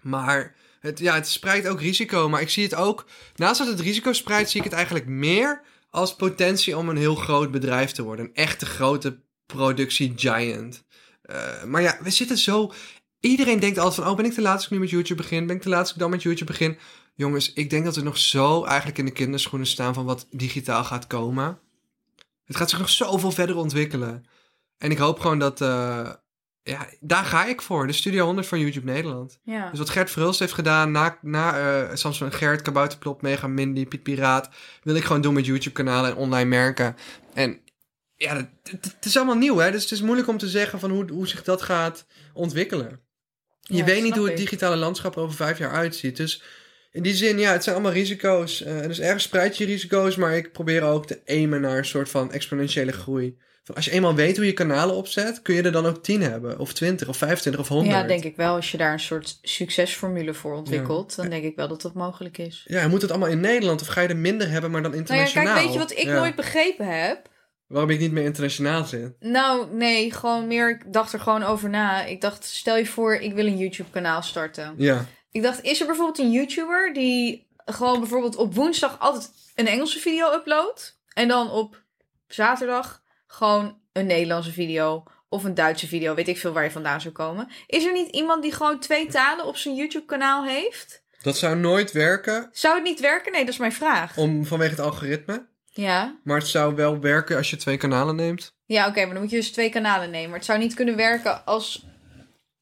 Maar 0.01 0.55
het, 0.79 0.99
ja, 0.99 1.13
het 1.15 1.27
spreidt 1.27 1.67
ook 1.67 1.81
risico. 1.81 2.29
Maar 2.29 2.41
ik 2.41 2.49
zie 2.49 2.63
het 2.63 2.75
ook, 2.75 3.05
naast 3.35 3.57
dat 3.59 3.67
het 3.67 3.79
risico 3.79 4.13
spreidt, 4.13 4.49
zie 4.49 4.59
ik 4.59 4.65
het 4.65 4.75
eigenlijk 4.75 5.05
meer 5.05 5.61
als 5.97 6.15
potentie 6.15 6.77
om 6.77 6.89
een 6.89 6.97
heel 6.97 7.15
groot 7.15 7.51
bedrijf 7.51 7.91
te 7.91 8.03
worden. 8.03 8.25
Een 8.25 8.35
echte 8.35 8.65
grote 8.65 9.19
productie 9.45 10.13
giant. 10.15 10.85
Eh, 11.21 11.63
maar 11.63 11.81
ja, 11.81 11.97
we 12.01 12.09
zitten 12.09 12.37
zo. 12.37 12.71
Iedereen 13.19 13.59
denkt 13.59 13.77
altijd 13.77 13.95
van, 13.95 14.11
oh, 14.11 14.15
ben 14.15 14.25
ik 14.25 14.33
te 14.33 14.41
laat 14.41 14.55
als 14.55 14.65
ik 14.65 14.71
nu 14.71 14.79
met 14.79 14.89
YouTube 14.89 15.21
begin? 15.21 15.47
Ben 15.47 15.55
ik 15.55 15.61
te 15.61 15.69
laat 15.69 15.79
als 15.79 15.91
ik 15.91 15.99
dan 15.99 16.09
met 16.09 16.21
YouTube 16.21 16.51
begin? 16.51 16.77
Jongens, 17.15 17.53
ik 17.53 17.69
denk 17.69 17.85
dat 17.85 17.95
we 17.95 18.01
nog 18.01 18.17
zo 18.17 18.63
eigenlijk 18.63 18.97
in 18.97 19.05
de 19.05 19.11
kinderschoenen 19.11 19.67
staan 19.67 19.93
van 19.93 20.05
wat 20.05 20.27
digitaal 20.29 20.83
gaat 20.83 21.07
komen. 21.07 21.59
Het 22.45 22.55
gaat 22.55 22.69
zich 22.69 22.79
nog 22.79 22.89
zoveel 22.89 23.31
verder 23.31 23.55
ontwikkelen. 23.55 24.25
En 24.77 24.91
ik 24.91 24.97
hoop 24.97 25.19
gewoon 25.19 25.39
dat, 25.39 25.61
eh, 25.61 26.13
ja, 26.67 26.87
daar 26.99 27.25
ga 27.25 27.45
ik 27.45 27.61
voor. 27.61 27.87
De 27.87 27.93
Studio 27.93 28.25
100 28.25 28.47
van 28.47 28.59
YouTube 28.59 28.91
Nederland. 28.91 29.39
ja. 29.43 29.69
Dus 29.69 29.79
wat 29.79 29.89
Gert 29.89 30.09
Verhulst 30.09 30.39
heeft 30.39 30.53
gedaan 30.53 30.91
na, 30.91 31.17
na 31.21 31.57
eh 31.59 31.95
Samson 31.95 32.31
Gert, 32.31 32.61
Kabouterplop, 32.61 33.21
Mega 33.21 33.47
Mindy, 33.47 33.85
Piet 33.85 34.03
Piraat, 34.03 34.49
wil 34.83 34.95
ik 34.95 35.03
gewoon 35.03 35.21
doen 35.21 35.33
met 35.33 35.45
YouTube-kanalen 35.45 36.09
en 36.11 36.17
online 36.17 36.49
merken. 36.49 36.95
En 37.33 37.59
ja, 38.15 38.49
het, 38.63 39.05
is 39.05 39.17
allemaal 39.17 39.35
nieuw, 39.35 39.57
hè? 39.57 39.71
Dus 39.71 39.81
het 39.81 39.91
is 39.91 40.01
moeilijk 40.01 40.27
om 40.27 40.37
te 40.37 40.47
zeggen 40.47 40.79
van 40.79 40.91
hoe, 40.91 41.11
hoe 41.11 41.27
zich 41.27 41.43
dat 41.43 41.61
gaat 41.61 42.05
ontwikkelen. 42.33 42.99
Je 43.61 43.77
Ja, 43.77 43.85
weet 43.85 44.03
niet 44.03 44.15
hoe 44.15 44.27
het 44.27 44.37
digitale 44.37 44.75
landschap 44.75 45.15
er 45.15 45.21
over 45.21 45.35
vijf 45.35 45.57
jaar 45.57 45.71
uitziet. 45.71 46.17
Dus 46.17 46.43
in 46.91 47.03
die 47.03 47.15
zin, 47.15 47.39
ja, 47.39 47.51
het 47.51 47.63
zijn 47.63 47.75
allemaal 47.75 47.93
risico's. 47.93 48.63
Eh, 48.63 48.81
dus 48.81 48.99
ergens 48.99 49.23
spreid 49.23 49.57
je 49.57 49.65
risico's, 49.65 50.15
maar 50.15 50.37
ik 50.37 50.51
probeer 50.51 50.83
ook 50.83 51.07
te 51.07 51.21
aimen 51.25 51.61
naar 51.61 51.77
een 51.77 51.85
soort 51.85 52.09
van 52.09 52.31
exponentiële 52.31 52.91
groei. 52.91 53.37
Als 53.75 53.85
je 53.85 53.91
eenmaal 53.91 54.15
weet 54.15 54.37
hoe 54.37 54.45
je 54.45 54.53
kanalen 54.53 54.95
opzet, 54.95 55.41
kun 55.41 55.55
je 55.55 55.61
er 55.61 55.71
dan 55.71 55.85
ook 55.85 56.03
10 56.03 56.21
hebben, 56.21 56.59
of 56.59 56.73
20, 56.73 57.07
of 57.07 57.17
25, 57.17 57.61
of 57.61 57.67
100. 57.67 57.95
Ja, 57.95 58.03
denk 58.03 58.23
ik 58.23 58.35
wel. 58.35 58.55
Als 58.55 58.71
je 58.71 58.77
daar 58.77 58.93
een 58.93 58.99
soort 58.99 59.39
succesformule 59.41 60.33
voor 60.33 60.55
ontwikkelt, 60.55 61.15
dan 61.15 61.29
denk 61.29 61.43
ik 61.43 61.55
wel 61.55 61.67
dat 61.67 61.81
dat 61.81 61.93
mogelijk 61.93 62.37
is. 62.37 62.65
Ja, 62.67 62.87
moet 62.87 63.01
het 63.01 63.11
allemaal 63.11 63.29
in 63.29 63.39
Nederland 63.39 63.81
of 63.81 63.87
ga 63.87 64.01
je 64.01 64.07
er 64.07 64.17
minder 64.17 64.49
hebben, 64.49 64.71
maar 64.71 64.81
dan 64.81 64.91
Nou 64.91 65.03
ja, 65.03 65.09
internationaal? 65.13 65.53
kijk, 65.53 65.65
weet 65.65 65.73
je 65.73 65.79
wat 65.79 65.91
ik 65.91 66.03
Ja. 66.03 66.13
nooit 66.19 66.35
begrepen 66.35 67.01
heb? 67.01 67.29
Waarom 67.67 67.89
ik 67.89 67.99
niet 67.99 68.11
meer 68.11 68.23
internationaal 68.23 68.85
zit? 68.85 69.15
Nou, 69.19 69.75
nee, 69.75 70.13
gewoon 70.13 70.47
meer. 70.47 70.69
Ik 70.69 70.93
dacht 70.93 71.13
er 71.13 71.19
gewoon 71.19 71.43
over 71.43 71.69
na. 71.69 72.05
Ik 72.05 72.21
dacht, 72.21 72.43
stel 72.45 72.77
je 72.77 72.85
voor, 72.85 73.15
ik 73.15 73.33
wil 73.33 73.45
een 73.45 73.57
YouTube-kanaal 73.57 74.21
starten. 74.21 74.73
Ja. 74.77 75.05
Ik 75.31 75.43
dacht, 75.43 75.63
is 75.63 75.79
er 75.79 75.85
bijvoorbeeld 75.85 76.19
een 76.19 76.31
YouTuber 76.31 76.93
die 76.93 77.47
gewoon 77.65 77.99
bijvoorbeeld 77.99 78.35
op 78.35 78.55
woensdag 78.55 78.99
altijd 78.99 79.31
een 79.55 79.67
Engelse 79.67 79.99
video 79.99 80.31
uploadt 80.33 80.99
en 81.13 81.27
dan 81.27 81.51
op 81.51 81.81
zaterdag 82.27 83.01
gewoon 83.27 83.79
een 83.93 84.05
Nederlandse 84.05 84.51
video 84.51 85.03
of 85.29 85.43
een 85.43 85.53
Duitse 85.53 85.87
video, 85.87 86.15
weet 86.15 86.27
ik 86.27 86.37
veel 86.37 86.51
waar 86.53 86.63
je 86.63 86.71
vandaan 86.71 87.01
zou 87.01 87.13
komen. 87.13 87.47
Is 87.67 87.85
er 87.85 87.93
niet 87.93 88.09
iemand 88.15 88.41
die 88.43 88.51
gewoon 88.53 88.79
twee 88.79 89.07
talen 89.07 89.45
op 89.45 89.57
zijn 89.57 89.75
YouTube-kanaal 89.75 90.45
heeft? 90.45 91.03
Dat 91.21 91.37
zou 91.37 91.55
nooit 91.55 91.91
werken 91.91 92.49
Zou 92.51 92.75
het 92.75 92.83
niet 92.83 92.99
werken? 92.99 93.31
Nee, 93.31 93.41
dat 93.45 93.53
is 93.53 93.59
mijn 93.59 93.71
vraag. 93.73 94.17
om, 94.17 94.45
vanwege 94.45 94.71
het 94.71 94.79
algoritme. 94.79 95.45
Ja, 95.65 96.15
Maar 96.23 96.37
het 96.37 96.47
zou 96.47 96.75
wel 96.75 96.99
werken 96.99 97.37
als 97.37 97.49
je 97.49 97.55
twee 97.55 97.77
kanalen 97.77 98.15
neemt. 98.15 98.53
ja 98.65 98.87
oké, 98.87 99.03
maar 99.05 99.13
dan 99.13 99.21
moet 99.21 99.31
je 99.31 99.37
dus 99.37 99.51
twee 99.51 99.69
kanalen 99.69 100.09
nemen. 100.09 100.29
Maar 100.29 100.37
het 100.37 100.47
zou 100.47 100.59
niet 100.59 100.73
kunnen 100.73 100.95
werken 100.95 101.45
als, 101.45 101.85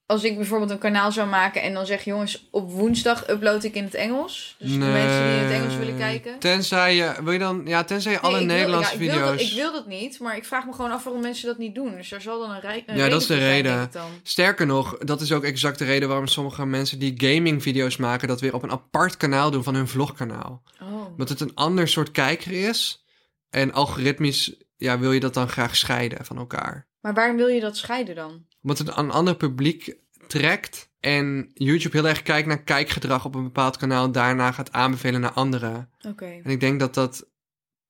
als 0.05 0.23
ik 0.23 0.35
bijvoorbeeld 0.35 0.71
een 0.71 0.77
kanaal 0.77 1.11
zou 1.11 1.27
maken 1.29 1.61
en 1.61 1.73
dan 1.73 1.85
zeg 1.85 2.03
jongens, 2.03 2.47
op 2.51 2.71
woensdag 2.71 3.29
upload 3.29 3.63
ik 3.63 3.75
in 3.75 3.83
het 3.83 3.93
Engels. 3.93 4.55
Dus 4.59 4.71
de 4.71 4.77
mensen 4.77 5.23
die 5.23 5.37
in 5.37 5.43
het 5.43 5.51
Engels 5.51 5.75
willen 5.75 5.97
kijken. 5.97 6.39
Tenzij 6.39 6.95
je, 6.95 7.13
wil 7.23 7.33
je 7.33 7.39
dan, 7.39 7.61
ja, 7.65 7.83
tenzij 7.83 8.11
je 8.11 8.19
alle 8.19 8.37
wil- 8.37 8.45
Nederlandse 8.45 8.97
ja, 8.97 8.99
ik 9.03 9.09
video's. 9.09 9.27
Wil 9.27 9.37
dat, 9.37 9.41
ik 9.41 9.53
wil 9.53 9.71
dat 9.71 9.87
niet, 9.87 10.19
maar 10.19 10.35
ik 10.35 10.45
vraag 10.45 10.65
me 10.65 10.73
gewoon 10.73 10.91
af 10.91 11.03
waarom 11.03 11.21
mensen 11.21 11.47
dat 11.47 11.57
niet 11.57 11.75
doen. 11.75 11.95
Dus 11.95 12.11
er 12.11 12.21
zal 12.21 12.39
dan 12.39 12.51
een, 12.51 12.61
rij, 12.61 12.83
een 12.85 12.97
Ja, 12.97 13.09
dat 13.09 13.21
is 13.21 13.27
de 13.27 13.33
zijn, 13.35 13.47
reden. 13.47 13.89
Sterker 14.23 14.65
nog, 14.65 14.97
dat 14.97 15.21
is 15.21 15.31
ook 15.31 15.43
exact 15.43 15.79
de 15.79 15.85
reden 15.85 16.07
waarom 16.07 16.27
sommige 16.27 16.65
mensen 16.65 16.99
die 16.99 17.13
gaming 17.17 17.61
video's 17.61 17.97
maken, 17.97 18.27
dat 18.27 18.41
weer 18.41 18.53
op 18.53 18.63
een 18.63 18.71
apart 18.71 19.17
kanaal 19.17 19.51
doen 19.51 19.63
van 19.63 19.75
hun 19.75 19.87
vlogkanaal. 19.87 20.63
Oh. 20.81 21.05
Omdat 21.05 21.29
het 21.29 21.39
een 21.39 21.55
ander 21.55 21.87
soort 21.87 22.11
kijker 22.11 22.51
is. 22.51 23.03
En 23.49 23.73
algoritmisch 23.73 24.55
ja, 24.77 24.99
wil 24.99 25.11
je 25.11 25.19
dat 25.19 25.33
dan 25.33 25.49
graag 25.49 25.75
scheiden 25.75 26.25
van 26.25 26.37
elkaar. 26.37 26.87
Maar 27.01 27.13
waarom 27.13 27.37
wil 27.37 27.47
je 27.47 27.59
dat 27.59 27.77
scheiden 27.77 28.15
dan? 28.15 28.45
Omdat 28.65 28.77
het 28.77 28.97
een 28.97 29.11
ander 29.11 29.35
publiek 29.35 29.95
trekt. 30.27 30.89
En 30.99 31.51
YouTube 31.53 31.97
heel 31.97 32.07
erg 32.07 32.21
kijkt 32.21 32.47
naar 32.47 32.63
kijkgedrag 32.63 33.25
op 33.25 33.35
een 33.35 33.43
bepaald 33.43 33.77
kanaal. 33.77 34.11
Daarna 34.11 34.51
gaat 34.51 34.71
aanbevelen 34.71 35.21
naar 35.21 35.31
anderen. 35.31 35.89
Oké. 36.07 36.25
En 36.25 36.51
ik 36.51 36.59
denk 36.59 36.79
dat 36.79 36.93
dat. 36.93 37.27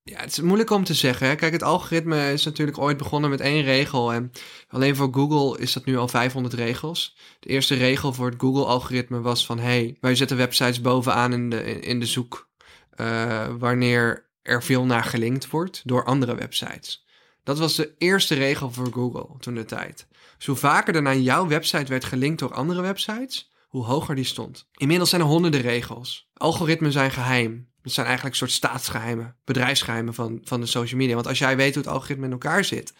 Ja, 0.04 0.20
het 0.20 0.32
is 0.32 0.42
moeilijk 0.42 0.70
om 0.70 0.84
te 0.84 0.94
zeggen. 0.94 1.28
Hè? 1.28 1.36
Kijk, 1.36 1.54
het 1.54 1.64
algoritme 1.64 2.32
is 2.32 2.46
natuurlijk 2.46 2.78
ooit 2.78 2.98
begonnen 2.98 3.30
met 3.30 3.42
één 3.42 3.64
regel. 3.64 4.14
En 4.14 4.32
alleen 4.68 4.96
voor 4.96 5.14
Google 5.14 5.60
is 5.60 5.74
dat 5.74 5.86
nu 5.86 5.98
al 5.98 6.08
500 6.08 6.54
regels. 6.54 7.18
De 7.40 7.50
eerste 7.50 7.76
regel 7.76 8.14
voor 8.14 8.30
het 8.30 8.40
Google-algoritme 8.42 9.22
was 9.22 9.46
van... 9.46 9.60
hey, 9.60 9.98
wij 10.02 10.16
zetten 10.16 10.38
websites 10.38 10.82
bovenaan 10.82 11.34
in 11.34 11.50
de, 11.50 11.80
in 11.80 12.00
de 12.00 12.06
zoek... 12.06 12.50
eh, 12.90 13.48
wanneer 13.58 14.30
er 14.42 14.64
veel 14.64 14.86
naar 14.86 15.04
gelinkt 15.04 15.50
wordt 15.50 15.82
door 15.86 16.06
andere 16.06 16.36
websites. 16.36 17.06
Dat 17.44 17.60
was 17.60 17.76
de 17.76 17.96
eerste 17.98 18.36
regel 18.36 18.72
voor 18.72 18.92
Google 18.92 19.28
toen 19.40 19.56
de 19.56 19.66
tijd. 19.66 20.08
Dus 20.38 20.46
hoe 20.46 20.56
vaker 20.56 20.96
er 20.96 21.02
naar 21.02 21.18
jouw 21.18 21.48
website 21.48 21.92
werd 21.92 22.06
gelinkt 22.06 22.40
door 22.40 22.54
andere 22.54 22.82
websites... 22.82 23.52
hoe 23.68 23.86
hoger 23.86 24.16
die 24.16 24.24
stond. 24.24 24.68
Inmiddels 24.74 25.10
zijn 25.10 25.22
er 25.22 25.28
honderden 25.28 25.62
regels. 25.62 26.30
Algoritmen 26.34 26.92
zijn 26.92 27.12
geheim. 27.12 27.68
Het 27.82 27.94
zijn 27.94 28.06
eigenlijk 28.06 28.36
een 28.36 28.48
soort 28.48 28.58
staatsgeheimen, 28.58 29.36
bedrijfsgeheimen 29.44 30.14
van, 30.14 30.42
van 30.44 30.62
de 30.62 30.66
social 30.66 31.00
media. 31.00 31.16
Want 31.16 31.28
als 31.28 31.40
jij 31.40 31.58
weet 31.58 31.74
hoe 31.76 31.84
het 31.84 31.92
algoritme 31.92 32.26
in 32.26 32.32
elkaar 32.32 32.64
zit, 32.64 32.94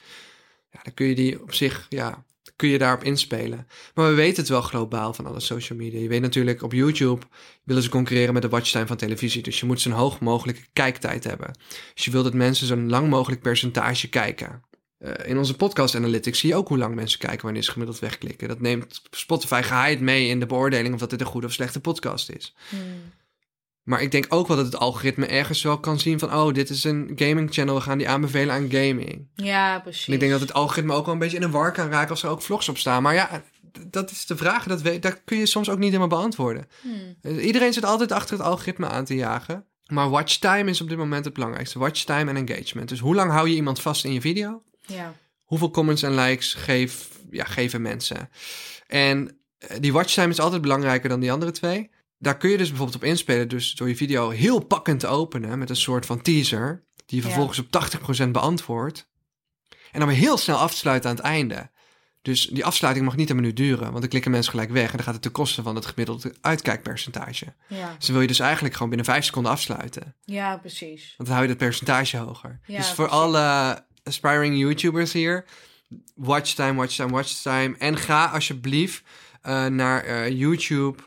ja, 0.72 0.80
dan 0.84 0.94
kun 0.94 1.08
je 1.08 1.16
die 1.16 1.42
op 1.42 1.54
zich, 1.54 1.86
ja, 1.90 2.24
kun 2.56 2.70
je 2.70 2.78
daarop 2.78 3.04
inspelen. 3.04 3.68
Maar 3.94 4.10
we 4.10 4.14
weten 4.14 4.38
het 4.38 4.50
wel 4.50 4.62
globaal 4.62 5.14
van 5.14 5.26
alle 5.26 5.40
social 5.40 5.78
media. 5.78 6.00
Je 6.00 6.08
weet 6.08 6.22
natuurlijk, 6.22 6.62
op 6.62 6.74
YouTube 6.74 7.26
willen 7.64 7.84
ze 7.84 7.90
concurreren 7.90 8.34
met 8.34 8.42
de 8.42 8.50
watchtime 8.50 8.88
van 8.88 8.98
televisie. 8.98 9.44
Dus 9.44 9.60
je 9.60 9.66
moet 9.66 9.82
zo'n 9.82 9.92
hoog 9.92 10.20
mogelijke 10.20 10.62
kijktijd 10.74 11.24
hebben. 11.24 11.58
Dus 11.94 12.06
je 12.06 12.12
wilt 12.12 12.24
dat 12.24 12.34
mensen 12.34 12.68
zo'n 12.68 12.90
lang 12.90 13.10
mogelijk 13.10 13.42
percentage 13.42 14.10
kijken. 14.10 14.64
Eh, 15.06 15.30
in 15.30 15.38
onze 15.38 15.56
podcast 15.56 15.96
analytics 15.96 16.40
zie 16.40 16.50
je 16.50 16.56
ook 16.56 16.68
hoe 16.68 16.78
lang 16.78 16.96
mensen 16.96 17.20
kijken 17.20 17.42
wanneer 17.46 17.64
ze 17.64 17.72
gemiddeld 17.72 18.00
wegklikken. 18.00 18.48
Dat 18.48 18.60
neemt 18.60 19.02
Spotify 19.12 19.62
geheid 19.64 20.00
mee 20.00 20.28
in 20.28 20.40
de 20.40 20.46
beoordeling 20.46 20.94
of 20.94 21.00
dat 21.00 21.10
dit 21.10 21.22
een 21.22 21.26
goede 21.26 21.48
of 21.48 21.54
slechte 21.54 21.80
podcast 21.80 22.30
is. 22.30 22.56
Hmm. 22.70 22.80
Maar 23.84 24.02
ik 24.02 24.12
denk 24.12 24.26
ook 24.30 24.48
wel 24.48 24.58
dat 24.58 24.66
het 24.66 24.78
algoritme 24.78 25.26
ergens 25.26 25.64
wel 25.64 25.80
kan 25.80 26.00
zien 26.00 26.20
van... 26.20 26.34
oh, 26.34 26.54
dit 26.54 26.70
is 26.70 26.84
een 26.84 27.12
gaming 27.16 27.54
channel, 27.54 27.76
we 27.76 27.82
gaan 27.82 27.98
die 27.98 28.10
aanbevelen 28.10 28.54
aan 28.54 28.72
gaming. 28.72 29.28
Ja, 29.36 29.80
precies. 29.80 30.08
En 30.08 30.14
ik 30.14 30.20
denk 30.20 30.32
dat 30.32 30.42
het 30.42 30.54
algoritme 30.54 30.94
ook 30.94 31.06
wel 31.06 31.14
een 31.14 31.20
beetje 31.20 31.38
in 31.38 31.44
een 31.44 31.52
war 31.52 31.72
kan 31.72 31.90
raken... 31.90 32.10
als 32.10 32.24
er 32.24 32.30
ook 32.30 32.42
vlogs 32.42 32.70
op 32.70 32.78
staan. 32.78 33.04
Maar 33.04 33.14
ja, 33.14 33.44
dat 33.88 34.12
is 34.12 34.26
de 34.26 34.38
vraag, 34.38 34.64
dat, 34.64 34.82
weet, 34.82 35.02
dat 35.02 35.22
kun 35.26 35.38
je 35.38 35.46
soms 35.46 35.70
ook 35.70 35.78
niet 35.78 35.88
helemaal 35.88 36.20
beantwoorden. 36.20 36.68
Hmm. 36.82 37.16
Eh, 37.22 37.46
Iedereen 37.46 37.74
zit 37.74 37.86
altijd 37.86 38.12
achter 38.12 38.38
het 38.38 38.46
algoritme 38.46 38.88
aan 38.88 39.06
te 39.06 39.16
jagen. 39.16 39.66
Maar 39.88 40.10
watchtime 40.10 40.70
is 40.70 40.82
op 40.82 40.90
dit 40.90 40.98
moment 40.98 41.26
het 41.26 41.34
belangrijkste. 41.34 41.80
Watchtime 41.80 42.32
en 42.32 42.48
engagement. 42.48 42.90
Dus 42.90 43.00
hoe 43.00 43.16
lang 43.16 43.32
hou 43.32 43.50
je 43.50 43.56
iemand 43.56 43.82
vast 43.82 44.06
in 44.06 44.14
je 44.14 44.22
video? 44.22 44.62
Ja. 44.88 45.14
Hoeveel 45.44 45.72
comments 45.72 46.04
en 46.04 46.16
likes 46.16 46.54
geef, 46.54 47.10
ja, 47.32 47.44
geven 47.44 47.82
mensen? 47.82 48.30
En 48.88 49.38
eh, 49.58 49.78
die 49.80 49.94
watchtime 49.94 50.30
is 50.30 50.40
altijd 50.40 50.62
belangrijker 50.62 51.10
dan 51.10 51.20
die 51.20 51.32
andere 51.32 51.52
twee. 51.52 51.90
Daar 52.18 52.38
kun 52.38 52.50
je 52.50 52.58
dus 52.58 52.68
bijvoorbeeld 52.70 52.98
op 52.98 53.04
inspelen. 53.04 53.48
Dus 53.48 53.74
door 53.74 53.88
je 53.88 53.96
video 53.96 54.30
heel 54.30 54.60
pakkend 54.60 55.00
te 55.00 55.08
openen 55.08 55.60
met 55.60 55.70
een 55.70 55.76
soort 55.76 56.06
van 56.06 56.22
teaser. 56.22 56.84
Die 57.06 57.06
je 57.06 57.16
Ja. 57.16 57.22
vervolgens 57.24 57.60
op 57.60 57.70
80% 57.72 58.32
beantwoordt. 58.32 59.08
En 59.92 60.00
dan 60.00 60.08
weer 60.08 60.18
heel 60.18 60.38
snel 60.38 60.58
af 60.58 60.72
te 60.72 60.78
sluiten 60.78 61.10
aan 61.10 61.16
het 61.16 61.26
einde. 61.26 61.70
Dus 62.22 62.48
die 62.48 62.66
afsluiting 62.66 63.06
mag 63.06 63.16
niet 63.16 63.30
een 63.30 63.36
minuut 63.36 63.56
duren. 63.56 63.86
Want 63.88 64.00
dan 64.00 64.08
klikken 64.10 64.32
mensen 64.32 64.52
gelijk 64.52 64.70
weg. 64.72 64.90
En 64.90 64.96
dan 64.96 65.04
gaat 65.06 65.14
het 65.14 65.22
ten 65.22 65.32
koste 65.32 65.62
van 65.64 65.76
het 65.76 65.86
gemiddelde 65.86 66.34
uitkijkpercentage. 66.42 67.46
Ja. 67.68 67.96
Dus 67.96 68.06
dan 68.06 68.12
wil 68.14 68.22
je 68.22 68.28
dus 68.28 68.40
eigenlijk 68.40 68.74
gewoon 68.74 68.90
binnen 68.90 69.08
5 69.08 69.26
seconden 69.26 69.52
afsluiten. 69.52 70.16
ja, 70.24 70.58
precies. 70.58 71.14
Want 71.18 71.30
dan 71.30 71.38
hou 71.38 71.42
je 71.44 71.48
het 71.50 71.58
percentage 71.58 72.18
hoger. 72.18 72.60
Ja, 72.66 72.78
dus 72.78 72.88
voor 72.88 72.96
precies. 73.08 73.22
alle 73.24 73.84
aspiring 74.06 74.58
YouTubers 74.58 75.14
hier, 75.14 75.46
watchtime, 76.16 76.74
watchtime, 76.74 77.12
watchtime. 77.12 77.76
En 77.78 77.98
ga 77.98 78.26
alsjeblieft 78.26 79.04
eh, 79.42 79.66
naar 79.66 80.04
eh, 80.04 80.30
YouTube 80.30 81.02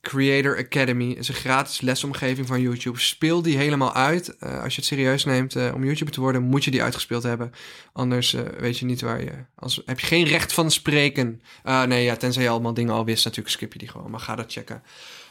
Creator 0.00 0.58
Academy. 0.58 1.10
Is 1.10 1.28
een 1.28 1.34
gratis 1.34 1.80
lesomgeving 1.80 2.46
van 2.46 2.60
YouTube. 2.60 2.98
Speel 2.98 3.42
die 3.42 3.56
helemaal 3.56 3.94
uit. 3.94 4.36
Eh, 4.36 4.62
als 4.62 4.74
je 4.74 4.80
het 4.80 4.90
serieus 4.90 5.24
neemt 5.24 5.56
om 5.56 5.84
YouTuber 5.84 6.14
te 6.14 6.20
worden, 6.20 6.42
moet 6.42 6.64
je 6.64 6.70
die 6.70 6.82
uitgespeeld 6.82 7.22
hebben. 7.22 7.52
Anders 7.92 8.36
weet 8.58 8.78
je 8.78 8.84
niet 8.84 9.00
waar 9.00 9.22
je... 9.22 9.32
Als, 9.54 9.82
heb 9.84 10.00
je 10.00 10.06
geen 10.06 10.24
recht 10.24 10.52
van 10.52 10.70
spreken. 10.70 11.40
Eh, 11.62 11.82
nee, 11.82 12.04
ja, 12.04 12.16
tenzij 12.16 12.42
je 12.42 12.48
allemaal 12.48 12.74
dingen 12.74 12.94
al 12.94 13.04
wist, 13.04 13.24
natuurlijk 13.24 13.54
skip 13.54 13.72
je 13.72 13.78
die 13.78 13.88
gewoon. 13.88 14.10
Maar 14.10 14.20
ga 14.20 14.34
dat 14.34 14.52
checken. 14.52 14.82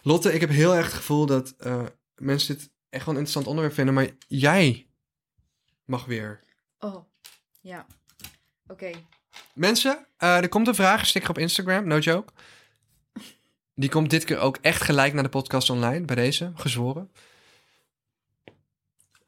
Lotte, 0.03 0.33
ik 0.33 0.41
heb 0.41 0.49
heel 0.49 0.75
erg 0.75 0.85
het 0.85 0.95
gevoel 0.95 1.25
dat 1.25 1.55
mensen 2.15 2.55
dit 2.55 2.69
echt 2.89 3.05
wel 3.05 3.13
een 3.13 3.19
interessant 3.19 3.47
onderwerp 3.47 3.73
vinden. 3.75 3.93
Maar 3.93 4.09
jij 4.27 4.87
mag 5.85 6.05
weer. 6.05 6.39
Oh, 6.79 7.03
ja. 7.61 7.85
Oké. 8.67 8.91
Mensen, 9.53 10.07
eh, 10.17 10.37
er 10.37 10.49
komt 10.49 10.67
een 10.67 10.75
vragensticker 10.75 11.29
op 11.29 11.37
Instagram, 11.37 11.87
no 11.87 11.97
joke. 11.97 12.33
Die 13.75 13.89
komt 13.89 14.09
dit 14.09 14.23
keer 14.23 14.39
ook 14.39 14.57
echt 14.61 14.81
gelijk 14.81 15.13
naar 15.13 15.23
de 15.23 15.29
podcast 15.29 15.69
online, 15.69 16.05
bij 16.05 16.15
deze, 16.15 16.51
gezworen. 16.55 17.11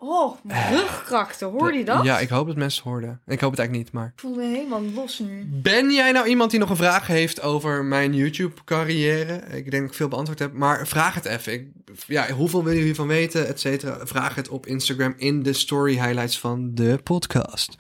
Oh, 0.01 0.37
mijn 0.43 0.73
rug 0.75 1.03
krakte. 1.03 1.45
Hoorde 1.45 1.77
je 1.77 1.85
dat? 1.85 2.03
Ja, 2.03 2.19
ik 2.19 2.29
hoop 2.29 2.47
dat 2.47 2.55
mensen 2.55 2.81
het 2.83 2.91
hoorden. 2.91 3.21
Ik 3.25 3.39
hoop 3.39 3.51
het 3.51 3.59
eigenlijk 3.59 3.71
niet, 3.71 3.93
maar... 3.93 4.11
Ik 4.15 4.19
voel 4.19 4.35
me 4.35 4.43
helemaal 4.43 4.81
los 4.81 5.19
nu. 5.19 5.47
Ben 5.51 5.91
jij 5.91 6.11
nou 6.11 6.27
iemand 6.27 6.51
die 6.51 6.59
nog 6.59 6.69
een 6.69 6.75
vraag 6.75 7.07
heeft 7.07 7.41
over 7.41 7.85
mijn 7.85 8.13
YouTube-carrière? 8.13 9.33
Ik 9.35 9.71
denk 9.71 9.71
dat 9.71 9.91
ik 9.91 9.93
veel 9.93 10.07
beantwoord 10.07 10.39
heb, 10.39 10.53
maar 10.53 10.87
vraag 10.87 11.13
het 11.13 11.25
even. 11.25 11.53
Ik, 11.53 11.67
ja, 12.07 12.31
hoeveel 12.31 12.63
wil 12.63 12.73
je 12.73 12.81
hiervan 12.81 13.07
weten, 13.07 13.47
et 13.47 13.59
cetera? 13.59 14.05
Vraag 14.05 14.35
het 14.35 14.49
op 14.49 14.65
Instagram 14.65 15.13
in 15.17 15.43
de 15.43 15.53
story 15.53 15.93
highlights 15.93 16.39
van 16.39 16.75
de 16.75 16.99
podcast. 17.03 17.75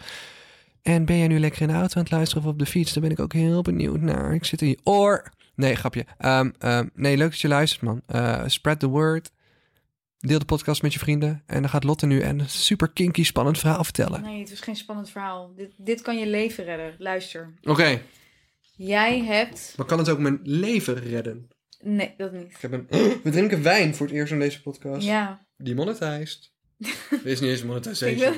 En 0.81 1.05
ben 1.05 1.17
jij 1.17 1.27
nu 1.27 1.39
lekker 1.39 1.61
in 1.61 1.67
de 1.67 1.73
auto 1.73 1.95
aan 1.95 2.03
het 2.03 2.11
luisteren 2.11 2.43
of 2.43 2.49
op 2.49 2.59
de 2.59 2.65
fiets? 2.65 2.93
Daar 2.93 3.03
ben 3.03 3.11
ik 3.11 3.19
ook 3.19 3.33
heel 3.33 3.61
benieuwd 3.61 4.01
naar. 4.01 4.33
Ik 4.33 4.45
zit 4.45 4.61
in 4.61 4.67
je 4.67 4.79
oor. 4.83 5.31
Nee, 5.55 5.75
grapje. 5.75 6.05
Ehm, 6.17 6.49
ehm, 6.59 6.87
nee, 6.93 7.17
leuk 7.17 7.29
dat 7.29 7.39
je 7.39 7.47
luistert, 7.47 7.81
man. 7.81 8.01
Eh, 8.05 8.41
spread 8.45 8.79
the 8.79 8.87
word. 8.87 9.31
Deel 10.19 10.39
de 10.39 10.45
podcast 10.45 10.81
met 10.81 10.93
je 10.93 10.99
vrienden. 10.99 11.43
En 11.45 11.61
dan 11.61 11.69
gaat 11.69 11.83
Lotte 11.83 12.05
nu 12.05 12.23
een 12.23 12.49
super 12.49 12.89
kinky, 12.91 13.23
spannend 13.23 13.57
verhaal 13.59 13.83
vertellen. 13.83 14.21
Nee, 14.21 14.39
het 14.39 14.49
was 14.49 14.59
geen 14.59 14.75
spannend 14.75 15.09
verhaal. 15.09 15.53
Dit, 15.55 15.71
dit 15.77 16.01
kan 16.01 16.17
je 16.17 16.27
leven 16.27 16.63
redden. 16.63 16.95
Luister. 16.97 17.53
Oké, 17.63 18.01
Jij 18.81 19.23
hebt... 19.23 19.73
maar 19.77 19.85
kan 19.85 19.97
het 19.97 20.09
ook 20.09 20.19
mijn 20.19 20.39
leven 20.43 20.95
redden? 20.95 21.47
Nee, 21.79 22.13
dat 22.17 22.31
niet. 22.31 22.51
Ik 22.51 22.57
heb 22.61 22.71
een... 22.71 22.87
We 23.23 23.29
drinken 23.29 23.63
wijn 23.63 23.95
voor 23.95 24.05
het 24.05 24.15
eerst 24.15 24.31
in 24.31 24.39
deze 24.39 24.61
podcast. 24.61 25.05
Ja. 25.05 25.45
Die 25.57 25.75
monetized. 25.75 26.51
Dit 27.09 27.25
is 27.25 27.39
niet 27.39 27.49
eens 27.49 27.63
monetization. 27.63 28.35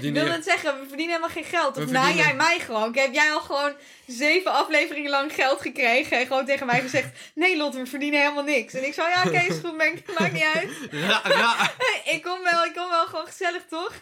Ik 0.00 0.12
wil 0.12 0.26
net 0.26 0.44
zeggen, 0.44 0.80
we 0.80 0.86
verdienen 0.88 1.14
helemaal 1.14 1.34
geen 1.34 1.44
geld. 1.44 1.76
Of 1.76 1.90
na 1.90 2.10
jij 2.10 2.34
mij 2.34 2.58
gewoon. 2.58 2.96
Heb 2.96 3.14
jij 3.14 3.32
al 3.32 3.40
gewoon 3.40 3.72
zeven 4.06 4.52
afleveringen 4.52 5.10
lang 5.10 5.32
geld 5.34 5.60
gekregen 5.60 6.18
en 6.18 6.26
gewoon 6.26 6.44
tegen 6.46 6.66
mij 6.66 6.80
gezegd... 6.80 7.08
Nee 7.34 7.56
Lotte, 7.56 7.78
we 7.78 7.86
verdienen 7.86 8.20
helemaal 8.20 8.44
niks. 8.44 8.74
En 8.74 8.86
ik 8.86 8.94
zo, 8.94 9.02
ja 9.02 9.22
oké, 9.26 9.38
is 9.38 9.58
goed, 9.64 9.76
maakt, 9.76 10.32
niet 10.32 10.50
uit. 10.54 10.70
Ja, 10.90 11.22
ja. 11.28 11.70
ik 12.14 12.22
kom 12.22 12.42
wel, 12.42 12.64
ik 12.64 12.74
kom 12.74 12.88
wel 12.88 13.06
gewoon 13.06 13.26
gezellig, 13.26 13.62
toch? 13.68 13.92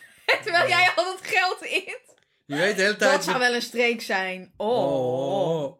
Terwijl 0.43 0.69
jij 0.69 0.91
al 0.97 1.05
dat 1.05 1.21
geld 1.23 1.63
in. 1.63 1.97
Je 2.47 2.57
weet 2.57 2.77
de 2.77 2.83
hele 2.83 2.97
tijd... 2.97 3.13
Dat 3.13 3.25
zou 3.25 3.39
wel 3.39 3.55
een 3.55 3.63
streek 3.63 4.03
zijn. 4.03 4.53
Oh. 4.57 5.63
Oh. 5.63 5.79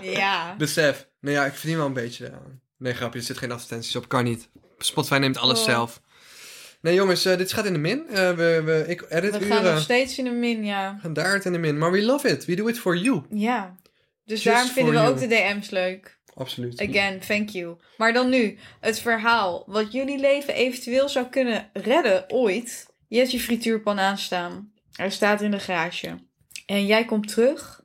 Ja. 0.00 0.54
Besef. 0.58 1.08
Nee, 1.20 1.34
ja, 1.34 1.44
ik 1.44 1.54
verdien 1.54 1.76
wel 1.76 1.86
een 1.86 1.92
beetje. 1.92 2.32
Nee, 2.78 2.94
grapje, 2.94 3.18
er 3.18 3.24
zit 3.24 3.38
geen 3.38 3.52
advertenties 3.52 3.96
op. 3.96 4.08
Kan 4.08 4.24
niet. 4.24 4.48
Spotify 4.78 5.16
neemt 5.16 5.38
alles 5.38 5.58
Oh. 5.58 5.64
zelf. 5.64 6.00
Nee, 6.80 6.94
jongens, 6.94 7.24
eh, 7.24 7.36
dit 7.36 7.52
gaat 7.52 7.64
in 7.64 7.72
de 7.72 7.78
min. 7.78 8.08
Eh, 8.08 8.30
we, 8.30 8.62
we, 8.64 8.84
ik 8.88 9.04
edit 9.08 9.30
We 9.38 9.44
uren. 9.44 9.56
gaan 9.56 9.64
nog 9.64 9.80
steeds 9.80 10.18
in 10.18 10.24
de 10.24 10.30
min, 10.30 10.64
ja. 10.64 10.94
We 10.94 11.00
gaan 11.00 11.12
daar 11.12 11.34
het 11.34 11.44
in 11.44 11.52
de 11.52 11.58
min. 11.58 11.78
Maar 11.78 11.90
we 11.92 12.02
love 12.02 12.28
it. 12.28 12.44
We 12.44 12.54
do 12.56 12.66
it 12.66 12.78
for 12.78 12.96
you. 12.96 13.22
Ja. 13.30 13.76
Dus 14.24 14.42
Just 14.42 14.56
daarom 14.56 14.72
vinden 14.72 14.94
we 14.94 15.08
ook 15.08 15.18
de 15.18 15.26
DM's 15.26 15.70
leuk. 15.70 16.18
Absoluut. 16.34 16.80
Again, 16.80 17.20
thank 17.20 17.48
you. 17.48 17.76
Maar 17.96 18.12
dan 18.12 18.28
nu, 18.28 18.58
het 18.80 18.98
verhaal. 19.00 19.64
Wat 19.66 19.92
jullie 19.92 20.18
leven 20.18 20.54
eventueel 20.54 21.08
zou 21.08 21.26
kunnen 21.26 21.70
redden 21.72 22.30
ooit. 22.30 22.86
Je 23.08 23.18
hebt 23.18 23.30
je 23.30 23.40
frituurpan 23.40 23.98
aanstaan. 23.98 24.72
Hij 24.92 25.10
staat 25.10 25.40
in 25.42 25.50
de 25.50 25.58
garage. 25.58 26.18
En 26.66 26.86
jij 26.86 27.04
komt 27.04 27.28
terug. 27.28 27.84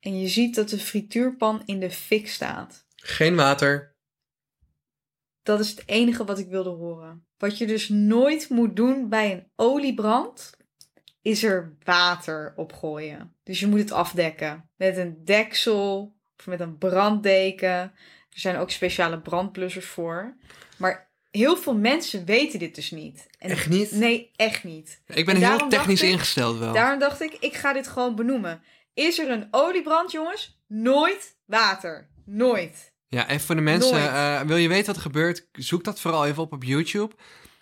En 0.00 0.20
je 0.20 0.28
ziet 0.28 0.54
dat 0.54 0.68
de 0.68 0.78
frituurpan 0.78 1.62
in 1.64 1.80
de 1.80 1.90
fik 1.90 2.28
staat. 2.28 2.84
Geen 2.96 3.36
water. 3.36 3.94
Dat 5.50 5.60
is 5.60 5.70
het 5.70 5.82
enige 5.86 6.24
wat 6.24 6.38
ik 6.38 6.48
wilde 6.48 6.70
horen. 6.70 7.26
Wat 7.38 7.58
je 7.58 7.66
dus 7.66 7.88
nooit 7.88 8.48
moet 8.48 8.76
doen 8.76 9.08
bij 9.08 9.32
een 9.32 9.46
oliebrand, 9.56 10.50
is 11.22 11.42
er 11.42 11.76
water 11.84 12.52
op 12.56 12.72
gooien. 12.72 13.34
Dus 13.42 13.60
je 13.60 13.66
moet 13.66 13.78
het 13.78 13.92
afdekken. 13.92 14.70
Met 14.76 14.96
een 14.96 15.24
deksel 15.24 16.16
of 16.38 16.46
met 16.46 16.60
een 16.60 16.78
branddeken. 16.78 17.68
Er 17.68 18.40
zijn 18.40 18.56
ook 18.56 18.70
speciale 18.70 19.20
brandblussers 19.20 19.86
voor. 19.86 20.36
Maar 20.76 21.10
heel 21.30 21.56
veel 21.56 21.76
mensen 21.76 22.24
weten 22.24 22.58
dit 22.58 22.74
dus 22.74 22.90
niet. 22.90 23.26
En 23.38 23.50
Echt 23.50 23.68
niet? 23.68 23.90
Nee, 23.92 24.30
echt 24.36 24.64
niet. 24.64 25.02
Ik 25.06 25.26
ben 25.26 25.34
En 25.34 25.48
heel 25.58 25.68
technisch 25.68 26.02
ik- 26.02 26.10
ingesteld 26.10 26.58
wel. 26.58 26.72
Daarom 26.72 26.98
dacht 26.98 27.20
ik, 27.20 27.32
ik 27.40 27.54
ga 27.54 27.72
dit 27.72 27.88
gewoon 27.88 28.14
benoemen. 28.14 28.62
Is 28.94 29.18
er 29.18 29.30
een 29.30 29.48
oliebrand, 29.50 30.10
jongens? 30.12 30.60
Nooit 30.66 31.36
water. 31.44 32.08
Nooit. 32.24 32.89
Ja, 33.12 33.26
en 33.28 33.40
voor 33.40 33.54
de 33.54 33.60
mensen, 33.60 34.12
eh, 34.14 34.40
wil 34.40 34.56
je 34.56 34.68
weten 34.68 34.86
wat 34.86 34.96
er 34.96 35.02
gebeurt? 35.02 35.46
Zoek 35.52 35.84
dat 35.84 36.00
vooral 36.00 36.26
even 36.26 36.42
op 36.42 36.52
op 36.52 36.64
YouTube. 36.64 37.14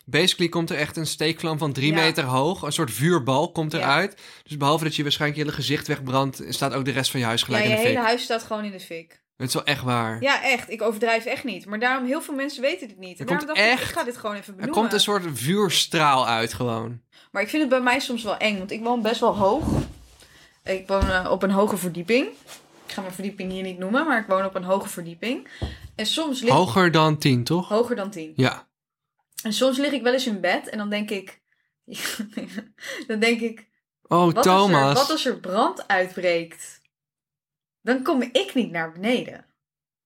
Basically 0.05 0.49
komt 0.49 0.71
er 0.71 0.77
echt 0.77 0.97
een 0.97 1.07
steekvlam 1.07 1.59
van 1.59 1.73
drie 1.73 1.93
Ja. 1.93 2.01
meter 2.01 2.25
hoog. 2.25 2.63
Een 2.63 2.73
soort 2.73 2.91
vuurbal 2.93 3.53
komt 3.53 3.73
Ja. 3.73 3.79
eruit. 3.79 4.21
Dus 4.43 4.57
behalve 4.57 4.85
dat 4.85 4.97
je 4.97 5.03
waarschijnlijk 5.03 5.41
je 5.41 5.47
hele 5.47 5.57
gezicht 5.63 5.87
wegbrandt... 5.87 6.43
staat 6.49 6.73
ook 6.75 6.85
de 6.85 6.91
rest 6.91 7.11
van 7.11 7.21
je 7.21 7.27
huis 7.27 7.43
gelijk 7.43 7.63
je 7.65 7.69
in 7.71 7.75
de 7.77 7.81
fik. 7.83 7.91
hele 7.91 8.05
huis 8.07 8.23
staat 8.23 8.43
gewoon 8.43 8.65
in 8.65 8.71
de 8.71 8.81
fik. 8.81 9.21
Het 9.37 9.49
is 9.49 9.55
wel 9.55 9.65
echt 9.65 9.83
waar. 9.83 10.23
Ja, 10.23 10.43
echt. 10.43 10.71
Ik 10.71 10.83
overdrijf 10.83 11.25
echt 11.25 11.45
niet. 11.45 11.67
Maar 11.67 11.79
daarom, 11.79 12.07
heel 12.07 12.23
veel 12.23 12.35
mensen 12.35 12.63
weten 12.63 12.89
dit 12.89 12.99
niet. 12.99 13.13
En 13.15 13.19
Er 13.21 13.27
daarom 13.27 13.47
dacht 13.47 13.59
ik, 13.59 13.65
echt- 13.65 13.83
ik 13.83 13.97
ga 13.97 14.05
dit 14.05 14.17
gewoon 14.17 14.37
even 14.37 14.47
er 14.49 14.55
benoemen. 14.55 14.81
komt 14.81 14.93
een 14.93 15.01
soort 15.01 15.25
vuurstraal 15.33 16.27
uit 16.27 16.53
gewoon. 16.55 17.01
Maar 17.33 17.43
ik 17.43 17.49
vind 17.49 17.61
het 17.63 17.71
bij 17.71 17.81
mij 17.81 17.99
soms 18.01 18.23
wel 18.23 18.37
eng, 18.37 18.59
want 18.59 18.71
ik 18.71 18.83
woon 18.83 19.03
best 19.03 19.21
wel 19.21 19.37
hoog. 19.37 19.65
Ik 20.65 20.87
woon 20.89 21.11
eh, 21.11 21.29
op 21.31 21.43
een 21.43 21.51
hoge 21.51 21.77
verdieping. 21.77 22.27
Ik 22.89 22.95
ga 22.95 23.01
mijn 23.01 23.15
verdieping 23.15 23.53
hier 23.53 23.63
niet 23.63 23.79
noemen, 23.79 24.07
maar 24.07 24.21
ik 24.21 24.27
woon 24.27 24.45
op 24.45 24.55
een 24.55 24.65
hoge 24.65 24.89
verdieping. 24.89 25.49
En 25.95 26.07
soms 26.07 26.41
lig 26.41 26.53
Hoger 26.53 26.91
dan 26.91 27.19
10, 27.19 27.45
toch? 27.45 27.69
hoger 27.69 27.97
dan 27.97 28.11
10. 28.11 28.33
Ja. 28.37 28.69
En 29.43 29.53
soms 29.53 29.79
lig 29.79 29.93
ik 29.93 30.03
wel 30.03 30.13
eens 30.13 30.27
in 30.27 30.41
bed 30.41 30.69
en 30.69 30.79
dan 30.79 30.91
denk 30.91 31.11
ik... 31.11 31.41
dan 33.07 33.19
denk 33.19 33.41
ik, 33.41 33.69
Oh, 34.03 34.33
wat, 34.33 34.43
Thomas. 34.43 34.81
Als 34.83 34.89
er, 34.91 34.95
wat 35.03 35.11
als 35.11 35.25
er 35.27 35.41
brand 35.41 35.89
uitbreekt? 35.89 36.81
Dan 37.83 38.03
kom 38.03 38.23
ik 38.23 38.55
niet 38.55 38.71
naar 38.71 38.93
beneden. 38.93 39.47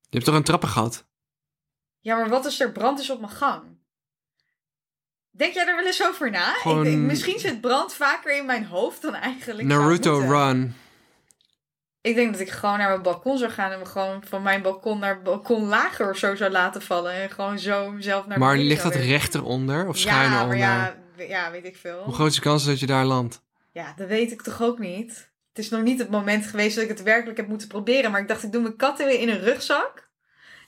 Je 0.01 0.09
hebt 0.19 0.25
toch 0.25 0.35
een 0.35 0.43
trappengat? 0.43 1.07
Ja, 2.01 2.17
maar 2.17 2.29
wat 2.29 2.45
als 2.45 2.61
er 2.61 2.73
brand 2.73 3.01
is 3.01 3.11
op 3.11 3.21
mijn 3.21 3.33
gang? 3.33 3.63
Denk 5.31 5.55
jij 5.55 5.67
er 5.67 5.77
wel 5.77 5.87
eens 5.87 6.07
over 6.07 6.31
na? 6.31 6.53
Gewoon- 6.53 6.79
Ik 6.87 6.93
denk, 6.93 7.03
misschien 7.03 7.39
zit 7.39 7.61
brand 7.61 7.95
vaker 7.95 8.37
in 8.37 8.47
mijn 8.47 8.65
hoofd 8.65 9.03
dan 9.03 9.15
eigenlijk 9.15 9.69
Naruto. 9.69 10.19
Run. 10.19 10.75
Ik 12.03 12.15
denk 12.15 12.33
dat 12.33 12.41
ik 12.41 12.51
gewoon 12.51 12.79
naar 12.79 12.89
mijn 12.89 13.03
balkon 13.03 13.39
zou 13.39 13.51
gaan 13.51 13.71
en 13.73 13.79
me 13.79 13.85
gewoon 13.87 14.23
van 14.27 14.43
mijn 14.43 14.63
balkon 14.63 14.99
naar 14.99 15.23
balkon 15.23 15.65
lager 15.69 16.11
of 16.11 16.17
zo 16.17 16.35
zou 16.35 16.51
laten 16.51 16.83
vallen. 16.83 17.13
En 17.13 17.31
gewoon 17.31 17.59
zo 17.59 17.91
mezelf 17.93 18.27
naar 18.27 18.39
Maar 18.39 18.57
ligt 18.57 18.83
dat 18.83 18.93
werken. 18.93 19.11
rechter 19.11 19.45
onder 19.45 19.89
of 19.89 19.97
Ja, 19.97 20.03
schuiner 20.03 20.31
maar 20.31 20.45
onder? 20.45 20.59
ja, 20.59 20.97
ja, 21.17 21.51
weet 21.51 21.65
ik 21.65 21.77
veel. 21.77 22.03
Hoe 22.05 22.15
groot 22.15 22.29
is 22.29 22.35
de 22.35 22.41
kans 22.41 22.65
dat 22.65 22.81
je 22.81 22.87
daar 22.87 23.05
landt? 23.05 23.43
Ja, 23.73 23.93
dat 23.97 24.09
weet 24.09 24.33
ik 24.33 24.43
toch 24.43 24.63
ook 24.63 24.79
niet. 24.79 25.31
Het 25.49 25.59
is 25.65 25.71
nog 25.71 25.83
niet 25.83 25.99
het 25.99 26.11
moment 26.11 26.47
geweest 26.47 26.75
dat 26.75 26.85
ik 26.85 26.91
het 26.91 27.03
werkelijk 27.03 27.37
heb 27.37 27.49
moeten 27.49 27.69
proberen. 27.69 28.11
Maar 28.11 28.21
ik 28.21 28.29
dacht, 28.29 28.43
ik 28.43 28.53
doe 28.53 28.63
mijn 28.63 28.77
katten 28.77 29.07
weer 29.07 29.21
in 29.21 29.29
een 29.29 29.41
rugzak. 29.41 30.09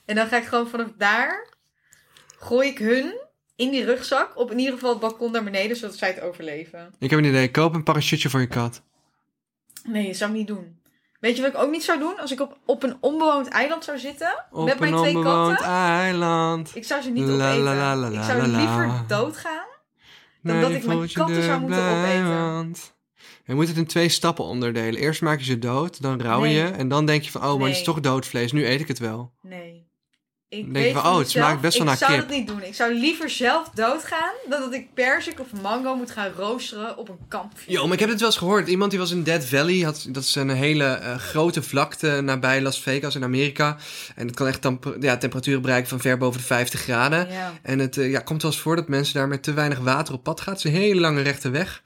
En 0.05 0.15
dan 0.15 0.27
ga 0.27 0.37
ik 0.37 0.45
gewoon 0.45 0.67
vanaf 0.69 0.87
daar... 0.97 1.53
Gooi 2.37 2.69
ik 2.69 2.77
hun 2.77 3.19
in 3.55 3.71
die 3.71 3.85
rugzak. 3.85 4.37
Op 4.39 4.51
in 4.51 4.57
ieder 4.59 4.73
geval 4.73 4.89
het 4.89 4.99
balkon 4.99 5.31
naar 5.31 5.43
beneden, 5.43 5.77
zodat 5.77 5.95
zij 5.97 6.07
het 6.09 6.21
overleven. 6.21 6.93
Ik 6.99 7.09
heb 7.09 7.19
een 7.19 7.25
idee. 7.25 7.51
Koop 7.51 7.73
een 7.73 7.83
parachute 7.83 8.29
voor 8.29 8.39
je 8.39 8.47
kat. 8.47 8.81
Nee, 9.83 10.07
dat 10.07 10.15
zou 10.15 10.31
ik 10.31 10.37
niet 10.37 10.47
doen. 10.47 10.74
Weet 11.25 11.35
je 11.35 11.41
wat 11.41 11.53
ik 11.53 11.57
ook 11.57 11.71
niet 11.71 11.83
zou 11.83 11.99
doen? 11.99 12.19
Als 12.19 12.31
ik 12.31 12.39
op, 12.41 12.57
op 12.65 12.83
een 12.83 12.97
onbewoond 12.99 13.47
eiland 13.47 13.83
zou 13.83 13.97
zitten. 13.97 14.45
Op 14.51 14.65
met 14.65 14.79
mijn 14.79 14.93
een 14.93 14.99
twee 14.99 15.15
onbewoond 15.15 15.55
katten. 15.55 15.73
eiland. 15.75 16.71
Ik 16.75 16.83
zou 16.85 17.01
ze 17.01 17.09
niet 17.09 17.23
La, 17.27 17.33
opeten. 17.49 17.63
la, 17.63 17.75
la, 17.75 17.95
la, 17.95 18.19
ik 18.19 18.23
zou 18.23 18.47
liever 18.47 19.03
doodgaan. 19.07 19.65
Dan 20.41 20.61
dat 20.61 20.69
ik 20.71 20.85
mijn 20.85 21.11
katten 21.13 21.43
zou 21.43 21.59
moeten 21.59 21.83
opeten. 21.89 22.75
Je 23.45 23.53
moet 23.53 23.67
het 23.67 23.77
in 23.77 23.85
twee 23.85 24.09
stappen 24.09 24.45
onderdelen. 24.45 25.01
Eerst 25.01 25.21
maak 25.21 25.39
je 25.39 25.45
ze 25.45 25.59
dood, 25.59 26.01
dan 26.01 26.21
rouw 26.21 26.39
Nee. 26.41 26.53
je. 26.55 26.63
En 26.63 26.87
dan 26.87 27.05
denk 27.05 27.23
je 27.23 27.31
van, 27.31 27.43
oh, 27.43 27.59
maar 27.59 27.67
het 27.67 27.77
is 27.77 27.83
toch 27.83 27.99
doodvlees. 27.99 28.51
Nu 28.51 28.65
eet 28.67 28.79
ik 28.81 28.87
het 28.87 28.99
wel. 28.99 29.31
Nee. 29.41 29.87
Ik 30.57 30.73
denk 30.73 30.97
van, 30.97 31.11
oh, 31.11 31.17
het 31.17 31.29
smaakt 31.29 31.61
best 31.61 31.77
wel 31.77 31.81
ik 31.81 31.87
naar 31.87 32.09
zou 32.09 32.11
kip. 32.11 32.21
dat 32.29 32.37
niet 32.37 32.47
doen. 32.47 32.63
Ik 32.63 32.75
zou 32.75 32.93
liever 32.93 33.29
zelf 33.29 33.69
doodgaan 33.73 34.33
dan 34.49 34.59
dat 34.61 34.73
ik 34.73 34.93
persik 34.93 35.39
of 35.39 35.61
mango 35.61 35.95
moet 35.95 36.11
gaan 36.11 36.31
roosteren 36.37 36.97
op 36.97 37.09
een 37.09 37.19
kampvuur. 37.27 37.73
Jo, 37.73 37.83
maar 37.83 37.93
ik 37.93 37.99
heb 37.99 38.09
het 38.09 38.19
wel 38.19 38.29
eens 38.29 38.37
gehoord. 38.37 38.67
Iemand 38.67 38.91
die 38.91 38.99
was 38.99 39.11
in 39.11 39.23
Dead 39.23 39.45
Valley. 39.45 39.79
Had, 39.79 40.05
dat 40.09 40.23
is 40.23 40.35
een 40.35 40.49
hele 40.49 40.85
eh, 40.85 41.15
grote 41.15 41.63
vlakte 41.63 42.21
nabij 42.21 42.61
Las 42.61 42.81
Vegas 42.81 43.15
in 43.15 43.23
Amerika. 43.23 43.77
En 44.15 44.27
het 44.27 44.35
kan 44.35 44.47
echt 44.47 44.67
ja, 44.99 45.17
temperaturen 45.17 45.61
bereiken 45.61 45.89
van 45.89 45.99
ver 45.99 46.17
boven 46.17 46.39
de 46.39 46.45
50 46.45 46.79
graden. 46.79 47.27
Ja. 47.31 47.53
En 47.61 47.79
het 47.79 47.95
ja, 47.95 48.19
komt 48.19 48.41
wel 48.41 48.51
eens 48.51 48.59
voor 48.61 48.75
dat 48.75 48.87
mensen 48.87 49.13
daar 49.13 49.27
met 49.27 49.43
te 49.43 49.53
weinig 49.53 49.79
water 49.79 50.13
op 50.13 50.23
pad 50.23 50.41
gaan. 50.41 50.53
Het 50.53 50.65
is 50.65 50.71
een 50.71 50.77
hele 50.77 50.99
lange 50.99 51.21
rechte 51.21 51.49
weg. 51.49 51.81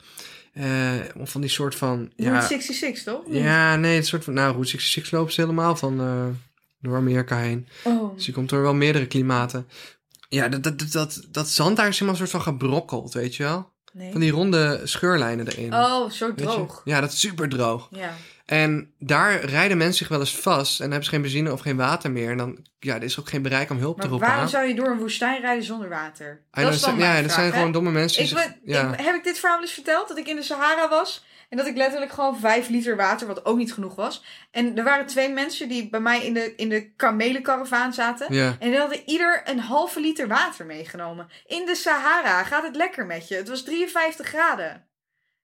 Eh, 0.53 0.91
van 1.23 1.41
die 1.41 1.49
soort 1.49 1.75
van... 1.75 1.97
Route 1.97 2.11
Ja, 2.23 2.47
66, 2.47 3.03
toch? 3.03 3.21
ja, 3.27 3.75
nee, 3.75 3.95
het 3.95 4.07
soort 4.07 4.23
van... 4.23 4.33
Nou, 4.33 4.51
Route 4.51 4.69
66 4.69 5.11
lopen 5.11 5.33
ze 5.33 5.41
helemaal 5.41 5.75
van 5.75 5.99
eh, 5.99 6.25
door 6.81 6.95
Amerika 6.95 7.37
heen. 7.37 7.67
Oh. 7.83 8.15
Dus 8.15 8.25
je 8.25 8.31
komt 8.31 8.49
door 8.49 8.61
wel 8.61 8.73
meerdere 8.73 9.07
klimaten. 9.07 9.67
Ja, 10.29 10.47
dat, 10.47 10.63
dat, 10.63 10.91
dat, 10.91 11.21
dat, 11.29 11.47
zand 11.47 11.77
daar 11.77 11.87
is 11.87 11.99
helemaal 11.99 12.21
een 12.21 12.27
soort 12.27 12.43
van 12.43 12.53
gebrokkeld, 12.53 13.13
weet 13.13 13.35
je 13.35 13.43
wel? 13.43 13.71
Nee. 13.93 14.11
Van 14.11 14.19
die 14.21 14.31
ronde 14.31 14.81
scheurlijnen 14.83 15.47
erin. 15.47 15.73
Oh, 15.73 16.09
zo 16.09 16.33
droog. 16.33 16.81
Ja, 16.85 17.01
dat 17.01 17.11
is 17.11 17.19
super 17.19 17.49
droog. 17.49 17.87
Ja. 17.91 18.13
En 18.45 18.93
daar 18.99 19.45
rijden 19.45 19.77
mensen 19.77 19.97
zich 19.97 20.07
wel 20.07 20.19
eens 20.19 20.35
vast 20.35 20.71
en 20.71 20.77
dan 20.77 20.87
hebben 20.89 21.03
ze 21.03 21.09
geen 21.11 21.21
benzine 21.21 21.51
of 21.51 21.59
geen 21.59 21.77
water 21.77 22.11
meer. 22.11 22.31
En 22.31 22.37
dan, 22.37 22.65
ja, 22.79 22.95
er 22.95 23.03
is 23.03 23.19
ook 23.19 23.29
geen 23.29 23.41
bereik 23.41 23.69
om 23.69 23.77
hulp 23.77 24.01
te 24.01 24.07
roepen. 24.07 24.25
waarom 24.27 24.43
aan. 24.43 24.49
zou 24.49 24.65
je 24.67 24.75
door 24.75 24.87
een 24.87 24.97
woestijn 24.97 25.41
rijden 25.41 25.63
zonder 25.63 25.89
water? 25.89 26.41
Dat 26.51 26.73
is 26.73 26.81
dan 26.81 26.97
ja, 26.97 27.21
dat 27.21 27.31
zijn 27.31 27.53
gewoon 27.53 27.71
domme 27.71 27.91
mensen. 27.91 28.23
Die 28.23 28.31
Ik, 28.31 28.37
zich- 28.37 28.47
ben- 28.47 28.73
ja. 28.73 28.93
ik- 28.93 28.99
heb 28.99 29.15
ik 29.15 29.23
dit 29.23 29.39
verhaal 29.39 29.61
eens 29.61 29.71
verteld? 29.71 30.07
Dat 30.07 30.17
ik 30.17 30.27
in 30.27 30.35
de 30.35 30.43
Sahara 30.43 30.89
was 30.89 31.23
en 31.49 31.57
dat 31.57 31.67
ik 31.67 31.75
letterlijk 31.75 32.11
gewoon 32.11 32.39
vijf 32.39 32.67
liter 32.69 32.95
water, 32.95 33.27
wat 33.27 33.45
ook 33.45 33.57
niet 33.57 33.73
genoeg 33.73 33.95
was. 33.95 34.23
En 34.51 34.77
er 34.77 34.83
waren 34.83 35.05
twee 35.05 35.29
mensen 35.29 35.69
die 35.69 35.89
bij 35.89 35.99
mij 35.99 36.25
in 36.25 36.33
de, 36.33 36.55
in 36.55 36.69
de 36.69 36.93
kamelenkaravaan 36.95 37.93
zaten. 37.93 38.33
ja. 38.33 38.55
En 38.59 38.69
die 38.69 38.79
hadden 38.79 39.01
ieder 39.05 39.41
een 39.45 39.59
halve 39.59 39.99
liter 39.99 40.27
water 40.27 40.65
meegenomen. 40.65 41.29
In 41.45 41.65
de 41.65 41.75
Sahara 41.75 42.43
gaat 42.43 42.63
het 42.63 42.75
lekker 42.75 43.05
met 43.05 43.27
je. 43.27 43.35
Het 43.35 43.49
was 43.49 43.63
53 43.63 44.27
graden. 44.27 44.87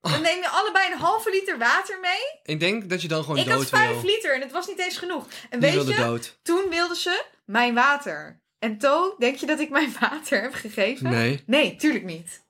Oh. 0.01 0.11
Dan 0.11 0.21
neem 0.21 0.37
je 0.41 0.49
allebei 0.49 0.91
een 0.91 0.97
halve 0.99 1.29
liter 1.29 1.57
water 1.57 1.99
mee. 2.01 2.39
Ik 2.55 2.59
denk 2.59 2.89
dat 2.89 3.01
je 3.01 3.07
dan 3.07 3.21
gewoon 3.23 3.37
ik 3.37 3.45
dood 3.45 3.55
had 3.69 3.79
vijf 3.79 4.03
liter 4.03 4.35
en 4.35 4.41
het 4.41 4.51
was 4.51 4.67
niet 4.67 4.79
eens 4.79 4.97
genoeg. 4.97 5.25
En 5.49 5.59
Die 5.59 5.59
weet 5.59 5.73
wilde 5.73 5.91
je, 5.91 5.97
dood. 5.97 6.39
toen 6.43 6.69
wilden 6.69 6.97
ze 6.97 7.23
mijn 7.45 7.73
water. 7.73 8.39
En 8.59 8.77
To, 8.77 9.15
denk 9.19 9.35
je 9.35 9.45
dat 9.45 9.59
ik 9.59 9.69
mijn 9.69 9.95
water 10.01 10.41
heb 10.41 10.53
gegeven? 10.53 11.09
Nee. 11.09 11.43
Nee, 11.45 11.75
tuurlijk 11.75 12.03
niet. 12.05 12.43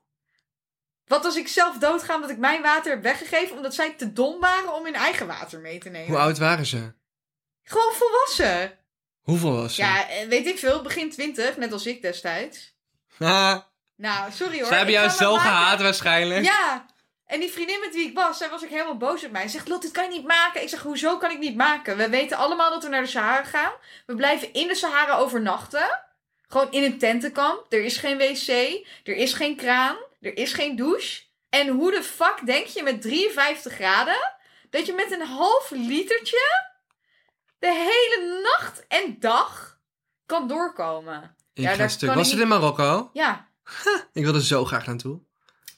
Wat 1.06 1.24
als 1.24 1.36
ik 1.36 1.48
zelf 1.48 1.78
doodga 1.78 2.14
omdat 2.14 2.30
ik 2.30 2.38
mijn 2.38 2.62
water 2.62 2.90
heb 2.90 3.02
weggegeven... 3.02 3.56
omdat 3.56 3.74
zij 3.74 3.94
te 3.94 4.12
dom 4.12 4.40
waren 4.40 4.74
om 4.74 4.84
hun 4.84 4.94
eigen 4.94 5.26
water 5.26 5.60
mee 5.60 5.78
te 5.78 5.88
nemen? 5.88 6.08
Hoe 6.08 6.18
oud 6.18 6.38
waren 6.38 6.66
ze? 6.66 6.92
Gewoon 7.62 7.92
volwassen. 7.92 8.78
Hoeveel 9.22 9.52
was 9.52 9.74
ze? 9.74 9.82
Ja, 9.82 10.08
eh, 10.08 10.28
weet 10.28 10.46
ik 10.46 10.58
veel. 10.58 10.82
Begin 10.82 11.10
twintig, 11.10 11.56
net 11.56 11.72
als 11.72 11.86
ik 11.86 12.02
destijds. 12.02 12.74
Nou, 13.96 14.32
sorry 14.32 14.58
hoor. 14.58 14.66
ze 14.66 14.74
hebben 14.74 14.94
jou 14.94 15.08
zo 15.08 15.34
gehaat 15.34 15.80
waarschijnlijk. 15.80 16.44
Ja. 16.44 16.86
En 17.26 17.40
die 17.40 17.50
vriendin 17.50 17.80
met 17.80 17.94
wie 17.94 18.08
ik 18.08 18.14
was, 18.14 18.38
zij 18.38 18.48
was 18.48 18.64
ook 18.64 18.70
helemaal 18.70 18.96
boos 18.96 19.24
op 19.24 19.30
mij. 19.30 19.42
Ze 19.42 19.48
zegt, 19.48 19.68
Lot, 19.68 19.82
dit 19.82 19.90
kan 19.90 20.04
je 20.04 20.10
niet 20.10 20.26
maken. 20.26 20.62
Ik 20.62 20.68
zeg, 20.68 20.82
hoezo 20.82 21.16
kan 21.16 21.30
ik 21.30 21.38
niet 21.38 21.56
maken? 21.56 21.96
We 21.96 22.08
weten 22.08 22.36
allemaal 22.36 22.70
dat 22.70 22.82
we 22.82 22.88
naar 22.88 23.02
de 23.02 23.08
Sahara 23.08 23.44
gaan. 23.44 23.72
We 24.06 24.14
blijven 24.14 24.52
in 24.52 24.68
de 24.68 24.74
Sahara 24.74 25.16
overnachten. 25.16 26.00
Gewoon 26.48 26.70
in 26.70 26.82
een 26.82 26.98
tentenkamp. 26.98 27.66
Er 27.68 27.84
is 27.84 27.96
geen 27.96 28.18
wc. 28.18 28.48
Er 29.04 29.16
is 29.16 29.32
geen 29.32 29.56
kraan. 29.56 29.96
Er 30.20 30.36
is 30.36 30.52
geen 30.52 30.76
douche. 30.76 31.22
En 31.48 31.68
hoe 31.68 31.90
de 31.90 32.02
fuck 32.02 32.40
denk 32.44 32.66
je 32.66 32.82
met 32.82 33.02
53 33.02 33.72
graden... 33.72 34.36
dat 34.70 34.86
je 34.86 34.92
met 34.92 35.12
een 35.12 35.26
half 35.26 35.70
litertje... 35.70 36.68
de 37.58 37.66
hele 37.72 38.40
nacht 38.42 38.86
en 38.88 39.16
dag 39.20 39.78
kan 40.26 40.48
doorkomen? 40.48 41.34
Ik 41.54 41.62
Ja, 41.64 41.76
daar 41.76 41.90
stuk. 41.90 42.08
kan 42.08 42.18
Was 42.18 42.26
ik 42.26 42.32
het 42.32 42.42
in 42.42 42.48
Marokko? 42.48 43.10
Ja, 43.12 43.48
Ik 44.12 44.22
wilde 44.24 44.42
zo 44.44 44.64
graag 44.64 44.86
naartoe. 44.86 45.20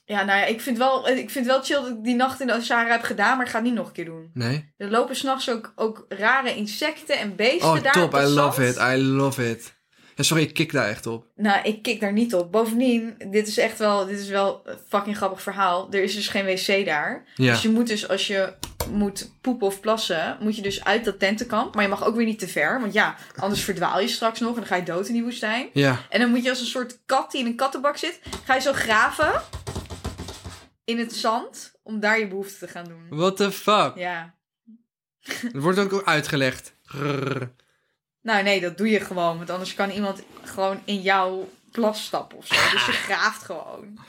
Ja, 0.05 0.23
nou 0.23 0.39
ja, 0.39 0.45
ik 0.45 0.61
vind, 0.61 0.77
wel, 0.77 1.07
ik 1.07 1.29
vind 1.29 1.45
wel 1.45 1.63
chill 1.63 1.75
dat 1.81 1.87
ik 1.89 2.03
die 2.03 2.15
nacht 2.15 2.39
in 2.41 2.47
de 2.47 2.61
Sahara 2.61 2.91
heb 2.91 3.03
gedaan, 3.03 3.37
maar 3.37 3.45
ik 3.45 3.51
ga 3.51 3.57
het 3.57 3.67
niet 3.67 3.75
nog 3.75 3.87
een 3.87 3.93
keer 3.93 4.05
doen. 4.05 4.31
Nee? 4.33 4.73
Er 4.77 4.89
lopen 4.89 5.15
s'nachts 5.15 5.49
ook, 5.49 5.73
ook 5.75 6.05
rare 6.09 6.55
insecten 6.55 7.17
en 7.17 7.35
beesten 7.35 7.69
Oh, 7.69 7.83
daar 7.83 7.93
top. 7.93 8.03
op 8.03 8.11
dat 8.11 8.21
I 8.29 8.33
love 8.33 8.67
it. 8.67 8.75
I 8.77 8.95
love 9.03 9.49
it. 9.49 9.77
Ja, 10.19 10.25
sorry, 10.25 10.43
ik 10.43 10.53
kik 10.53 10.71
daar 10.71 10.87
echt 10.87 11.05
op. 11.05 11.25
Nou, 11.35 11.61
ik 11.63 11.81
kik 11.81 11.99
daar 11.99 12.13
niet 12.13 12.35
op. 12.35 12.51
Bovendien, 12.51 13.15
dit 13.31 13.47
is 13.47 13.57
echt 13.57 13.77
wel, 13.77 14.05
dit 14.05 14.19
is 14.19 14.29
wel 14.29 14.61
een 14.65 14.77
fucking 14.87 15.17
grappig 15.17 15.41
verhaal. 15.41 15.87
Er 15.91 16.03
is 16.03 16.15
dus 16.15 16.27
geen 16.27 16.45
wc 16.45 16.85
daar. 16.85 17.25
Ja. 17.35 17.51
Dus 17.51 17.61
je 17.61 17.69
moet 17.69 17.87
dus, 17.87 18.07
als 18.07 18.27
je 18.27 18.53
moet 18.91 19.31
poepen 19.41 19.67
of 19.67 19.79
plassen, 19.79 20.37
moet 20.39 20.55
je 20.55 20.61
dus 20.61 20.83
uit 20.83 21.05
dat 21.05 21.19
tentenkamp. 21.19 21.75
Maar 21.75 21.83
je 21.83 21.89
mag 21.89 22.05
ook 22.05 22.15
weer 22.15 22.25
niet 22.25 22.39
te 22.39 22.47
ver, 22.47 22.81
want 22.81 22.93
ja, 22.93 23.15
anders 23.35 23.63
verdwaal 23.63 23.99
je 23.99 24.07
straks 24.07 24.39
nog 24.39 24.49
en 24.49 24.55
dan 24.55 24.65
ga 24.65 24.75
je 24.75 24.83
dood 24.83 25.07
in 25.07 25.13
die 25.13 25.23
woestijn. 25.23 25.69
Ja. 25.73 26.05
En 26.09 26.19
dan 26.19 26.29
moet 26.29 26.43
je 26.43 26.49
als 26.49 26.59
een 26.59 26.65
soort 26.65 26.99
kat 27.05 27.31
die 27.31 27.41
in 27.41 27.47
een 27.47 27.55
kattenbak 27.55 27.97
zit, 27.97 28.19
ga 28.45 28.55
je 28.55 28.61
zo 28.61 28.73
graven 28.73 29.41
in 30.83 30.99
het 30.99 31.13
zand 31.13 31.73
om 31.83 31.99
daar 31.99 32.19
je 32.19 32.27
behoefte 32.27 32.65
te 32.65 32.67
gaan 32.67 32.85
doen. 32.85 33.05
What 33.09 33.37
the 33.37 33.51
fuck? 33.51 33.91
Ja. 33.95 34.35
Er 35.53 35.61
wordt 35.61 35.79
ook 35.79 36.03
uitgelegd. 36.05 36.73
Grrr. 36.83 37.51
Nou 38.21 38.43
nee, 38.43 38.61
dat 38.61 38.77
doe 38.77 38.89
je 38.89 38.99
gewoon, 38.99 39.37
want 39.37 39.49
anders 39.49 39.73
kan 39.73 39.89
iemand 39.89 40.21
gewoon 40.43 40.81
in 40.85 41.01
jouw 41.01 41.49
plas 41.71 42.03
stappen 42.05 42.37
of 42.37 42.47
zo. 42.47 42.55
Dus 42.71 42.85
je 42.85 42.91
graaft 43.07 43.43
gewoon. 43.43 43.99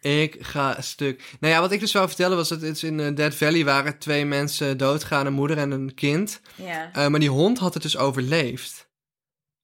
Ik 0.00 0.36
ga 0.40 0.80
stuk. 0.80 1.22
Nou 1.40 1.54
ja, 1.54 1.60
wat 1.60 1.72
ik 1.72 1.80
dus 1.80 1.92
wou 1.92 2.06
vertellen 2.06 2.36
was 2.36 2.48
dat 2.48 2.60
het 2.60 2.82
in 2.82 3.00
eh, 3.00 3.14
Dead 3.14 3.34
Valley 3.34 3.64
waren 3.64 3.98
twee 3.98 4.24
mensen 4.24 4.78
doodgaan, 4.78 5.26
een 5.26 5.32
moeder 5.32 5.58
en 5.58 5.70
een 5.70 5.94
kind. 5.94 6.40
Ja. 6.54 6.90
Eh, 6.92 7.06
maar 7.08 7.20
die 7.20 7.28
hond 7.30 7.58
had 7.58 7.74
het 7.74 7.82
dus 7.82 7.96
overleefd. 7.96 8.90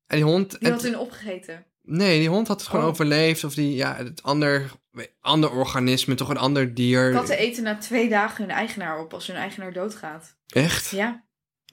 En 0.07 0.17
die 0.17 0.25
hond... 0.25 0.51
Die 0.51 0.59
het- 0.61 0.71
had 0.73 0.83
hun 0.83 0.99
opgegeten. 0.99 1.65
Nee, 1.83 2.19
die 2.19 2.29
hond 2.29 2.49
had 2.49 2.61
het 2.61 2.69
gewoon 2.69 2.85
Oh. 2.85 2.91
overleefd. 2.91 3.45
Of 3.45 3.55
die, 3.55 3.75
ja, 3.75 3.97
het 3.97 4.23
ander, 4.23 4.71
ander 5.21 5.51
organisme, 5.51 6.15
toch 6.15 6.29
een 6.29 6.37
ander 6.39 6.75
dier. 6.75 7.13
Katten 7.13 7.39
eten 7.39 7.63
na 7.63 7.77
twee 7.79 8.09
dagen 8.09 8.45
hun 8.45 8.55
eigenaar 8.55 9.01
op 9.01 9.15
als 9.15 9.27
hun 9.27 9.37
eigenaar 9.37 9.73
doodgaat. 9.73 10.37
Echt? 10.49 10.91
Ja. 10.91 11.25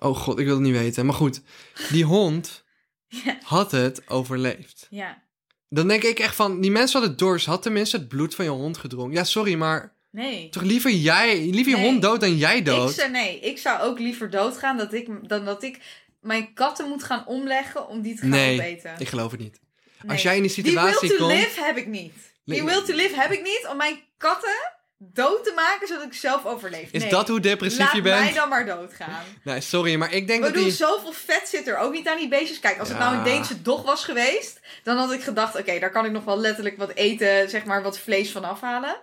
Oh 0.02 0.18
god, 0.18 0.40
ik 0.40 0.46
wil 0.46 0.54
het 0.56 0.64
niet 0.64 0.74
weten. 0.78 1.06
Maar 1.06 1.16
goed, 1.16 1.42
die 1.92 2.04
hond 2.04 2.64
Ja. 3.08 3.38
had 3.44 3.72
het 3.72 4.10
overleefd. 4.10 4.88
Ja. 4.90 5.24
Dan 5.70 5.88
denk 5.88 6.04
ik 6.04 6.20
echt 6.20 6.36
van, 6.36 6.62
die 6.62 6.72
mensen 6.72 6.92
hadden 6.92 7.10
het 7.10 7.20
door. 7.20 7.40
Ze 7.40 7.50
had 7.50 7.62
tenminste 7.62 7.98
het 7.98 8.08
bloed 8.08 8.36
van 8.36 8.46
je 8.46 8.52
hond 8.52 8.78
gedronken. 8.78 9.14
Ja, 9.16 9.24
sorry, 9.24 9.54
maar 9.56 9.94
Nee. 10.12 10.50
toch 10.50 10.64
liever 10.64 10.92
jij, 10.92 11.38
liever 11.40 11.72
je 11.72 11.78
Nee. 11.78 11.86
hond 11.90 12.02
dood 12.02 12.20
dan 12.20 12.38
jij 12.38 12.62
dood. 12.62 12.90
Ik 12.90 12.96
zou, 12.96 13.12
nee, 13.12 13.40
ik 13.40 13.58
zou 13.58 13.82
ook 13.82 14.00
liever 14.00 14.30
doodgaan 14.30 14.78
dat 14.78 14.94
ik, 14.94 15.30
dan 15.30 15.46
dat 15.46 15.64
ik 15.64 15.80
mijn 16.22 16.54
katten 16.54 16.88
moet 16.90 17.04
gaan 17.04 17.28
omleggen 17.28 17.88
om 17.88 18.02
die 18.02 18.14
te 18.16 18.22
gaan 18.22 18.30
Nee, 18.30 18.60
opeten. 18.60 18.96
Ik 18.98 19.08
geloof 19.08 19.32
het 19.32 19.40
niet. 19.40 19.60
Nee. 20.02 20.12
Als 20.12 20.22
jij 20.22 20.36
in 20.36 20.42
die 20.42 20.54
Die 20.54 20.64
situatie 20.66 21.10
will 21.10 21.18
to 21.18 21.26
komt... 21.28 21.38
live 21.40 21.64
heb 21.64 21.78
ik 21.78 21.88
niet. 21.88 22.14
Die 22.46 22.56
Nee. 22.64 22.66
will 22.74 22.84
to 22.86 22.94
live 22.94 23.16
heb 23.22 23.32
ik 23.32 23.42
niet 23.44 23.68
om 23.72 23.78
mijn 23.78 24.00
katten 24.18 24.75
dood 24.98 25.44
te 25.44 25.52
maken 25.56 25.88
zodat 25.88 26.04
ik 26.06 26.14
zelf 26.14 26.46
overleef. 26.46 26.90
Is 26.92 27.02
Nee. 27.02 27.10
dat 27.12 27.28
hoe 27.28 27.40
depressief 27.40 27.80
Laat 27.80 27.94
je 27.94 28.02
bent? 28.02 28.20
mij 28.24 28.34
dan 28.34 28.50
maar 28.50 28.66
doodgaan. 28.66 29.24
Nee, 29.44 29.62
sorry, 29.62 29.96
maar 29.96 30.14
ik 30.14 30.28
denk 30.28 30.44
dat 30.44 30.54
die... 30.54 30.72
zoveel 30.72 31.12
vet 31.14 31.48
zit 31.48 31.68
er 31.68 31.78
ook 31.78 31.94
niet 31.94 32.08
aan 32.08 32.18
die 32.18 32.28
beestjes. 32.28 32.60
Kijk, 32.60 32.80
als 32.80 32.90
het 32.90 32.98
nou 32.98 33.16
een. 33.16 33.24
Deense 33.24 33.62
dog 33.62 33.84
was 33.84 34.04
geweest, 34.06 34.60
dan 34.84 34.98
had 34.98 35.12
ik 35.12 35.22
gedacht, 35.24 35.56
oké, 35.60 35.80
daar 35.80 35.92
kan 35.92 36.06
ik 36.06 36.12
nog 36.12 36.24
wel 36.24 36.40
letterlijk 36.40 36.78
wat 36.78 36.94
eten, 36.94 37.50
zeg 37.50 37.66
maar, 37.66 37.84
wat 37.84 38.00
vlees 38.00 38.32
van 38.32 38.44
afhalen. 38.44 38.96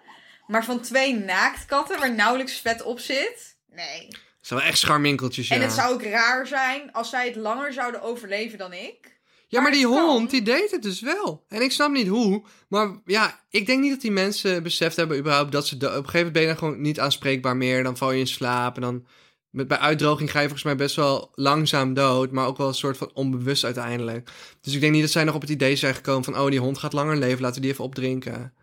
Maar 0.46 0.64
van 0.64 0.80
twee 0.80 1.14
naaktkatten 1.14 1.98
waar 1.98 2.14
nauwelijks 2.14 2.58
vet 2.60 2.82
op 2.82 2.98
zit, 3.00 3.56
nee. 3.70 4.06
Het 4.08 4.50
zijn 4.50 4.60
wel 4.60 4.68
echt 4.68 4.78
scharminkeltjes, 4.78 5.48
ja. 5.48 5.54
En 5.56 5.62
het 5.62 5.72
zou 5.72 5.92
ook 5.94 6.02
raar 6.02 6.46
zijn 6.46 6.92
als 6.92 7.10
zij 7.10 7.26
het 7.26 7.36
langer 7.36 7.72
zouden 7.72 8.02
overleven 8.02 8.58
dan 8.58 8.72
ik. 8.72 9.11
Ja, 9.52 9.60
maar 9.60 9.72
die 9.72 9.86
hond, 9.86 10.30
die 10.30 10.42
deed 10.42 10.70
het 10.70 10.82
dus 10.82 11.00
wel. 11.00 11.44
En 11.48 11.62
ik 11.62 11.72
snap 11.72 11.90
niet 11.90 12.08
hoe. 12.08 12.42
Maar 12.68 13.00
ja, 13.04 13.40
ik 13.50 13.66
denk 13.66 13.80
niet 13.80 13.90
dat 13.90 14.00
die 14.00 14.10
mensen 14.10 14.62
beseft 14.62 14.96
hebben 14.96 15.18
überhaupt 15.18 15.52
dat 15.52 15.66
ze... 15.66 15.74
Op 15.74 15.82
een 15.82 15.88
gegeven 15.88 16.12
moment 16.12 16.32
ben 16.32 16.42
je 16.42 16.48
dan 16.48 16.56
gewoon 16.56 16.80
niet 16.80 17.00
aanspreekbaar 17.00 17.56
meer. 17.56 17.82
Dan 17.82 17.96
val 17.96 18.12
je 18.12 18.18
in 18.18 18.26
slaap 18.26 18.76
en 18.76 18.82
dan... 18.82 19.06
Met, 19.50 19.68
bij 19.68 19.78
uitdroging 19.78 20.30
ga 20.30 20.38
je 20.38 20.44
volgens 20.44 20.64
mij 20.64 20.76
best 20.76 20.96
wel 20.96 21.30
langzaam 21.34 21.94
dood. 21.94 22.30
Maar 22.30 22.46
ook 22.46 22.56
wel 22.56 22.68
een 22.68 22.74
soort 22.74 22.96
van 22.96 23.10
onbewust 23.14 23.64
uiteindelijk. 23.64 24.30
Dus 24.60 24.74
ik 24.74 24.80
denk 24.80 24.92
niet 24.92 25.02
dat 25.02 25.10
zij 25.10 25.24
nog 25.24 25.34
op 25.34 25.40
het 25.40 25.50
idee 25.50 25.76
zijn 25.76 25.94
gekomen 25.94 26.24
van... 26.24 26.38
Oh, 26.38 26.50
die 26.50 26.60
hond 26.60 26.78
gaat 26.78 26.92
langer 26.92 27.16
leven, 27.16 27.40
laten 27.40 27.54
we 27.54 27.60
die 27.60 27.70
even 27.70 27.84
opdrinken. 27.84 28.54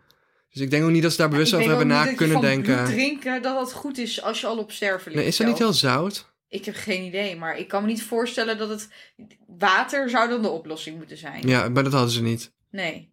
Dus 0.50 0.62
ik 0.62 0.70
denk 0.70 0.84
ook 0.84 0.90
niet 0.90 1.02
dat 1.02 1.10
ze 1.10 1.16
daar 1.16 1.28
bewust 1.28 1.54
over 1.54 1.68
hebben 1.68 1.86
na 1.86 2.14
kunnen 2.14 2.40
denken. 2.40 2.84
drinken, 2.84 3.42
dat 3.42 3.54
dat 3.54 3.72
goed 3.72 3.98
is 3.98 4.22
als 4.22 4.40
je 4.40 4.46
al 4.46 4.58
op 4.58 4.72
sterven 4.72 5.06
ligt. 5.06 5.16
Nee, 5.16 5.26
is 5.26 5.36
dat 5.36 5.46
niet 5.46 5.58
heel 5.58 5.72
zout? 5.72 6.32
Ik 6.50 6.64
heb 6.64 6.74
geen 6.74 7.02
idee, 7.02 7.36
maar 7.36 7.58
ik 7.58 7.68
kan 7.68 7.82
me 7.82 7.88
niet 7.88 8.02
voorstellen 8.02 8.58
dat 8.58 8.68
het... 8.68 8.88
Water 9.46 10.10
zou 10.10 10.28
dan 10.28 10.42
de 10.42 10.48
oplossing 10.48 10.96
moeten 10.96 11.16
zijn. 11.16 11.48
Ja, 11.48 11.68
maar 11.68 11.84
dat 11.84 11.92
hadden 11.92 12.10
ze 12.10 12.22
niet. 12.22 12.52
Nee. 12.70 13.12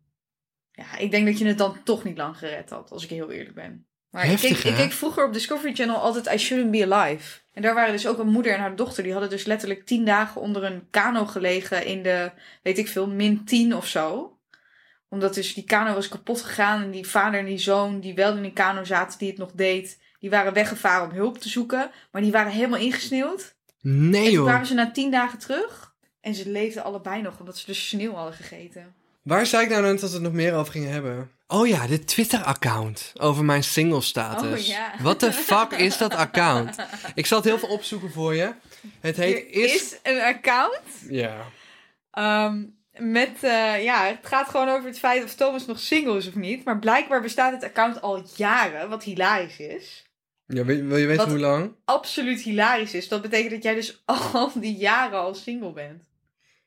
Ja, 0.71 0.97
ik 0.97 1.11
denk 1.11 1.25
dat 1.25 1.37
je 1.37 1.45
het 1.45 1.57
dan 1.57 1.83
toch 1.83 2.03
niet 2.03 2.17
lang 2.17 2.37
gered 2.37 2.69
had, 2.69 2.91
als 2.91 3.03
ik 3.03 3.09
heel 3.09 3.31
eerlijk 3.31 3.55
ben. 3.55 3.87
Maar 4.09 4.25
Heftig, 4.25 4.49
ik, 4.49 4.55
keek, 4.55 4.71
ik 4.71 4.77
keek 4.77 4.91
vroeger 4.91 5.25
op 5.25 5.33
Discovery 5.33 5.73
Channel 5.73 5.95
altijd 5.95 6.33
I 6.33 6.37
Shouldn't 6.37 6.71
Be 6.71 6.95
Alive. 6.95 7.39
En 7.53 7.61
daar 7.61 7.73
waren 7.73 7.91
dus 7.91 8.07
ook 8.07 8.19
een 8.19 8.31
moeder 8.31 8.53
en 8.53 8.59
haar 8.59 8.75
dochter. 8.75 9.03
Die 9.03 9.11
hadden 9.11 9.29
dus 9.29 9.45
letterlijk 9.45 9.85
tien 9.85 10.05
dagen 10.05 10.41
onder 10.41 10.63
een 10.63 10.87
kano 10.89 11.25
gelegen 11.25 11.85
in 11.85 12.03
de, 12.03 12.31
weet 12.63 12.77
ik 12.77 12.87
veel, 12.87 13.07
min 13.07 13.45
10 13.45 13.75
of 13.75 13.87
zo. 13.87 14.37
Omdat 15.09 15.33
dus 15.33 15.53
die 15.53 15.63
kano 15.63 15.93
was 15.93 16.07
kapot 16.07 16.41
gegaan. 16.41 16.81
En 16.81 16.91
die 16.91 17.07
vader 17.07 17.39
en 17.39 17.45
die 17.45 17.57
zoon, 17.57 17.99
die 17.99 18.15
wel 18.15 18.37
in 18.37 18.43
een 18.43 18.53
kano 18.53 18.83
zaten, 18.83 19.19
die 19.19 19.29
het 19.29 19.37
nog 19.37 19.51
deed. 19.51 20.01
Die 20.19 20.29
waren 20.29 20.53
weggevaren 20.53 21.09
om 21.09 21.15
hulp 21.15 21.37
te 21.37 21.49
zoeken. 21.49 21.91
Maar 22.11 22.21
die 22.21 22.31
waren 22.31 22.51
helemaal 22.51 22.79
ingesneeuwd. 22.79 23.55
Nee 23.81 24.15
En 24.19 24.23
toen 24.23 24.31
joh. 24.31 24.45
kwamen 24.45 24.67
ze 24.67 24.73
na 24.73 24.91
tien 24.91 25.11
dagen 25.11 25.39
terug. 25.39 25.95
En 26.21 26.35
ze 26.35 26.49
leefden 26.49 26.83
allebei 26.83 27.21
nog, 27.21 27.39
omdat 27.39 27.57
ze 27.57 27.65
dus 27.65 27.87
sneeuw 27.87 28.13
hadden 28.13 28.33
gegeten. 28.33 28.95
Waar 29.21 29.45
zei 29.45 29.63
ik 29.63 29.69
nou 29.69 29.81
net 29.81 29.99
dat 29.99 30.09
we 30.09 30.15
het 30.15 30.23
nog 30.25 30.33
meer 30.33 30.53
over 30.55 30.71
gingen 30.71 30.91
hebben? 30.91 31.31
Oh 31.47 31.67
ja, 31.67 31.87
dit 31.87 32.07
Twitter-account 32.07 33.13
over 33.19 33.45
mijn 33.45 33.63
single 33.63 34.01
status. 34.01 34.61
Oh 34.61 34.67
ja. 34.67 34.91
What 35.01 35.19
the 35.19 35.33
fuck 35.33 35.71
is 35.71 35.97
dat 35.97 36.13
account? 36.25 36.75
Ik 37.15 37.25
zal 37.25 37.37
het 37.37 37.47
heel 37.47 37.59
veel 37.59 37.69
opzoeken 37.69 38.11
voor 38.11 38.35
je. 38.35 38.53
Het 38.99 39.17
heet 39.17 39.35
Er 39.37 39.63
is... 39.63 39.73
is 39.73 39.99
een 40.03 40.21
account 40.21 40.79
Ja. 41.09 41.35
Ehm, 42.11 42.63
met, 42.97 43.43
eh, 43.43 43.83
ja, 43.83 44.05
het 44.05 44.17
gaat 44.21 44.49
gewoon 44.49 44.69
over 44.69 44.87
het 44.87 44.99
feit 44.99 45.23
of 45.23 45.33
Thomas 45.35 45.65
nog 45.65 45.79
single 45.79 46.17
is 46.17 46.27
of 46.27 46.35
niet. 46.35 46.63
Maar 46.63 46.79
blijkbaar 46.79 47.21
bestaat 47.21 47.53
het 47.53 47.63
account 47.63 48.01
al 48.01 48.23
jaren, 48.35 48.89
wat 48.89 49.03
hilarisch 49.03 49.59
is. 49.59 50.05
Ja 50.47 50.65
wil, 50.65 50.83
wil 50.83 50.97
je 50.97 51.05
weten 51.05 51.23
Wat- 51.23 51.27
hoe 51.27 51.39
lang? 51.39 51.75
Absoluut 51.85 52.41
hilarisch 52.41 52.93
is. 52.93 53.07
Dat 53.07 53.21
betekent 53.21 53.51
dat 53.51 53.63
jij 53.63 53.73
dus 53.75 54.03
al 54.33 54.51
die 54.55 54.75
jaren 54.75 55.19
al 55.19 55.33
single 55.35 55.73
bent. 55.73 56.03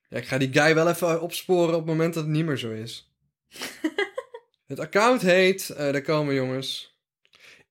Ja, 0.08 0.16
ik 0.18 0.26
ga 0.26 0.38
die 0.38 0.52
guy 0.52 0.74
wel 0.74 0.88
even 0.88 1.20
opsporen 1.20 1.74
op 1.74 1.80
het 1.80 1.86
moment 1.86 2.14
dat 2.14 2.22
het 2.22 2.32
niet 2.32 2.44
meer 2.46 2.56
zo 2.58 2.70
is. 2.70 3.12
het 4.66 4.78
account 4.80 5.22
heet, 5.22 5.70
eh, 5.70 5.92
daar 5.92 6.02
komen 6.02 6.34
jongens. 6.34 6.98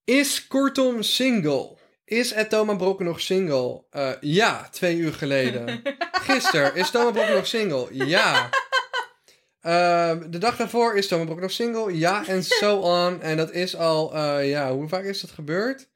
Is 0.03 0.47
Kortom 0.47 1.01
single? 1.03 1.77
Is 2.05 2.31
Ed 2.31 2.49
Thomas 2.49 2.77
Brok 2.77 2.99
nog 2.99 3.21
single? 3.21 3.83
Eh, 3.89 4.11
ja, 4.21 4.67
twee 4.71 4.97
uur 4.97 5.13
geleden. 5.13 5.81
Gisteren, 6.11 6.75
is 6.75 6.91
Thomas 6.91 7.11
Brok 7.11 7.29
nog 7.29 7.47
single? 7.47 7.87
Ja. 7.91 8.49
Ehm, 9.61 10.29
de 10.29 10.37
dag 10.37 10.55
daarvoor 10.55 10.95
is 10.95 11.07
Thomas 11.07 11.25
Brok 11.25 11.39
nog 11.39 11.51
single? 11.51 11.97
Ja, 11.97 12.27
en 12.27 12.43
so 12.43 12.77
on. 12.79 13.21
En 13.21 13.37
dat 13.37 13.51
is 13.51 13.75
al, 13.75 14.13
eh, 14.15 14.49
ja, 14.49 14.71
hoe 14.73 14.87
vaak 14.87 15.03
is 15.03 15.21
dat 15.21 15.31
gebeurd? 15.31 15.89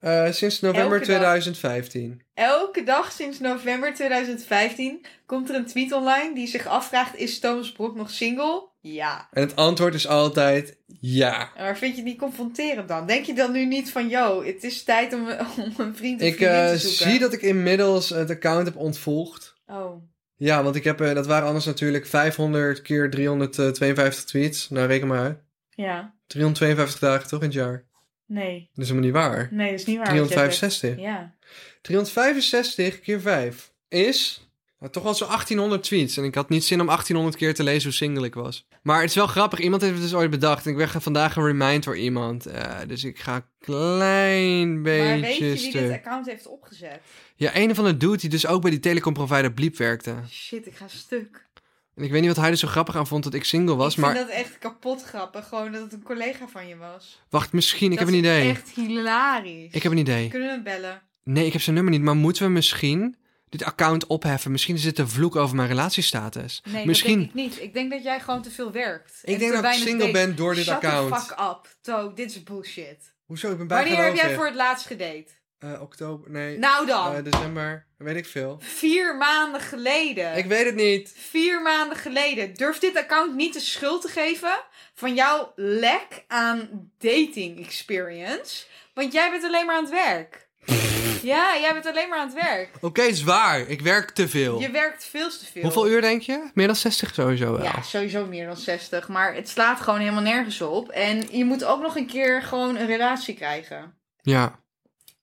Eh, 0.00 0.30
sinds 0.30 0.60
november 0.60 0.98
Elke 0.98 1.06
dag. 1.06 1.16
2015. 1.40 2.22
Elke 2.34 2.82
dag 2.82 3.12
sinds 3.12 3.38
november 3.40 3.94
2015 3.94 5.04
komt 5.26 5.48
er 5.48 5.54
een 5.54 5.66
tweet 5.66 5.92
online 5.92 6.34
die 6.34 6.46
zich 6.46 6.66
afvraagt: 6.66 7.16
is 7.16 7.38
Thomas 7.38 7.72
Brok 7.72 7.96
nog 7.96 8.10
single? 8.10 8.68
Ja. 8.80 9.28
En 9.32 9.42
het 9.42 9.56
antwoord 9.56 9.94
is 9.94 10.06
altijd 10.06 10.78
ja. 11.00 11.50
Maar 11.56 11.76
vind 11.78 11.90
je 11.96 12.00
het 12.00 12.10
niet 12.10 12.18
confronterend 12.18 12.88
dan? 12.88 13.06
Denk 13.06 13.24
je 13.24 13.34
dan 13.34 13.52
nu 13.52 13.66
niet 13.66 13.90
van, 13.90 14.08
yo, 14.08 14.44
het 14.44 14.64
is 14.64 14.82
tijd 14.84 15.12
om, 15.14 15.28
om 15.64 15.72
een 15.76 15.96
vriend 15.96 16.20
of 16.22 16.26
Ik 16.28 16.40
eh, 16.40 16.68
te 16.70 16.78
zoeken? 16.78 17.10
zie 17.10 17.18
dat 17.18 17.32
ik 17.32 17.42
inmiddels 17.42 18.08
het 18.08 18.30
account 18.30 18.66
heb 18.66 18.76
ontvolgd. 18.76 19.54
Oh, 19.66 20.02
Ja, 20.36 20.62
want 20.62 20.76
ik 20.76 20.84
heb, 20.84 21.00
eh, 21.00 21.14
dat 21.14 21.26
waren 21.26 21.46
anders 21.46 21.64
natuurlijk 21.66 22.06
500 22.06 22.82
keer 22.82 23.10
352 23.10 24.24
tweets. 24.24 24.68
Nou, 24.70 24.86
reken 24.86 25.06
maar 25.08 25.20
uit. 25.20 25.38
ja. 25.70 26.14
352 26.26 26.98
dagen 27.00 27.28
toch 27.28 27.40
in 27.40 27.44
het 27.46 27.54
jaar? 27.54 27.84
Nee. 28.30 28.68
Dat 28.74 28.84
is 28.84 28.90
helemaal 28.90 29.10
niet 29.10 29.12
waar. 29.12 29.48
Nee, 29.50 29.70
dat 29.70 29.80
is 29.80 29.86
niet 29.86 29.96
waar. 29.96 30.06
wat 30.06 30.14
jij 30.14 30.24
365. 30.24 30.88
zegt. 30.88 31.00
Ja. 31.00 31.34
365 31.80 33.00
keer 33.00 33.20
5 33.20 33.72
is 33.88 34.50
nou, 34.78 34.92
toch 34.92 35.02
wel 35.02 35.14
zo'n 35.14 35.26
1800 35.26 35.82
tweets. 35.82 36.16
En 36.16 36.24
ik 36.24 36.34
had 36.34 36.48
niet 36.48 36.64
zin 36.64 36.80
om 36.80 36.86
1800 36.86 37.36
keer 37.36 37.54
te 37.54 37.62
lezen 37.62 37.82
hoe 37.82 37.92
single 37.92 38.26
ik 38.26 38.34
was. 38.34 38.66
Maar 38.82 39.00
het 39.00 39.08
is 39.08 39.14
wel 39.14 39.26
grappig. 39.26 39.58
Iemand 39.58 39.82
heeft 39.82 39.94
het 39.94 40.02
dus 40.02 40.14
ooit 40.14 40.30
bedacht. 40.30 40.64
En 40.64 40.70
ik 40.70 40.76
werd 40.76 40.90
vandaag 40.90 41.32
geremind 41.32 41.84
door 41.84 41.96
iemand. 41.96 42.46
Eh, 42.46 42.78
dus 42.86 43.04
ik 43.04 43.18
ga 43.18 43.34
een 43.34 43.44
klein 43.58 44.82
beetje 44.82 45.08
Maar 45.08 45.20
weet 45.20 45.36
je 45.36 45.52
wie 45.52 45.72
dit 45.72 45.90
account 45.90 46.26
heeft 46.26 46.46
opgezet? 46.46 47.00
Ja, 47.36 47.56
een 47.56 47.74
van 47.74 47.84
de 47.84 47.96
dude 47.96 48.16
die 48.16 48.30
dus 48.30 48.46
ook 48.46 48.62
bij 48.62 48.70
die 48.70 48.80
telecomprovider 48.80 49.52
Bliep 49.52 49.76
werkte. 49.76 50.14
Shit, 50.28 50.66
ik 50.66 50.74
ga 50.74 50.88
stuk. 50.88 51.48
En 51.94 52.02
ik 52.04 52.10
weet 52.10 52.20
niet 52.20 52.30
wat 52.30 52.40
hij 52.40 52.50
er 52.50 52.56
zo 52.56 52.68
grappig 52.68 52.96
aan 52.96 53.06
vond 53.06 53.24
dat 53.24 53.34
ik 53.34 53.44
single 53.44 53.74
was. 53.74 53.92
ik 53.94 53.98
Maar 54.00 54.14
vind 54.16 54.26
dat 54.26 54.36
echt 54.36 54.58
kapot 54.58 55.02
grappig. 55.04 55.48
Gewoon 55.48 55.72
dat 55.72 55.82
het 55.82 55.92
een 55.92 56.02
collega 56.02 56.48
van 56.48 56.68
je 56.68 56.76
was. 56.76 57.22
wacht, 57.30 57.52
misschien. 57.52 57.92
Ik 57.92 57.98
dat 57.98 58.06
heb 58.08 58.16
een 58.16 58.24
is 58.24 58.30
idee. 58.30 58.50
echt 58.50 58.70
hilarisch. 58.74 59.72
Ik 59.72 59.82
heb 59.82 59.92
een 59.92 59.98
idee. 59.98 60.28
Kunnen 60.28 60.48
we 60.48 60.54
hem 60.54 60.62
bellen? 60.62 61.02
Nee, 61.24 61.46
ik 61.46 61.52
heb 61.52 61.62
zijn 61.62 61.74
nummer 61.74 61.92
niet. 61.92 62.02
Maar 62.02 62.16
moeten 62.16 62.44
we 62.44 62.50
misschien 62.50 63.16
dit 63.48 63.64
account 63.64 64.06
opheffen? 64.06 64.50
Misschien 64.50 64.74
is 64.74 64.84
het 64.84 64.98
een 64.98 65.08
vloek 65.08 65.36
over 65.36 65.56
mijn 65.56 65.68
relatiestatus. 65.68 66.62
Nee, 66.68 66.86
misschien. 66.86 67.18
dat 67.24 67.34
denk 67.34 67.46
ik 67.48 67.52
niet. 67.54 67.62
Ik 67.62 67.74
denk 67.74 67.90
dat 67.90 68.02
jij 68.02 68.20
gewoon 68.20 68.42
te 68.42 68.50
veel 68.50 68.72
werkt. 68.72 69.20
Ik 69.24 69.38
denk 69.38 69.52
dat 69.52 69.64
ik 69.64 69.72
single 69.72 69.98
date. 69.98 70.10
ben 70.12 70.36
door 70.36 70.54
dit 70.54 70.64
Shut 70.64 70.74
account. 70.74 71.14
the 71.14 71.20
fuck 71.20 71.30
up. 71.40 71.76
To, 71.80 72.12
dit 72.14 72.30
is 72.30 72.42
bullshit. 72.42 73.12
Hoezo? 73.26 73.50
Ik 73.50 73.58
ben 73.58 73.66
Wanneer 73.68 74.04
heb 74.04 74.14
jij 74.14 74.34
voor 74.34 74.46
het 74.46 74.54
laatst 74.54 74.86
gedate? 74.86 75.26
Eh, 75.60 75.80
oktober, 75.80 76.30
nee. 76.30 76.58
Nou 76.58 76.86
dan. 76.86 77.14
Eh, 77.14 77.24
december, 77.24 77.86
weet 77.96 78.16
ik 78.16 78.26
veel. 78.26 78.56
Vier 78.60 79.16
maanden 79.16 79.60
geleden. 79.60 80.36
Ik 80.36 80.46
weet 80.46 80.64
het 80.64 80.74
niet. 80.74 81.12
Vier 81.16 81.62
maanden 81.62 81.96
geleden. 81.96 82.54
Durf 82.54 82.78
dit 82.78 82.96
account 82.96 83.34
niet 83.34 83.52
de 83.52 83.60
schuld 83.60 84.02
te 84.02 84.08
geven 84.08 84.52
van 84.94 85.14
jouw 85.14 85.52
lek 85.56 86.24
aan 86.28 86.90
dating 86.98 87.64
experience. 87.64 88.64
Want 88.94 89.12
jij 89.12 89.30
bent 89.30 89.44
alleen 89.44 89.66
maar 89.66 89.76
aan 89.76 89.84
het 89.84 89.92
werk. 89.92 90.48
ja, 91.32 91.58
jij 91.60 91.72
bent 91.72 91.86
alleen 91.86 92.08
maar 92.08 92.18
aan 92.18 92.32
het 92.34 92.42
werk. 92.42 92.68
Oké, 92.80 93.14
zwaar. 93.14 93.60
Ik 93.60 93.80
werk 93.80 94.10
te 94.10 94.28
veel. 94.28 94.60
Je 94.60 94.70
werkt 94.70 95.04
veel 95.04 95.28
te 95.28 95.44
veel. 95.52 95.62
Hoeveel 95.62 95.88
uur 95.88 96.00
denk 96.00 96.22
je? 96.22 96.50
Meer 96.54 96.66
dan 96.66 96.76
60 96.76 97.14
sowieso 97.14 97.52
wel. 97.52 97.62
Ja, 97.62 97.82
sowieso 97.82 98.26
meer 98.26 98.46
dan 98.46 98.56
60. 98.56 99.08
Maar 99.08 99.34
het 99.34 99.48
slaat 99.48 99.80
gewoon 99.80 100.00
helemaal 100.00 100.22
nergens 100.22 100.60
op. 100.60 100.88
En 100.88 101.26
je 101.30 101.44
moet 101.44 101.64
ook 101.64 101.82
nog 101.82 101.96
een 101.96 102.06
keer 102.06 102.42
gewoon 102.42 102.76
een 102.76 102.86
relatie 102.86 103.34
krijgen. 103.34 103.94
Ja. 104.22 104.58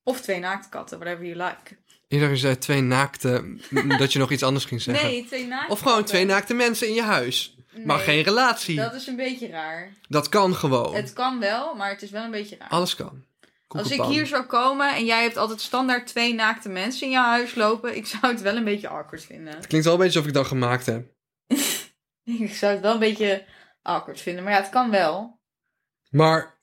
Of 0.07 0.21
twee 0.21 0.39
naaktkatten, 0.39 0.99
whatever 0.99 1.25
you 1.25 1.37
like. 1.37 1.77
Iedereen 2.07 2.37
zei 2.37 2.57
twee 2.57 2.81
naakte... 2.81 3.57
dat 3.97 4.13
je 4.13 4.19
nog 4.19 4.31
iets 4.31 4.43
anders 4.43 4.65
ging 4.65 4.81
zeggen. 4.81 5.07
Nee, 5.07 5.25
twee 5.25 5.47
naaktkatten. 5.47 5.75
Of 5.75 5.79
gewoon 5.79 6.03
twee 6.03 6.25
naakte 6.25 6.53
mensen 6.53 6.87
in 6.87 6.93
je 6.93 7.01
huis. 7.01 7.57
Maar 7.85 7.99
geen 7.99 8.21
relatie. 8.21 8.75
Dat, 8.75 8.91
Dat 8.91 9.01
is 9.01 9.07
een 9.07 9.15
beetje 9.15 9.47
raar. 9.47 9.93
kan 10.29 10.55
gewoon. 10.55 10.95
Het 10.95 11.13
kan 11.13 11.39
wel, 11.39 11.75
maar 11.75 11.89
het 11.89 12.01
is 12.01 12.09
wel 12.09 12.23
een 12.23 12.31
beetje 12.31 12.55
raar. 12.59 12.69
Alles 12.69 12.95
kan. 12.95 13.25
Als 13.67 13.91
ik 13.91 14.01
hier 14.01 14.27
zou 14.27 14.43
komen 14.43 14.95
en 14.95 15.05
jij 15.05 15.23
hebt 15.23 15.37
altijd 15.37 15.61
standaard 15.61 16.07
twee 16.07 16.33
naakte 16.33 16.69
mensen 16.69 17.05
in 17.05 17.11
jouw 17.11 17.23
huis 17.25 17.55
lopen, 17.55 17.95
ik 17.95 18.05
zou 18.05 18.27
het 18.27 18.41
wel 18.41 18.55
een 18.55 18.63
beetje 18.63 18.87
awkward 18.87 19.23
vinden. 19.23 19.55
Het 19.55 19.67
klinkt 19.67 19.85
wel 19.85 19.95
een 19.95 20.01
beetje 20.01 20.19
alsof 20.19 20.31
ik 20.31 20.37
dat 20.37 20.47
gemaakt 20.47 20.85
heb. 20.85 21.05
Ik 22.23 22.53
zou 22.53 22.73
het 22.73 22.81
wel 22.81 22.93
een 22.93 22.99
beetje 22.99 23.45
awkward 23.81 24.21
vinden, 24.21 24.43
maar 24.43 24.53
ja, 24.53 24.59
het 24.59 24.69
kan 24.69 24.89
wel. 24.89 25.39
Maar 26.09 26.59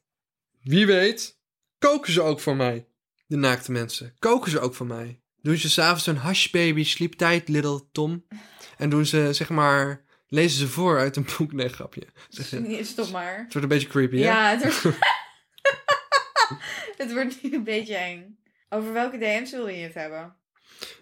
wie 0.62 0.86
weet, 0.86 1.38
koken 1.78 2.12
ze 2.12 2.22
ook 2.22 2.40
voor 2.40 2.56
mij. 2.56 2.86
De 3.26 3.36
naakte 3.36 3.72
mensen. 3.72 4.14
Koken 4.18 4.50
ze 4.50 4.60
ook 4.60 4.74
voor 4.74 4.86
mij. 4.86 5.20
Doen 5.42 5.56
ze 5.56 5.70
s'avonds 5.70 6.06
een 6.06 6.20
hushbaby 6.20 6.84
sleeptijd, 6.84 7.48
little 7.48 7.88
Tom. 7.92 8.26
En 8.76 8.90
doen 8.90 9.06
ze, 9.06 9.32
zeg 9.32 9.48
maar, 9.48 10.04
lezen 10.28 10.58
ze 10.58 10.68
voor 10.68 10.98
uit 10.98 11.16
een 11.16 11.26
boek. 11.38 11.52
Nee, 11.52 11.68
grapje. 11.68 12.06
Nee, 12.50 12.84
Stop 12.84 13.10
maar. 13.10 13.38
Het 13.38 13.52
wordt 13.52 13.54
een 13.54 13.68
beetje 13.68 13.88
creepy, 13.88 14.16
hè? 14.16 14.24
Ja, 14.24 14.50
het 14.50 14.82
wordt... 14.82 14.98
het 16.96 17.12
wordt 17.12 17.42
nu 17.42 17.54
een 17.54 17.64
beetje 17.64 17.96
eng. 17.96 18.38
Over 18.68 18.92
welke 18.92 19.18
DM's 19.18 19.50
wil 19.50 19.68
je 19.68 19.82
het 19.82 19.94
hebben? 19.94 20.36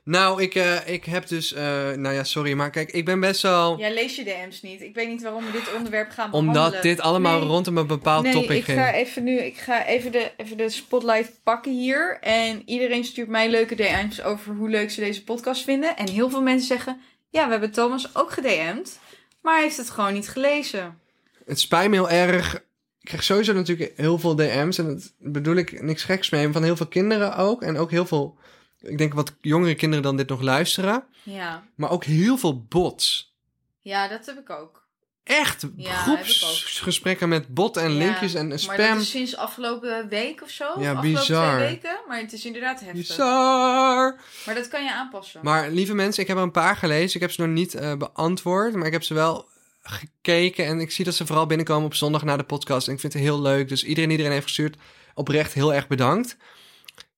Nou, 0.05 0.43
ik, 0.43 0.55
eh, 0.55 0.89
ik 0.89 1.05
heb 1.05 1.27
dus... 1.29 1.53
eh, 1.53 1.91
nou 1.91 2.14
ja, 2.14 2.25
sorry, 2.25 2.53
maar 2.53 2.70
kijk, 2.70 2.91
ik 2.91 3.05
ben 3.05 3.20
best 3.20 3.43
wel... 3.43 3.79
Jij 3.79 3.95
leest 3.95 4.16
je 4.16 4.25
DM's 4.25 4.62
niet. 4.62 4.81
Ik 4.81 4.95
weet 4.95 5.09
niet 5.09 5.23
waarom 5.23 5.45
we 5.45 5.53
dit 5.53 5.75
onderwerp 5.77 6.11
gaan 6.11 6.31
behandelen. 6.31 6.64
omdat 6.66 6.83
dit 6.83 7.01
allemaal 7.01 7.39
Nee. 7.39 7.49
rondom 7.49 7.77
een 7.79 7.87
bepaald 7.87 8.23
nee, 8.25 8.33
topic 8.33 8.51
ik 8.51 8.64
ging. 8.64 8.79
ga 8.79 8.93
even 8.93 9.25
nu, 9.25 9.39
ik 9.39 9.57
ga 9.57 9.87
even 9.87 10.12
de, 10.12 10.31
even 10.37 10.57
de 10.57 10.68
spotlight 10.68 11.41
pakken 11.43 11.73
hier. 11.73 12.18
En 12.20 12.62
iedereen 12.66 13.05
stuurt 13.05 13.29
mij 13.29 13.51
leuke 13.51 13.75
DM's 13.75 14.20
over 14.20 14.55
hoe 14.55 14.68
leuk 14.68 14.91
ze 14.91 15.01
deze 15.01 15.25
podcast 15.25 15.64
vinden. 15.64 15.97
En 15.97 16.09
heel 16.09 16.31
veel 16.31 16.43
mensen 16.43 16.66
zeggen, 16.66 17.01
ja, 17.31 17.45
we 17.45 17.51
hebben 17.51 17.70
Thomas 17.70 18.16
ook 18.16 18.33
gedM'd. 18.33 18.99
Maar 19.43 19.55
hij 19.55 19.62
heeft 19.62 19.77
het 19.77 19.91
gewoon 19.91 20.12
niet 20.12 20.29
gelezen. 20.29 20.99
Het 21.47 21.61
spijt 21.61 21.89
me 21.91 21.95
heel 21.97 22.11
erg. 22.11 22.55
Ik 23.01 23.09
krijg 23.09 23.23
sowieso 23.25 23.53
natuurlijk 23.53 23.93
heel 23.97 24.18
veel 24.18 24.37
DM's. 24.37 24.79
En 24.79 24.85
dat 24.87 25.12
bedoel 25.18 25.57
ik 25.57 25.83
niks 25.83 26.03
geks 26.05 26.31
mee. 26.31 26.49
Van 26.53 26.62
heel 26.62 26.77
veel 26.77 26.87
kinderen 26.87 27.37
ook. 27.37 27.62
En 27.62 27.77
ook 27.79 27.91
heel 27.91 28.07
veel, 28.07 28.37
ik 28.83 28.99
denk 28.99 29.14
wat 29.14 29.35
jongere 29.41 29.74
kinderen 29.74 30.05
dan 30.05 30.16
dit 30.16 30.28
nog 30.28 30.41
luisteren. 30.41 31.05
Ja, 31.22 31.62
Maar 31.74 31.91
ook 31.91 32.05
heel 32.05 32.37
veel 32.39 32.62
bots. 32.64 33.35
ja 33.80 34.09
dat 34.09 34.26
heb 34.26 34.39
ik 34.39 34.51
ook. 34.51 34.80
Echt 35.24 35.66
Ja, 35.76 35.95
groepsgesprekken 35.95 37.28
met 37.28 37.55
bot 37.55 37.76
en 37.76 37.93
Ja, 37.93 37.99
linkjes 37.99 38.35
en 38.35 38.49
Maar 38.49 38.59
spam. 38.59 38.76
dat 38.76 38.97
is 39.01 39.11
sinds 39.11 39.37
afgelopen 39.37 40.09
week 40.09 40.43
of 40.43 40.51
zo. 40.51 40.64
Ja, 40.64 40.70
afgelopen 40.93 41.01
bizar. 41.12 41.57
twee 41.57 41.68
weken. 41.68 41.99
Maar 42.09 42.18
het 42.18 42.33
is 42.33 42.45
inderdaad 42.45 42.80
heftig. 42.80 42.99
Bizar. 42.99 44.16
Maar 44.47 44.55
dat 44.55 44.68
kan 44.68 44.85
je 44.85 44.93
aanpassen. 44.93 45.41
Maar 45.43 45.70
lieve 45.70 45.95
mensen, 45.95 46.22
ik 46.22 46.28
heb 46.28 46.37
er 46.37 46.43
een 46.43 46.51
paar 46.51 46.76
gelezen. 46.76 47.14
Ik 47.14 47.20
heb 47.20 47.30
ze 47.30 47.41
nog 47.41 47.51
niet 47.51 47.74
eh, 47.74 47.95
beantwoord. 47.97 48.74
Maar 48.74 48.87
ik 48.87 48.93
heb 48.93 49.03
ze 49.03 49.14
wel 49.14 49.49
gekeken. 49.83 50.66
En 50.66 50.80
ik 50.80 50.91
zie 50.91 51.05
dat 51.05 51.14
ze 51.14 51.26
vooral 51.26 51.47
binnenkomen 51.47 51.85
op 51.87 51.95
zondag 51.95 52.22
na 52.24 52.37
de 52.37 52.43
podcast. 52.45 52.87
En 52.89 52.95
ik 52.95 53.01
vind 53.01 53.12
het 53.12 53.22
heel 53.22 53.41
leuk. 53.41 53.68
Dus 53.68 53.85
iedereen 53.85 54.09
die 54.09 54.16
iedereen 54.16 54.33
heeft 54.33 54.47
gestuurd, 54.47 54.76
oprecht 55.14 55.53
heel 55.53 55.74
erg 55.74 55.87
bedankt. 55.89 56.37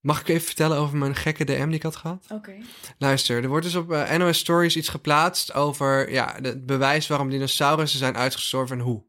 Mag 0.05 0.21
ik 0.21 0.29
even 0.29 0.47
vertellen 0.47 0.79
over 0.79 0.97
mijn 0.97 1.15
gekke 1.15 1.45
DM 1.45 1.67
die 1.67 1.77
ik 1.77 1.83
had 1.83 1.97
gehad? 1.97 2.27
Oké. 2.29 2.53
Luister, 2.99 3.43
er 3.43 3.49
wordt 3.49 3.65
dus 3.65 3.75
op 3.75 3.93
eh, 3.93 4.17
NOS 4.17 4.39
Stories 4.39 4.77
iets 4.77 4.89
geplaatst 4.89 5.55
over 5.55 6.11
ja, 6.11 6.39
het 6.43 6.67
bewijs 6.67 7.07
waarom 7.07 7.31
dinosaurussen 7.31 7.99
zijn 7.99 8.17
uitgestorven 8.17 8.79
en 8.79 8.85
hoe. 8.85 9.05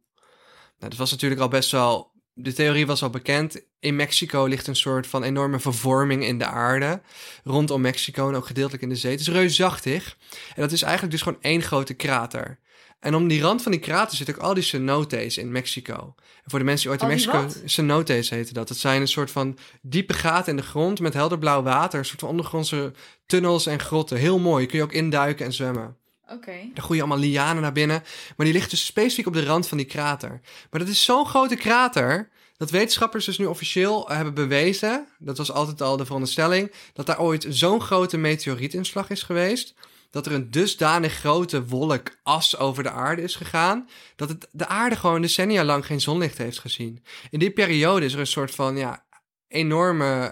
Nou, 0.77 0.89
dat 0.89 0.95
was 0.95 1.11
natuurlijk 1.11 1.41
al 1.41 1.47
best 1.47 1.71
wel. 1.71 2.11
De 2.33 2.53
theorie 2.53 2.85
was 2.85 3.03
al 3.03 3.09
bekend. 3.09 3.61
In 3.79 3.95
Mexico 3.95 4.45
ligt 4.45 4.67
een 4.67 4.75
soort 4.75 5.07
van 5.07 5.23
enorme 5.23 5.59
vervorming 5.59 6.23
in 6.23 6.37
de 6.37 6.45
aarde. 6.45 7.01
Rondom 7.43 7.81
Mexico 7.81 8.29
en 8.29 8.35
ook 8.35 8.47
gedeeltelijk 8.47 8.83
in 8.83 8.89
de 8.89 8.95
zee. 8.95 9.11
Het 9.11 9.19
is 9.19 9.27
reusachtig. 9.27 10.17
En 10.55 10.61
dat 10.61 10.71
is 10.71 10.81
eigenlijk 10.81 11.11
dus 11.13 11.21
gewoon 11.21 11.41
één 11.41 11.61
grote 11.61 11.93
krater. 11.93 12.59
En 13.05 13.15
om 13.15 13.27
die 13.27 13.41
rand 13.41 13.61
van 13.61 13.71
die 13.71 13.81
krater 13.81 14.17
zitten 14.17 14.35
ook 14.35 14.41
al 14.41 14.53
die 14.53 14.63
cenotes 14.63 15.37
in 15.37 15.51
Mexico. 15.51 16.13
En 16.43 16.49
voor 16.49 16.59
de 16.59 16.65
mensen 16.65 16.89
die 16.89 16.91
ooit 16.91 17.01
in 17.01 17.15
Mexico... 17.15 17.61
Cenotes 17.65 18.29
heten 18.29 18.53
dat. 18.53 18.67
Dat 18.67 18.77
zijn 18.77 19.01
een 19.01 19.07
soort 19.07 19.31
van 19.31 19.57
diepe 19.81 20.13
gaten 20.13 20.51
in 20.51 20.57
de 20.57 20.63
grond 20.63 20.99
met 20.99 21.13
helder 21.13 21.37
blauw 21.37 21.63
water. 21.63 21.99
Een 21.99 22.05
soort 22.05 22.19
van 22.19 22.29
ondergrondse 22.29 22.93
tunnels 23.25 23.65
en 23.65 23.79
grotten. 23.79 24.17
Heel 24.17 24.39
mooi. 24.39 24.65
Kun 24.65 24.77
je 24.77 24.83
ook 24.83 24.91
induiken 24.91 25.45
en 25.45 25.53
zwemmen. 25.53 25.97
Oké. 26.27 26.51
Daar 26.73 26.83
groeien 26.83 27.03
allemaal 27.03 27.23
lianen 27.23 27.61
naar 27.61 27.71
binnen. 27.71 28.03
Maar 28.37 28.45
die 28.45 28.55
ligt 28.55 28.69
dus 28.69 28.85
specifiek 28.85 29.27
op 29.27 29.33
de 29.33 29.45
rand 29.45 29.67
van 29.67 29.77
die 29.77 29.87
krater. 29.87 30.41
Maar 30.71 30.79
dat 30.79 30.89
is 30.89 31.03
zo'n 31.03 31.25
grote 31.25 31.55
krater... 31.55 32.29
dat 32.57 32.69
wetenschappers 32.69 33.25
dus 33.25 33.37
nu 33.37 33.45
officieel 33.45 34.09
hebben 34.09 34.33
bewezen... 34.33 35.07
dat 35.19 35.37
was 35.37 35.51
altijd 35.51 35.81
al 35.81 35.97
de 35.97 36.05
veronderstelling... 36.05 36.71
dat 36.93 37.05
daar 37.05 37.19
ooit 37.19 37.45
zo'n 37.49 37.81
grote 37.81 38.17
meteorietinslag 38.17 39.09
is 39.09 39.23
geweest... 39.23 39.73
dat 40.15 40.25
er 40.25 40.31
een 40.31 40.51
dusdanig 40.51 41.13
grote 41.13 41.65
wolk 41.65 42.17
as 42.23 42.57
over 42.57 42.83
de 42.83 42.89
aarde 42.89 43.21
is 43.21 43.35
gegaan... 43.35 43.89
dat 44.15 44.29
het, 44.29 44.47
de 44.51 44.67
aarde 44.67 44.95
gewoon 44.95 45.21
decennia 45.21 45.63
lang 45.63 45.85
geen 45.85 46.01
zonlicht 46.01 46.37
heeft 46.37 46.59
gezien. 46.59 47.03
In 47.29 47.39
die 47.39 47.51
periode 47.51 48.05
is 48.05 48.13
er 48.13 48.19
een 48.19 48.27
soort 48.27 48.51
van 48.51 48.77
ja, 48.77 49.05
enorme 49.47 50.31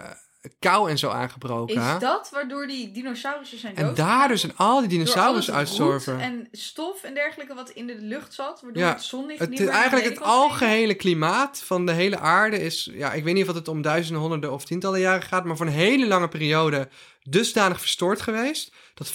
kou 0.59 0.89
en 0.89 0.97
zo 0.97 1.09
aangebroken. 1.09 1.75
Is 1.75 1.99
dat 1.99 2.29
waardoor 2.29 2.67
die 2.67 2.91
dinosaurussen 2.91 3.59
zijn 3.59 3.75
En 3.75 3.85
doodgegaan? 3.85 4.17
daardoor 4.17 4.37
zijn 4.37 4.55
al 4.55 4.79
die 4.79 4.89
dinosaurussen 4.89 5.53
uitstorven. 5.53 6.19
en 6.19 6.47
stof 6.51 7.03
en 7.03 7.13
dergelijke 7.13 7.53
wat 7.53 7.69
in 7.69 7.87
de 7.87 7.95
lucht 7.99 8.33
zat, 8.33 8.61
waardoor 8.61 8.83
Ja, 8.83 8.93
het 8.93 9.03
zonlicht 9.03 9.39
Het 9.39 9.49
niet 9.49 9.59
meer 9.59 9.69
eigenlijk 9.69 10.05
het 10.05 10.21
algehele 10.21 10.93
klimaat 10.93 11.63
van 11.65 11.85
de 11.85 11.91
hele 11.91 12.17
aarde 12.17 12.59
is... 12.59 12.89
Ja, 12.93 13.13
ik 13.13 13.23
weet 13.23 13.33
niet 13.33 13.49
of 13.49 13.55
het 13.55 13.67
om 13.67 13.81
duizenden, 13.81 14.21
honderden 14.21 14.51
of 14.51 14.65
tientallen 14.65 14.99
jaren 14.99 15.21
gaat... 15.21 15.45
maar 15.45 15.57
voor 15.57 15.65
een 15.65 15.71
hele 15.71 16.07
lange 16.07 16.27
periode 16.27 16.89
dusdanig 17.21 17.79
verstoord 17.79 18.21
geweest... 18.21 18.71
dat 18.93 19.11
75% 19.11 19.13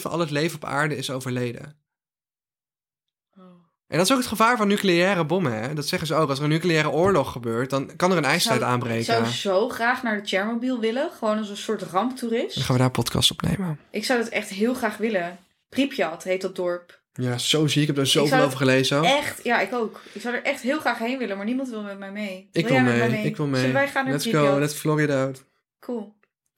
van 0.00 0.10
al 0.10 0.18
het 0.18 0.30
leven 0.30 0.56
op 0.56 0.64
aarde 0.64 0.96
is 0.96 1.10
overleden. 1.10 1.81
En 3.92 3.98
dat 3.98 4.06
is 4.06 4.12
ook 4.12 4.18
het 4.18 4.28
gevaar 4.28 4.56
van 4.56 4.68
nucleaire 4.68 5.24
bommen, 5.24 5.62
hè? 5.62 5.74
Dat 5.74 5.86
zeggen 5.86 6.08
ze 6.08 6.14
ook. 6.14 6.28
Als 6.28 6.38
er 6.38 6.44
een 6.44 6.50
nucleaire 6.50 6.90
oorlog 6.90 7.32
gebeurt, 7.32 7.70
dan 7.70 7.96
kan 7.96 8.10
er 8.10 8.16
een 8.16 8.24
ijstijd 8.24 8.58
Zou- 8.60 8.70
aanbreken. 8.72 8.98
Ik 8.98 9.04
zou 9.04 9.24
zo 9.26 9.68
graag 9.68 10.02
naar 10.02 10.22
de 10.22 10.28
Chernobyl 10.28 10.80
willen, 10.80 11.10
gewoon 11.18 11.38
als 11.38 11.48
een 11.48 11.56
soort 11.56 11.82
ramptoerist. 11.82 12.54
Dan 12.54 12.64
gaan 12.64 12.72
we 12.72 12.78
daar 12.80 12.86
een 12.86 13.02
podcast 13.02 13.30
opnemen. 13.30 13.78
Ik 13.90 14.04
zou 14.04 14.18
dat 14.18 14.28
echt 14.28 14.48
heel 14.48 14.74
graag 14.74 14.96
willen. 14.96 15.38
Pripyat 15.68 16.22
heet 16.22 16.40
dat 16.40 16.56
dorp. 16.56 17.00
Ja, 17.12 17.38
zo 17.38 17.66
zie 17.66 17.80
ik. 17.80 17.86
heb 17.86 17.96
daar 17.96 18.06
zoveel 18.06 18.42
over 18.42 18.56
gelezen. 18.58 19.04
Echt, 19.04 19.44
ja, 19.44 19.60
ik 19.60 19.72
ook. 19.72 20.00
Ik 20.12 20.20
zou 20.20 20.34
er 20.34 20.42
echt 20.42 20.60
heel 20.60 20.80
graag 20.80 20.98
heen 20.98 21.18
willen, 21.18 21.36
maar 21.36 21.46
niemand 21.46 21.68
wil 21.68 21.82
met 21.82 21.98
mij 21.98 22.12
mee. 22.12 22.48
Ik 22.52 22.68
wil 22.68 22.80
met 22.80 22.96
mee, 22.96 23.08
mij 23.08 23.24
ik 23.24 23.36
wil 23.36 23.46
mee. 23.46 23.60
Zullen 23.60 23.74
wij 23.74 23.88
gaan 23.88 24.04
naar 24.04 24.12
Let's 24.12 24.28
Pripyat? 24.28 24.52
go, 24.52 24.58
let's 24.58 24.84
it 24.84 25.10
out. 25.10 25.44
Cool. 25.80 26.14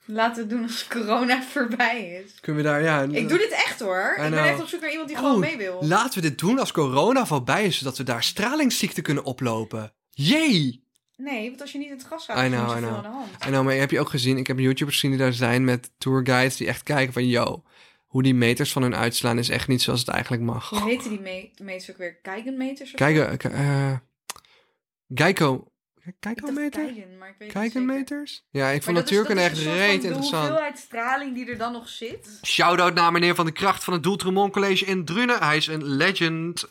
Laten 0.06 0.34
we 0.34 0.40
het 0.40 0.50
doen 0.50 0.62
als 0.62 0.86
corona 0.86 1.42
voorbij 1.42 2.22
is. 2.24 2.40
Kunnen 2.40 2.62
we 2.62 2.68
daar, 2.68 2.82
ja... 2.82 3.02
Ik 3.02 3.28
doe 3.28 3.38
dit 3.38 3.50
echt 3.52 3.80
hoor. 3.80 4.12
Ik 4.16 4.22
ben 4.22 4.30
know. 4.30 4.46
echt 4.46 4.60
op 4.60 4.66
zoek 4.66 4.80
naar 4.80 4.90
iemand 4.90 5.08
die 5.08 5.16
Oh, 5.18 5.22
gewoon 5.24 5.40
mee 5.40 5.56
wil. 5.56 5.78
Laten 5.82 6.22
we 6.22 6.28
dit 6.28 6.38
doen 6.38 6.58
als 6.58 6.72
corona 6.72 7.26
voorbij 7.26 7.64
is, 7.64 7.78
zodat 7.78 7.96
we 7.96 8.02
daar 8.04 8.22
stralingsziekte 8.22 9.02
kunnen 9.02 9.24
oplopen. 9.24 9.92
Jee! 10.10 10.82
Nee, 11.16 11.48
want 11.48 11.60
als 11.60 11.72
je 11.72 11.78
niet 11.78 11.90
in 11.90 11.96
het 11.96 12.04
gas 12.06 12.24
gaat, 12.24 12.36
is 12.36 12.42
er 12.42 12.48
know, 12.48 12.60
niet 12.66 12.76
I 12.76 12.80
zoveel 12.80 12.88
know. 12.88 13.04
aan 13.06 13.10
de 13.12 13.16
hand. 13.18 13.30
En 13.44 13.52
nou, 13.52 13.64
maar 13.64 13.74
heb 13.74 13.90
je 13.90 14.00
ook 14.00 14.08
gezien, 14.10 14.38
ik 14.38 14.46
heb 14.46 14.58
YouTubers 14.58 14.94
gezien 14.96 15.10
die 15.10 15.20
daar 15.20 15.32
zijn 15.32 15.64
met 15.64 15.90
tourguides 15.98 16.56
die 16.56 16.66
echt 16.66 16.82
kijken 16.82 17.12
van, 17.12 17.26
yo, 17.28 17.62
hoe 18.06 18.22
die 18.22 18.34
meters 18.34 18.72
van 18.72 18.82
hun 18.82 18.94
uitslaan 18.94 19.38
is 19.38 19.48
echt 19.48 19.68
niet 19.68 19.82
zoals 19.82 20.00
het 20.00 20.08
eigenlijk 20.08 20.42
mag. 20.42 20.68
Hoe 20.68 20.82
heette 20.88 21.08
die 21.08 21.20
me 21.20 21.50
meters 21.62 21.90
ook 21.90 21.96
weer? 21.96 22.14
Kijkenmeters? 22.20 22.90
of 22.90 22.96
Kijk, 22.96 23.16
zo? 23.16 23.22
eh, 23.22 23.36
k- 23.36 23.44
eh, 23.44 23.92
Geico, 25.14 25.72
Dacht 26.04 26.16
Kijken, 26.20 26.54
maar 26.54 26.64
ik 26.64 26.72
weet 26.72 26.84
het 26.84 26.94
niet 26.94 27.04
zeker. 27.38 27.52
Kijkenmeters? 27.52 28.44
Ja, 28.50 28.68
ik 28.68 28.82
vond 28.82 28.96
dat 28.96 29.10
echt 29.10 29.58
reet 29.58 30.00
De 30.00 30.06
interessant. 30.06 30.30
hoeveelheid 30.30 30.78
straling 30.78 31.34
die 31.34 31.46
er 31.50 31.58
dan 31.58 31.72
nog 31.72 31.88
zit. 31.88 32.38
Shout-out 32.42 32.94
naar 32.94 33.12
meneer 33.12 33.34
Van 33.34 33.46
de 33.46 33.52
Kracht 33.52 33.84
van 33.84 33.92
het 33.92 34.02
Doeltremont 34.02 34.52
College 34.52 34.84
in 34.84 35.04
Drunen. 35.04 35.38
Hij 35.38 35.56
is 35.56 35.66
een 35.66 35.84
legend. 35.84 36.66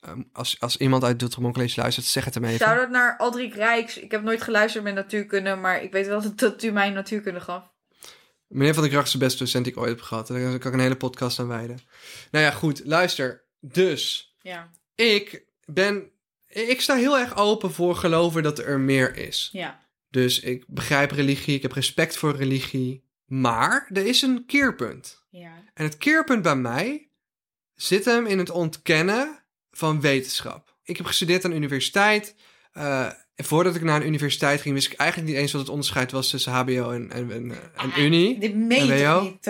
Ehm, 0.00 0.22
als, 0.32 0.60
als 0.60 0.76
iemand 0.76 1.04
uit 1.04 1.18
Doeltremont 1.18 1.54
College 1.54 1.80
luistert, 1.80 2.06
zeg 2.06 2.24
het 2.24 2.34
hem 2.34 2.44
even. 2.44 2.66
Shout-out 2.66 2.90
naar 2.90 3.16
Aldrik 3.16 3.54
Rijks. 3.54 3.98
Ik 3.98 4.10
heb 4.10 4.22
nooit 4.22 4.42
geluisterd 4.42 4.84
met 4.84 4.94
natuurkunde, 4.94 5.54
maar 5.54 5.82
ik 5.82 5.92
weet 5.92 6.06
wel 6.06 6.34
dat, 6.36 6.62
u 6.62 6.70
mij 6.70 6.90
natuurkunde 6.90 7.40
gaf. 7.40 7.72
Meneer 8.46 8.74
Van 8.74 8.82
der 8.82 8.92
Kracht 8.92 9.06
is 9.06 9.12
de 9.12 9.18
beste 9.18 9.38
docent 9.38 9.64
die 9.64 9.72
ik 9.72 9.78
ooit 9.78 9.88
heb 9.90 10.00
gehad. 10.00 10.26
Daar 10.26 10.40
kan 10.40 10.54
ik 10.54 10.64
een 10.64 10.80
hele 10.84 10.96
podcast 10.96 11.38
aan 11.38 11.48
wijden. 11.48 11.78
Nou 12.30 12.44
ja, 12.44 12.50
goed. 12.50 12.80
Luister. 12.84 13.44
Dus, 13.60 14.34
Ja, 14.42 14.70
ik 14.94 15.44
ben... 15.64 16.10
Ik 16.50 16.80
sta 16.80 16.96
heel 16.96 17.18
erg 17.18 17.36
open 17.36 17.72
voor 17.72 17.94
geloven 17.96 18.42
dat 18.42 18.58
er 18.58 18.80
meer 18.80 19.16
is. 19.16 19.48
ja. 19.52 19.88
Dus 20.10 20.40
ik 20.40 20.64
begrijp 20.66 21.10
religie, 21.10 21.54
ik 21.54 21.62
heb 21.62 21.72
respect 21.72 22.16
voor 22.16 22.36
religie. 22.36 23.04
Maar 23.26 23.88
er 23.92 24.06
is 24.06 24.22
een 24.22 24.46
keerpunt. 24.46 25.24
ja. 25.28 25.52
En 25.74 25.84
het 25.84 25.96
keerpunt 25.96 26.42
bij 26.42 26.56
mij 26.56 27.08
zit 27.74 28.04
hem 28.04 28.26
in 28.26 28.38
het 28.38 28.50
ontkennen 28.50 29.38
van 29.70 30.00
wetenschap. 30.00 30.76
Ik 30.82 30.96
heb 30.96 31.06
gestudeerd 31.06 31.44
aan 31.44 31.50
de 31.50 31.56
universiteit. 31.56 32.34
Eh, 32.72 33.06
en 33.34 33.44
voordat 33.44 33.74
ik 33.74 33.82
naar 33.82 34.00
een 34.00 34.06
universiteit 34.06 34.60
ging, 34.60 34.74
wist 34.74 34.92
ik 34.92 34.98
eigenlijk 34.98 35.30
niet 35.30 35.40
eens 35.40 35.52
wat 35.52 35.60
het 35.60 35.70
onderscheid 35.70 36.10
was 36.12 36.30
tussen 36.30 36.52
HBO 36.52 36.90
en, 36.90 37.10
en, 37.10 37.30
en, 37.30 37.52
en 37.76 38.00
Unie. 38.00 38.38
Dit 38.38 38.54
meet 38.54 38.80
En 38.80 38.86
toch 38.88 39.14
WO? 39.14 39.22
niet? 39.22 39.42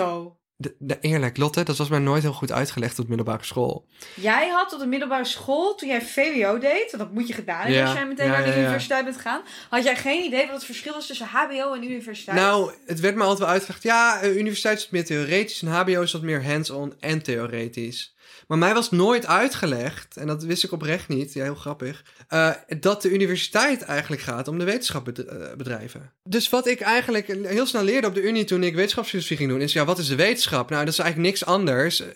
De, 0.61 0.75
de- 0.79 0.99
eerlijk, 1.01 1.37
Lotte, 1.37 1.63
dat 1.63 1.77
was 1.77 1.89
mij 1.89 1.99
nooit 1.99 2.23
heel 2.23 2.33
goed 2.33 2.53
uitgelegd 2.53 2.99
op 2.99 3.09
middelbare 3.09 3.45
school. 3.45 3.87
Jij 4.15 4.49
had 4.49 4.73
op 4.73 4.79
de 4.79 4.87
middelbare 4.87 5.25
school, 5.25 5.75
toen 5.75 5.89
jij 5.89 6.03
VWO 6.03 6.59
deed, 6.59 6.91
want 6.91 7.03
dat 7.03 7.13
moet 7.13 7.29
je 7.29 7.35
gedaan 7.35 7.57
hebben 7.57 7.77
Ja, 7.77 7.85
als 7.85 7.93
jij 7.93 8.07
meteen 8.07 8.27
ja, 8.27 8.33
naar 8.33 8.45
de 8.45 8.51
ja, 8.51 8.59
universiteit 8.59 9.05
bent 9.05 9.17
gegaan, 9.17 9.43
had 9.71 9.85
jij 9.85 9.97
geen 9.97 10.25
idee 10.25 10.47
wat 10.47 10.55
het 10.55 10.65
verschil 10.65 10.93
was 10.93 11.07
tussen 11.07 11.27
HBO 11.27 11.73
en 11.75 11.85
universiteit? 11.85 12.39
Nou, 12.39 12.73
het 12.87 13.01
werd 13.01 13.15
me 13.15 13.23
altijd 13.23 13.39
wel 13.39 13.49
uitgelegd. 13.49 13.83
Ja, 13.83 14.21
eh, 14.21 14.37
universiteit 14.37 14.77
is 14.77 14.83
wat 14.83 14.93
meer 14.93 15.05
theoretisch 15.05 15.63
en 15.63 15.69
HBO 15.69 16.01
is 16.03 16.13
wat 16.13 16.23
meer 16.23 16.45
hands-on 16.45 16.95
en 17.01 17.23
theoretisch. 17.23 18.15
Maar 18.51 18.59
mij 18.59 18.75
was 18.75 18.91
nooit 18.91 19.27
uitgelegd, 19.27 20.17
en 20.17 20.27
dat 20.27 20.43
wist 20.43 20.65
ik 20.65 20.73
oprecht 20.73 21.09
niet, 21.09 21.33
ja, 21.33 21.43
heel 21.43 21.55
grappig, 21.55 22.05
eh, 22.29 22.51
dat 22.81 23.03
de 23.03 23.11
universiteit 23.11 23.83
eigenlijk 23.83 24.23
gaat 24.23 24.49
om 24.49 24.59
de 24.59 24.65
wetenschap 24.65 25.05
bed- 25.05 25.25
eh. 25.25 26.01
Dus 26.23 26.49
wat 26.49 26.67
ik 26.67 26.81
eigenlijk 26.81 27.27
heel 27.27 27.67
snel 27.67 27.83
leerde 27.83 28.07
op 28.07 28.15
de 28.15 28.23
Unie 28.23 28.45
toen 28.45 28.63
ik 28.63 28.75
wetenschapsfilosofie 28.75 29.37
ging 29.37 29.51
doen, 29.51 29.61
is 29.61 29.73
ja, 29.73 29.85
wat 29.85 29.99
is 29.99 30.07
de 30.09 30.15
wetenschap? 30.15 30.71
Nou, 30.71 30.85
dat 30.85 30.93
is 30.93 30.99
eigenlijk 30.99 31.31
niks 31.31 31.45
anders. 31.45 32.01
Eh, 32.01 32.07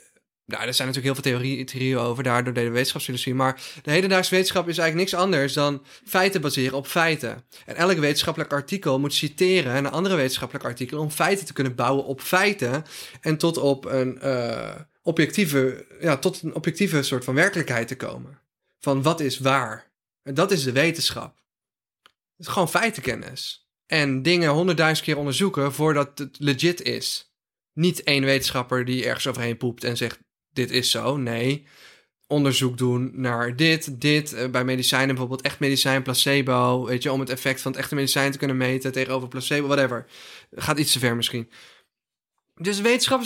Nou, 0.47 0.67
er 0.67 0.75
zijn 0.75 0.89
natuurlijk 0.89 1.15
heel 1.15 1.23
veel 1.23 1.33
theorie, 1.41 1.65
theorieën 1.65 1.99
over, 1.99 2.23
daardoor 2.23 2.53
deden 2.53 2.69
we 2.69 2.75
wetenschapsfilosofie. 2.75 3.35
Maar 3.35 3.61
de 3.83 3.91
hedendaagse 3.91 4.31
wetenschap 4.35 4.69
is 4.69 4.79
eigenlijk 4.79 5.11
niks 5.11 5.23
anders 5.23 5.53
dan 5.53 5.83
feiten 6.05 6.41
baseren 6.41 6.79
op 6.79 6.87
feiten. 6.87 7.45
En 7.67 7.77
elk 7.77 7.99
wetenschappelijk 7.99 8.53
artikel 8.53 9.01
moet 9.01 9.15
citeren 9.15 9.77
een 9.77 9.91
andere 9.91 10.15
wetenschappelijk 10.15 10.65
artikel 10.65 11.01
om 11.01 11.11
feiten 11.11 11.47
te 11.47 11.53
kunnen 11.53 11.75
bouwen 11.75 12.05
op 12.05 12.21
feiten. 12.21 12.85
En 13.21 13.37
tot 13.37 13.57
op 13.59 13.85
een 13.85 14.19
objectieve, 15.05 15.87
ja, 16.01 16.17
tot 16.17 16.43
een 16.43 16.55
objectieve 16.55 17.03
soort 17.03 17.25
van 17.25 17.35
werkelijkheid 17.35 17.89
te 17.89 17.97
komen. 17.97 18.41
Van 18.79 19.03
wat 19.03 19.21
is 19.21 19.39
waar? 19.39 19.93
En 20.23 20.35
dat 20.35 20.51
is 20.51 20.63
de 20.63 20.73
wetenschap. 20.73 21.43
Het 22.03 22.47
is 22.47 22.53
gewoon 22.53 22.69
feitenkennis. 22.71 23.69
En 23.87 24.23
dingen 24.23 24.51
honderdduizend 24.51 25.07
keer 25.07 25.17
onderzoeken 25.17 25.73
voordat 25.73 26.19
het 26.19 26.37
legit 26.39 26.83
is. 26.83 27.33
Niet 27.73 28.03
één 28.03 28.25
wetenschapper 28.25 28.85
die 28.85 29.05
ergens 29.05 29.27
overheen 29.27 29.57
poept 29.57 29.85
en 29.85 29.97
zegt: 29.97 30.19
Dit 30.51 30.71
is 30.71 30.91
zo. 30.91 31.17
Nee. 31.17 31.67
Onderzoek 32.27 32.79
doen 32.79 33.11
naar 33.15 33.57
dit, 33.57 34.01
dit. 34.01 34.33
eh, 34.33 34.51
bij 34.51 34.65
medicijnen 34.65 35.09
bijvoorbeeld 35.09 35.43
echt 35.43 35.59
medicijn, 35.61 36.03
placebo. 36.03 36.85
Weet 36.85 37.03
je, 37.03 37.13
om 37.13 37.21
het 37.21 37.31
effect 37.31 37.61
van 37.61 37.73
het 37.73 37.81
echte 37.81 37.95
medicijn 37.95 38.33
te 38.33 38.39
kunnen 38.39 38.57
meten 38.57 38.93
tegenover 38.93 39.29
placebo, 39.29 39.67
whatever. 39.67 40.07
Gaat 40.51 40.79
iets 40.79 40.93
te 40.93 40.99
ver 40.99 41.17
misschien. 41.17 41.51
Dus 42.55 42.81
wetenschap 42.81 43.23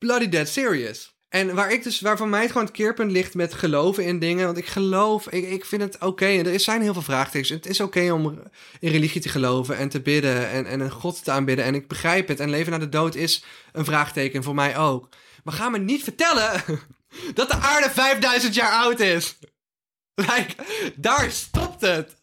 bloody 0.00 0.28
dead 0.28 0.48
serious. 0.48 1.18
En 1.28 1.54
waar 1.54 1.72
ik 1.72 1.82
dus, 1.82 2.00
waar 2.00 2.16
voor 2.16 2.28
mij 2.28 2.40
het 2.40 2.50
gewoon 2.50 2.66
het 2.66 2.76
keerpunt 2.76 3.10
ligt 3.10 3.34
met 3.34 3.54
geloven 3.54 4.04
in 4.04 4.18
dingen. 4.18 4.46
Want 4.46 4.58
ik 4.58 4.66
geloof, 4.66 5.28
ik, 5.28 5.50
ik 5.50 5.64
vind 5.64 5.82
het 5.82 5.98
oké. 5.98 6.26
En 6.26 6.46
er 6.46 6.60
zijn 6.60 6.82
heel 6.82 6.92
veel 6.92 7.02
vraagtekens. 7.02 7.48
Het 7.48 7.66
is 7.66 7.80
oké 7.80 8.12
om 8.12 8.42
in 8.80 8.90
religie 8.90 9.20
te 9.20 9.28
geloven 9.28 9.76
en 9.76 9.88
te 9.88 10.00
bidden 10.00 10.48
en, 10.48 10.66
en 10.66 10.80
een 10.80 10.90
God 10.90 11.24
te 11.24 11.30
aanbidden. 11.30 11.64
En 11.64 11.74
ik 11.74 11.88
begrijp 11.88 12.28
het. 12.28 12.40
En 12.40 12.50
leven 12.50 12.72
na 12.72 12.78
de 12.78 12.88
dood 12.88 13.14
is 13.14 13.44
een 13.72 13.84
vraagteken 13.84 14.42
voor 14.42 14.54
mij 14.54 14.76
ook. 14.76 15.08
Maar 15.44 15.54
ga 15.54 15.68
me 15.68 15.78
niet 15.78 16.02
vertellen 16.02 16.62
dat 17.34 17.48
de 17.50 17.56
aarde 17.56 17.90
5000 17.90 18.54
jaar 18.54 18.72
oud 18.72 19.00
is. 19.00 19.38
Like, 20.14 20.54
daar 20.96 21.30
stopt 21.30 21.80
het. 21.80 22.16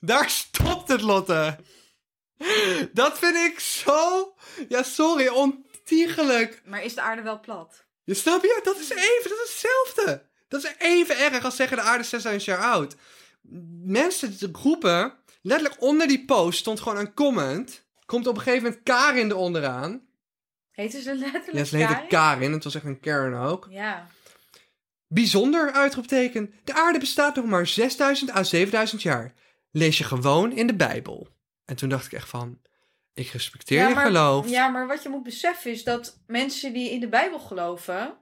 Daar 0.00 0.30
stopt 0.30 0.88
het, 0.88 1.00
Lotte. 1.00 1.58
Dat 2.92 3.18
vind 3.18 3.36
ik 3.36 3.60
zo... 3.60 4.34
Ja, 4.68 4.82
sorry, 4.82 5.28
Maar 6.64 6.84
is 6.84 6.94
de 6.94 7.00
aarde 7.00 7.22
wel 7.22 7.40
plat? 7.40 7.84
Je 8.04 8.14
snap 8.14 8.42
je? 8.42 8.60
Dat 8.62 8.78
is 8.78 8.90
even, 8.90 9.28
dat 9.28 9.42
is 9.44 9.50
hetzelfde. 9.50 10.22
Dat 10.48 10.64
is 10.64 10.74
even 10.78 11.18
erg 11.18 11.44
als 11.44 11.56
zeggen 11.56 11.76
de 11.76 11.82
aarde 11.82 12.02
is 12.02 12.08
6000 12.08 12.44
jaar 12.44 12.72
oud. 12.72 12.96
Mensen, 13.82 14.36
groepen, 14.52 15.14
letterlijk 15.42 15.82
onder 15.82 16.08
die 16.08 16.24
post 16.24 16.58
stond 16.58 16.80
gewoon 16.80 16.98
een 16.98 17.14
comment. 17.14 17.88
Komt 18.06 18.26
op 18.26 18.36
een 18.36 18.42
gegeven 18.42 18.64
moment 18.64 18.82
Karin 18.82 19.30
eronderaan. 19.30 20.02
Heette 20.70 21.02
ze 21.02 21.14
letterlijk 21.14 21.56
Ja, 21.56 21.64
ze 21.64 21.76
heette 21.76 21.92
Karin? 21.92 22.08
Karin, 22.08 22.52
het 22.52 22.64
was 22.64 22.74
echt 22.74 22.84
een 22.84 23.00
Karen 23.00 23.40
ook. 23.40 23.66
Ja. 23.70 24.06
Bijzonder 25.06 25.72
uitroepteken. 25.72 26.54
De 26.64 26.74
aarde 26.74 26.98
bestaat 26.98 27.36
nog 27.36 27.44
maar 27.44 27.66
6000 27.66 28.30
à 28.34 28.42
7000 28.42 29.02
jaar. 29.02 29.34
Lees 29.70 29.98
je 29.98 30.04
gewoon 30.04 30.52
in 30.52 30.66
de 30.66 30.74
Bijbel. 30.74 31.28
En 31.64 31.76
toen 31.76 31.88
dacht 31.88 32.06
ik 32.06 32.12
echt 32.12 32.28
van, 32.28 32.60
ik 33.14 33.28
respecteer 33.28 33.78
ja, 33.78 33.88
je 33.88 33.94
maar, 33.94 34.06
geloof. 34.06 34.48
Ja, 34.48 34.68
maar 34.68 34.86
wat 34.86 35.02
je 35.02 35.08
moet 35.08 35.22
beseffen 35.22 35.70
is 35.70 35.84
dat 35.84 36.20
mensen 36.26 36.72
die 36.72 36.90
in 36.90 37.00
de 37.00 37.08
Bijbel 37.08 37.38
geloven... 37.38 38.16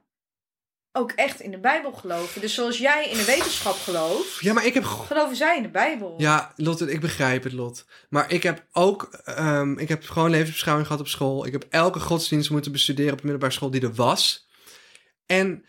ook 0.91 1.11
echt 1.11 1.39
in 1.39 1.51
de 1.51 1.59
Bijbel 1.59 1.91
geloven. 1.91 2.41
Dus 2.41 2.53
zoals 2.53 2.77
jij 2.77 3.09
in 3.09 3.17
de 3.17 3.25
wetenschap 3.25 3.75
gelooft... 3.75 4.39
Ja, 4.39 4.53
maar 4.53 4.65
ik 4.65 4.73
heb 4.73 4.83
geloven 4.83 5.35
zij 5.35 5.57
in 5.57 5.63
de 5.63 5.69
Bijbel. 5.69 6.15
Ja, 6.17 6.53
Lot, 6.55 6.89
ik 6.89 7.01
begrijp 7.01 7.43
het, 7.43 7.53
Lot. 7.53 7.85
Maar 8.09 8.31
ik 8.31 8.43
heb 8.43 8.65
ook, 8.71 9.03
ehm, 9.23 9.77
ik 9.77 9.89
heb 9.89 10.03
gewoon 10.03 10.29
levensbeschouwing 10.29 10.87
gehad 10.87 11.01
op 11.01 11.09
school. 11.09 11.45
Ik 11.45 11.51
heb 11.51 11.65
elke 11.69 11.99
godsdienst 11.99 12.49
moeten 12.49 12.71
bestuderen 12.71 13.11
op 13.11 13.17
de 13.17 13.23
middelbare 13.23 13.53
school 13.53 13.71
die 13.71 13.81
er 13.81 13.93
was. 13.93 14.47
En 15.25 15.65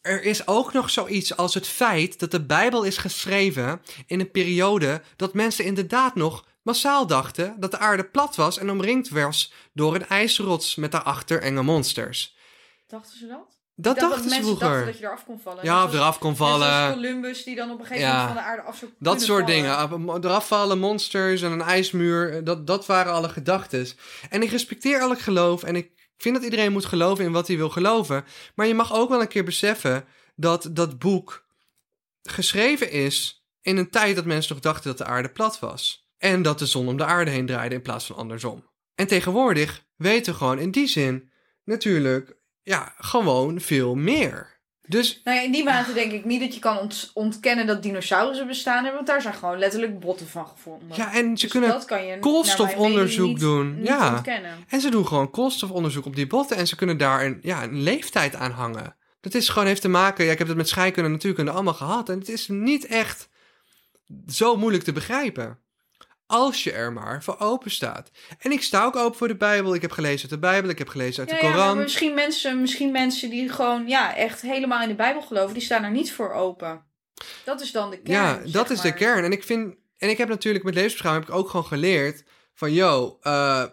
er 0.00 0.22
is 0.22 0.46
ook 0.46 0.72
nog 0.72 0.90
zoiets 0.90 1.36
als 1.36 1.54
het 1.54 1.66
feit 1.66 2.18
dat 2.18 2.30
de 2.30 2.44
Bijbel 2.44 2.82
is 2.82 2.96
geschreven 2.96 3.82
in 4.06 4.20
een 4.20 4.30
periode 4.30 5.02
dat 5.16 5.34
mensen 5.34 5.64
inderdaad 5.64 6.14
nog 6.14 6.46
massaal 6.62 7.06
dachten 7.06 7.56
dat 7.58 7.70
de 7.70 7.78
aarde 7.78 8.04
plat 8.04 8.36
was 8.36 8.58
en 8.58 8.70
omringd 8.70 9.08
was 9.08 9.52
door 9.72 9.94
een 9.94 10.06
ijsrots 10.06 10.74
met 10.74 10.92
daarachter 10.92 11.42
enge 11.42 11.62
monsters. 11.62 12.36
Dachten 12.86 13.18
ze 13.18 13.26
dat? 13.26 13.60
Dat 13.74 13.98
dachten 13.98 14.22
ze 14.22 14.28
dachten 14.28 14.44
vroeger. 14.44 14.84
dat 14.84 14.98
je 14.98 15.04
eraf 15.04 15.24
kon 15.24 15.40
vallen. 15.40 15.64
Ja, 15.64 15.84
of 15.84 15.92
eraf 15.94 16.18
kon 16.18 16.36
vallen. 16.36 16.92
Columbus 16.92 17.44
die 17.44 17.56
dan 17.56 17.70
op 17.70 17.78
een 17.78 17.86
gegeven 17.86 18.08
Ja. 18.08 18.12
moment 18.16 18.26
van 18.34 18.42
de 18.42 18.48
aarde 18.50 18.62
af 18.62 18.76
zou 18.76 18.90
Dat 18.98 19.22
soort 19.22 19.50
vallen. 19.50 19.90
dingen. 19.96 20.24
Eraf 20.24 20.46
vallen, 20.46 20.78
monsters 20.78 21.42
en 21.42 21.52
een 21.52 21.62
ijsmuur. 21.62 22.44
Dat, 22.44 22.66
dat 22.66 22.86
waren 22.86 23.12
alle 23.12 23.28
gedachtes. 23.28 23.94
En 24.30 24.42
ik 24.42 24.50
respecteer 24.50 25.00
elk 25.00 25.20
geloof. 25.20 25.62
En 25.62 25.76
ik 25.76 25.90
vind 26.18 26.34
dat 26.34 26.44
iedereen 26.44 26.72
moet 26.72 26.84
geloven 26.84 27.24
in 27.24 27.32
wat 27.32 27.46
hij 27.46 27.56
wil 27.56 27.70
geloven. 27.70 28.24
Maar 28.54 28.66
je 28.66 28.74
mag 28.74 28.94
ook 28.94 29.08
wel 29.08 29.20
een 29.20 29.28
keer 29.28 29.44
beseffen 29.44 30.04
dat 30.36 30.68
dat 30.72 30.98
boek 30.98 31.44
geschreven 32.22 32.90
is 32.90 33.44
in 33.62 33.76
een 33.76 33.90
tijd 33.90 34.16
dat 34.16 34.24
mensen 34.24 34.52
nog 34.54 34.62
dachten 34.62 34.88
dat 34.88 34.98
de 34.98 35.04
aarde 35.04 35.28
plat 35.28 35.58
was. 35.58 36.01
En 36.22 36.42
dat 36.42 36.58
de 36.58 36.66
zon 36.66 36.88
om 36.88 36.96
de 36.96 37.04
aarde 37.04 37.30
heen 37.30 37.46
draaide 37.46 37.74
in 37.74 37.82
plaats 37.82 38.06
van 38.06 38.16
andersom. 38.16 38.66
En 38.94 39.06
tegenwoordig 39.06 39.84
weten 39.96 40.32
we 40.32 40.38
gewoon 40.38 40.58
in 40.58 40.70
die 40.70 40.86
zin 40.86 41.30
natuurlijk, 41.64 42.36
ja, 42.62 42.94
gewoon 42.98 43.60
veel 43.60 43.94
meer. 43.94 44.60
Dus 44.86 45.20
Nou 45.24 45.36
ja, 45.36 45.42
in 45.42 45.52
die 45.52 45.64
mate 45.64 45.92
denk 45.92 46.12
ik 46.12 46.24
niet 46.24 46.40
dat 46.40 46.54
je 46.54 46.60
kan 46.60 46.78
ont- 46.78 47.10
ontkennen 47.14 47.66
dat 47.66 47.82
dinosaurussen 47.82 48.46
bestaan 48.46 48.74
hebben. 48.76 48.94
Want 48.94 49.06
daar 49.06 49.22
zijn 49.22 49.34
gewoon 49.34 49.58
letterlijk 49.58 50.00
botten 50.00 50.28
van 50.28 50.46
gevonden. 50.46 50.96
ja, 50.96 51.12
en 51.14 51.24
ze 51.38 51.42
Dus 51.42 51.50
kunnen 51.50 52.20
koolstofonderzoek 52.20 53.38
doen. 53.38 53.76
Niet, 53.78 53.86
Ja. 53.86 54.14
Ontkennen. 54.14 54.64
En 54.68 54.80
ze 54.80 54.90
doen 54.90 55.06
gewoon 55.06 55.30
koolstofonderzoek 55.30 56.04
op 56.06 56.16
die 56.16 56.26
botten 56.26 56.56
en 56.56 56.66
ze 56.66 56.76
kunnen 56.76 56.96
daar 56.96 57.24
een, 57.24 57.38
ja, 57.42 57.62
een 57.62 57.82
leeftijd 57.82 58.34
aan 58.34 58.50
hangen. 58.50 58.96
Dat 59.20 59.34
is 59.34 59.48
gewoon 59.48 59.66
heeft 59.68 59.80
te 59.80 59.88
maken, 59.88 60.24
ja, 60.24 60.32
ik 60.32 60.38
heb 60.38 60.48
het 60.48 60.56
met 60.56 60.68
scheikunde 60.68 61.08
en 61.08 61.14
natuurkunde 61.14 61.50
allemaal 61.50 61.74
gehad 61.74 62.08
en 62.08 62.18
het 62.18 62.28
is 62.28 62.48
niet 62.48 62.86
echt 62.86 63.28
zo 64.26 64.56
moeilijk 64.56 64.84
te 64.84 64.92
begrijpen. 64.92 65.58
Als 66.32 66.64
je 66.64 66.72
er 66.72 66.92
maar 66.92 67.22
voor 67.22 67.38
open 67.38 67.70
staat. 67.70 68.10
En 68.38 68.52
ik 68.52 68.62
sta 68.62 68.84
ook 68.84 68.96
open 68.96 69.18
voor 69.18 69.28
de 69.28 69.36
Bijbel. 69.36 69.74
Ik 69.74 69.82
heb 69.82 69.90
gelezen 69.90 70.20
uit 70.20 70.30
de 70.30 70.38
Bijbel, 70.38 70.70
ik 70.70 70.78
heb 70.78 70.88
gelezen 70.88 71.20
uit 71.20 71.40
de 71.40 71.46
ja, 71.46 71.52
Koran. 71.52 71.78
misschien 71.78 72.14
mensen, 72.14 72.60
misschien 72.60 72.92
mensen 72.92 73.30
die 73.30 73.48
gewoon 73.48 73.88
ja, 73.88 74.16
echt 74.16 74.40
helemaal 74.40 74.82
in 74.82 74.88
de 74.88 74.94
Bijbel 74.94 75.22
geloven, 75.22 75.54
die 75.54 75.62
staan 75.62 75.84
er 75.84 75.90
niet 75.90 76.12
voor 76.12 76.32
open. 76.32 76.82
Dat 77.44 77.60
is 77.60 77.72
dan 77.72 77.90
de 77.90 77.98
kern. 78.02 78.18
ja, 78.18 78.40
dat 78.52 78.70
is 78.70 78.80
de 78.80 78.94
kern. 78.94 79.24
En 79.24 79.32
ik 79.32 79.44
vind, 79.44 79.74
en 79.96 80.08
ik 80.08 80.18
heb 80.18 80.28
natuurlijk 80.28 80.64
met 80.64 80.74
levensbeschouwing 80.74 81.26
heb 81.26 81.34
ik 81.34 81.40
ook 81.40 81.50
gewoon 81.50 81.66
geleerd 81.66 82.24
van, 82.54 82.72
yo, 82.72 83.18
eh, 83.20 83.64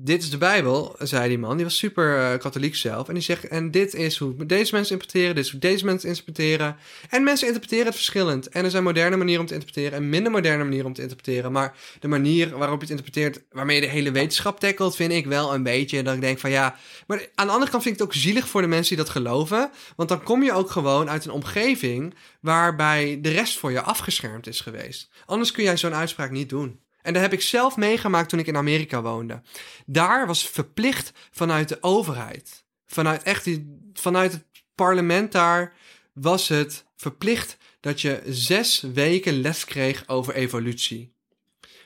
dit 0.00 0.22
is 0.22 0.30
de 0.30 0.38
Bijbel, 0.38 0.96
zei 0.98 1.28
die 1.28 1.38
man. 1.38 1.56
Die 1.56 1.64
was 1.64 1.78
super 1.78 2.18
eh, 2.18 2.38
katholiek 2.38 2.76
zelf. 2.76 3.08
En 3.08 3.14
die 3.14 3.22
zegt, 3.22 3.48
en 3.48 3.70
dit 3.70 3.94
is 3.94 4.18
hoe 4.18 4.46
deze 4.46 4.74
mensen 4.74 4.92
interpreteren, 4.92 5.34
dit 5.34 5.44
is 5.44 5.50
hoe 5.50 5.60
deze 5.60 5.84
mensen 5.84 6.08
interpreteren. 6.08 6.76
En 7.08 7.22
mensen 7.22 7.46
interpreteren 7.46 7.86
het 7.86 7.94
verschillend. 7.94 8.48
En 8.48 8.64
er 8.64 8.70
zijn 8.70 8.82
moderne 8.82 9.16
manieren 9.16 9.40
om 9.40 9.46
te 9.46 9.54
interpreteren 9.54 9.98
en 9.98 10.08
minder 10.08 10.32
moderne 10.32 10.62
manieren 10.62 10.86
om 10.86 10.92
te 10.92 11.02
interpreteren. 11.02 11.52
Maar 11.52 11.76
de 12.00 12.08
manier 12.08 12.58
waarop 12.58 12.82
je 12.82 12.92
het 12.92 12.98
interpreteert, 12.98 13.44
waarmee 13.50 13.74
je 13.74 13.86
de 13.86 13.92
hele 13.92 14.10
wetenschap 14.10 14.60
tackelt, 14.60 14.96
vind 14.96 15.12
ik 15.12 15.26
wel 15.26 15.54
een 15.54 15.62
beetje 15.62 16.02
dat 16.02 16.14
ik 16.14 16.20
denk 16.20 16.38
van 16.38 16.50
ja. 16.50 16.76
Maar 17.06 17.28
aan 17.34 17.46
de 17.46 17.52
andere 17.52 17.70
kant 17.70 17.82
vind 17.82 17.94
ik 17.94 18.00
het 18.00 18.08
ook 18.08 18.22
zielig 18.22 18.48
voor 18.48 18.60
de 18.60 18.66
mensen 18.66 18.96
die 18.96 19.04
dat 19.04 19.14
geloven. 19.14 19.70
Want 19.96 20.08
dan 20.08 20.22
kom 20.22 20.42
je 20.42 20.52
ook 20.52 20.70
gewoon 20.70 21.10
uit 21.10 21.24
een 21.24 21.30
omgeving 21.30 22.14
waarbij 22.40 23.18
de 23.22 23.30
rest 23.30 23.58
voor 23.58 23.72
je 23.72 23.80
afgeschermd 23.80 24.46
is 24.46 24.60
geweest. 24.60 25.10
Anders 25.26 25.50
kun 25.50 25.64
jij 25.64 25.76
zo'n 25.76 25.94
uitspraak 25.94 26.30
niet 26.30 26.48
doen. 26.48 26.80
En 27.02 27.12
dat 27.12 27.22
heb 27.22 27.32
ik 27.32 27.40
zelf 27.42 27.76
meegemaakt 27.76 28.28
toen 28.28 28.38
ik 28.38 28.46
in 28.46 28.56
Amerika 28.56 29.02
woonde. 29.02 29.42
Daar 29.86 30.26
was 30.26 30.48
verplicht 30.48 31.12
vanuit 31.30 31.68
de 31.68 31.78
overheid, 31.80 32.64
vanuit, 32.86 33.22
echt 33.22 33.48
vanuit 33.92 34.32
het 34.32 34.44
parlement 34.74 35.32
daar, 35.32 35.74
was 36.12 36.48
het 36.48 36.84
verplicht 36.96 37.56
dat 37.80 38.00
je 38.00 38.22
zes 38.26 38.80
weken 38.80 39.40
les 39.40 39.64
kreeg 39.64 40.08
over 40.08 40.34
evolutie. 40.34 41.12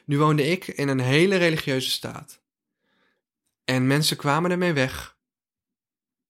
Nu 0.05 0.19
woonde 0.19 0.47
ik 0.47 0.67
in 0.67 0.89
een 0.89 1.01
hele 1.01 1.37
religieuze 1.37 1.91
staat. 1.91 2.41
En 3.65 3.87
mensen 3.87 4.17
kwamen 4.17 4.51
ermee 4.51 4.73
weg 4.73 5.17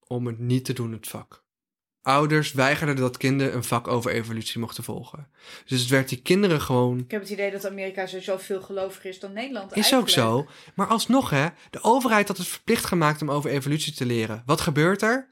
om 0.07 0.27
het 0.27 0.39
niet 0.39 0.65
te 0.65 0.73
doen, 0.73 0.93
het 0.93 1.09
vak. 1.09 1.42
Ouders 2.03 2.53
weigerden 2.53 2.97
dat 2.97 3.17
kinderen 3.17 3.55
een 3.55 3.65
vak 3.65 3.89
over 3.89 4.11
evolutie 4.11 4.61
mochten 4.61 4.85
volgen. 4.85 5.29
Dus 5.67 5.81
het 5.81 5.89
werd 5.89 6.09
die 6.09 6.23
kinderen 6.23 6.61
gewoon 6.61 6.99
Ik 6.99 7.11
heb 7.11 7.21
het 7.21 7.31
idee 7.31 7.51
dat 7.51 7.67
Amerika 7.67 8.07
sowieso 8.07 8.37
veel 8.37 8.61
geloviger 8.61 9.11
is 9.11 9.21
dan 9.21 9.33
Nederland. 9.33 9.77
is 9.77 9.95
ook 9.95 10.09
zo. 10.09 10.47
Maar 10.75 10.87
alsnog, 10.87 11.31
hè, 11.31 11.47
de 11.71 11.83
overheid 11.83 12.29
had 12.29 12.37
het 12.37 12.47
verplicht 12.47 12.85
gemaakt 12.85 13.23
om 13.23 13.31
over 13.31 13.51
evolutie 13.51 13.93
te 13.93 14.07
leren. 14.07 14.43
Wat 14.47 14.61
gebeurt 14.61 15.03
er? 15.03 15.31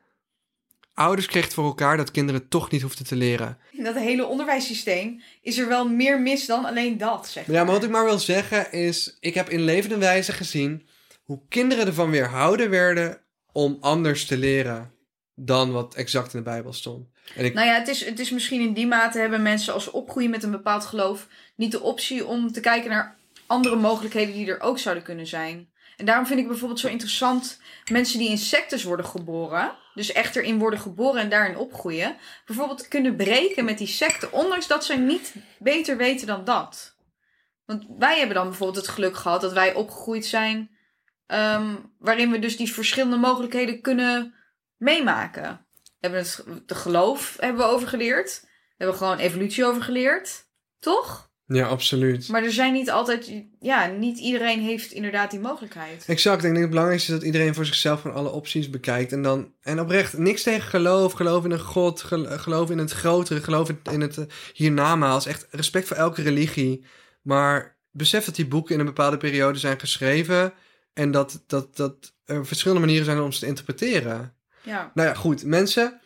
Ouders 0.95 1.27
kregen 1.27 1.53
voor 1.53 1.65
elkaar 1.65 1.97
dat 1.97 2.11
kinderen 2.11 2.49
toch 2.49 2.71
niet 2.71 2.83
hoefden 2.83 3.07
te 3.07 3.17
leren. 3.17 3.59
In 3.71 3.85
dat 3.85 3.95
hele 3.95 4.27
onderwijssysteem 4.27 5.23
is 5.43 5.59
er 5.59 5.69
wel 5.69 5.89
meer 5.89 6.21
mis 6.21 6.47
dan 6.47 6.65
alleen 6.65 6.99
dat, 6.99 7.29
zeg 7.29 7.47
Ja, 7.47 7.65
maar 7.65 7.75
wat 7.75 7.85
ik 7.85 7.91
maar 7.91 8.05
wil 8.05 8.19
zeggen 8.19 8.73
is... 8.73 9.17
Ik 9.21 9.35
heb 9.35 9.49
in 9.49 9.61
levende 9.61 9.99
wijze 9.99 10.33
gezien 10.33 10.89
hoe 11.23 11.43
kinderen 11.49 11.87
ervan 11.87 12.11
weerhouden 12.11 12.71
werden 12.71 13.21
om 13.53 13.77
anders 13.81 14.27
te 14.27 14.37
leren 14.37 14.99
dan 15.45 15.73
wat 15.73 15.95
exact 15.95 16.35
in 16.35 16.39
de 16.39 16.51
Bijbel 16.51 16.73
stond. 16.73 17.09
En 17.35 17.45
ik, 17.45 17.55
Nou 17.55 17.67
ja, 17.67 17.75
het 17.75 17.89
is, 17.89 18.05
het 18.05 18.19
is 18.19 18.31
misschien 18.31 18.61
in 18.61 18.73
die 18.73 18.87
mate 18.87 19.19
hebben 19.19 19.43
mensen 19.43 19.75
als 19.75 19.85
ze 19.85 19.93
opgroeien 19.93 20.31
met 20.31 20.43
een 20.43 20.51
bepaald 20.51 20.85
geloof 20.85 21.29
niet 21.57 21.73
de 21.73 21.81
optie 21.81 22.27
om 22.27 22.53
te 22.53 22.61
kijken 22.61 22.91
naar 22.91 23.19
andere 23.47 23.77
mogelijkheden 23.77 24.35
die 24.35 24.47
er 24.47 24.61
ook 24.61 24.79
zouden 24.79 25.05
kunnen 25.05 25.27
zijn. 25.27 25.69
En 25.97 26.07
daarom 26.07 26.27
vind 26.27 26.41
ik 26.41 26.49
bijvoorbeeld 26.49 26.81
zo 26.81 26.89
interessant 26.89 27.61
mensen 27.91 28.19
die 28.19 28.29
in 28.29 28.39
sectes 28.39 28.83
worden 28.85 29.07
geboren, 29.07 29.73
dus 29.95 30.13
echt 30.13 30.37
erin 30.37 30.59
worden 30.59 30.81
geboren 30.81 31.21
en 31.21 31.29
daarin 31.29 31.57
opgroeien, 31.57 32.17
bijvoorbeeld 32.47 32.89
kunnen 32.89 33.17
breken 33.17 33.65
met 33.65 33.79
die 33.79 33.87
secte, 33.87 34.31
ondanks 34.31 34.67
dat 34.67 34.85
zij 34.85 34.97
niet 34.97 35.35
beter 35.59 35.97
weten 35.97 36.27
dan 36.27 36.45
dat. 36.45 36.97
Want 37.65 37.87
wij 37.99 38.19
hebben 38.19 38.37
dan 38.37 38.49
bijvoorbeeld 38.49 38.87
het 38.87 38.95
geluk 38.95 39.17
gehad 39.17 39.41
dat 39.41 39.53
wij 39.53 39.75
opgegroeid 39.75 40.27
zijn, 40.27 40.71
ehm, 41.27 41.75
waarin 41.99 42.31
we 42.31 42.39
dus 42.39 42.57
die 42.57 42.73
verschillende 42.73 43.17
mogelijkheden 43.17 43.81
kunnen 43.81 44.35
meemaken. 44.81 45.67
We 45.83 45.89
hebben 46.09 46.21
het 46.21 46.45
de 46.67 46.75
geloof 46.75 47.37
hebben 47.41 47.67
we 47.67 47.73
overgeleerd. 47.73 48.41
We 48.43 48.49
hebben 48.77 48.97
gewoon 48.97 49.19
evolutie 49.19 49.65
overgeleerd. 49.67 50.45
Toch? 50.79 51.29
ja, 51.47 51.67
absoluut. 51.67 52.29
Maar 52.29 52.43
er 52.45 52.53
zijn 52.53 52.73
niet 52.73 52.91
altijd... 52.91 53.33
Ja, 53.61 53.87
niet 53.87 54.19
iedereen 54.19 54.61
heeft 54.61 54.93
inderdaad 54.93 55.31
die 55.31 55.41
mogelijkheid. 55.41 56.05
Exact. 56.07 56.37
Ik 56.37 56.43
denk 56.43 56.57
het 56.59 56.69
belangrijkste 56.69 57.13
is 57.13 57.19
dat 57.19 57.27
iedereen 57.27 57.55
voor 57.55 57.65
zichzelf 57.65 58.01
van 58.01 58.15
alle 58.15 58.31
opties 58.31 58.71
bekijkt. 58.71 59.13
En 59.13 59.23
dan, 59.23 59.53
en 59.61 59.81
oprecht, 59.81 60.19
niks 60.19 60.43
tegen 60.43 60.69
geloof. 60.69 61.13
Geloof 61.13 61.45
in 61.45 61.51
een 61.51 61.61
God. 61.61 62.03
gel- 62.03 62.39
Geloof 62.39 62.71
in 62.71 62.79
het 62.79 62.91
grotere. 62.91 63.43
Geloof 63.43 63.69
in, 63.69 63.81
in 63.91 64.01
het 64.01 64.19
eh, 64.19 64.25
hiernamaals. 64.53 65.27
Echt 65.27 65.47
respect 65.51 65.87
voor 65.87 65.97
elke 65.97 66.23
religie. 66.23 66.85
Maar 67.23 67.79
besef 67.91 68.25
dat 68.25 68.35
die 68.35 68.47
boeken 68.47 68.75
in 68.75 68.81
een 68.81 68.87
bepaalde 68.87 69.17
periode 69.17 69.59
zijn 69.59 69.81
geschreven. 69.81 70.53
En 70.93 71.11
dat, 71.11 71.45
dat, 71.47 71.77
dat 71.77 72.15
er 72.25 72.47
verschillende 72.47 72.81
manieren 72.81 73.05
zijn 73.05 73.21
om 73.21 73.33
ze 73.33 73.39
te 73.41 73.47
interpreteren. 73.47 74.35
Ja. 74.71 74.91
Nou 74.95 75.09
ja, 75.09 75.15
goed. 75.15 75.45
Mensen. 75.45 76.01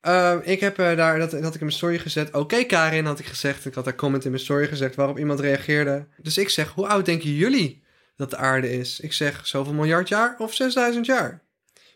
eh, 0.00 0.36
ik 0.42 0.60
heb 0.60 0.78
eh, 0.78 0.96
daar, 0.96 1.18
dat, 1.18 1.30
dat 1.30 1.42
had 1.42 1.54
ik 1.54 1.60
in 1.60 1.66
mijn 1.66 1.78
story 1.78 1.98
gezet. 1.98 2.34
Oké, 2.34 2.64
Karin, 2.64 3.04
had 3.04 3.18
ik 3.18 3.26
gezegd. 3.26 3.64
Ik 3.66 3.74
had 3.74 3.84
daar 3.84 3.94
comment 3.94 4.24
in 4.24 4.30
mijn 4.30 4.42
story 4.42 4.66
gezegd 4.66 4.94
waarop 4.94 5.18
iemand 5.18 5.40
reageerde. 5.40 6.06
Dus 6.16 6.38
ik 6.38 6.48
zeg, 6.48 6.68
hoe 6.68 6.86
oud 6.86 7.04
denken 7.04 7.30
jullie 7.34 7.82
dat 8.16 8.30
de 8.30 8.36
aarde 8.36 8.72
is? 8.72 9.00
Ik 9.00 9.12
zeg, 9.12 9.46
zoveel 9.46 9.72
miljard 9.72 10.08
jaar 10.08 10.34
of 10.38 10.54
6000 10.54 11.06
jaar? 11.06 11.42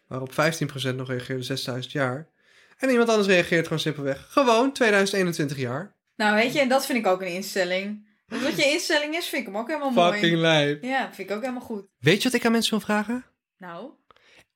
Waarop 0.08 0.30
15% 0.32 0.94
nog 0.94 1.08
reageerde 1.08 1.42
6000 1.42 1.92
jaar. 1.92 2.28
En 2.78 2.90
iemand 2.90 3.08
anders 3.08 3.28
reageert 3.28 3.64
gewoon 3.64 3.78
simpelweg. 3.78 4.26
Gewoon 4.30 4.72
2021 4.72 5.56
jaar. 5.56 5.94
Nou, 6.16 6.34
weet 6.34 6.52
je, 6.52 6.60
en 6.60 6.68
dat 6.68 6.86
vind 6.86 6.98
ik 6.98 7.06
ook 7.06 7.20
een 7.20 7.26
instelling. 7.34 8.06
Want 8.26 8.42
wat 8.42 8.56
je 8.56 8.64
instelling 8.70 9.14
is, 9.16 9.26
vind 9.26 9.40
ik 9.46 9.52
hem 9.52 9.56
ook 9.60 9.66
helemaal 9.68 9.90
mooi. 9.90 10.12
Fucking 10.12 10.36
lijp. 10.38 10.82
Ja, 10.82 11.10
vind 11.12 11.28
ik 11.30 11.36
ook 11.36 11.42
helemaal 11.42 11.62
goed. 11.62 11.86
Weet 11.98 12.22
je 12.22 12.28
wat 12.28 12.38
ik 12.38 12.44
aan 12.46 12.52
mensen 12.52 12.70
wil 12.70 12.80
vragen? 12.80 13.24
Nou, 13.58 13.90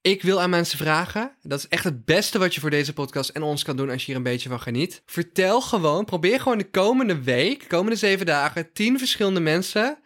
Ik 0.09 0.23
wil 0.23 0.41
aan 0.41 0.51
mensen 0.51 0.79
vragen, 0.79 1.37
dat 1.43 1.59
is 1.59 1.69
echt 1.69 1.85
het 1.85 2.05
beste 2.05 2.39
wat 2.39 2.55
je 2.55 2.61
voor 2.61 2.71
deze 2.71 2.93
podcast 2.93 3.31
en 3.31 3.43
ons 3.43 3.63
kan 3.63 3.77
doen 3.77 3.91
als 3.91 4.01
je 4.01 4.07
hier 4.07 4.17
een 4.17 4.23
beetje 4.23 4.49
van 4.49 4.61
geniet. 4.61 5.03
Vertel 5.07 5.61
gewoon, 5.61 6.05
probeer 6.05 6.41
gewoon 6.41 6.59
de 6.59 6.71
komende 6.71 7.23
week, 7.23 7.61
de 7.61 7.67
komende 7.67 7.97
zeven 7.97 8.27
dagen, 8.27 8.73
tien 8.73 8.99
verschillende 8.99 9.41
mensen, 9.41 9.99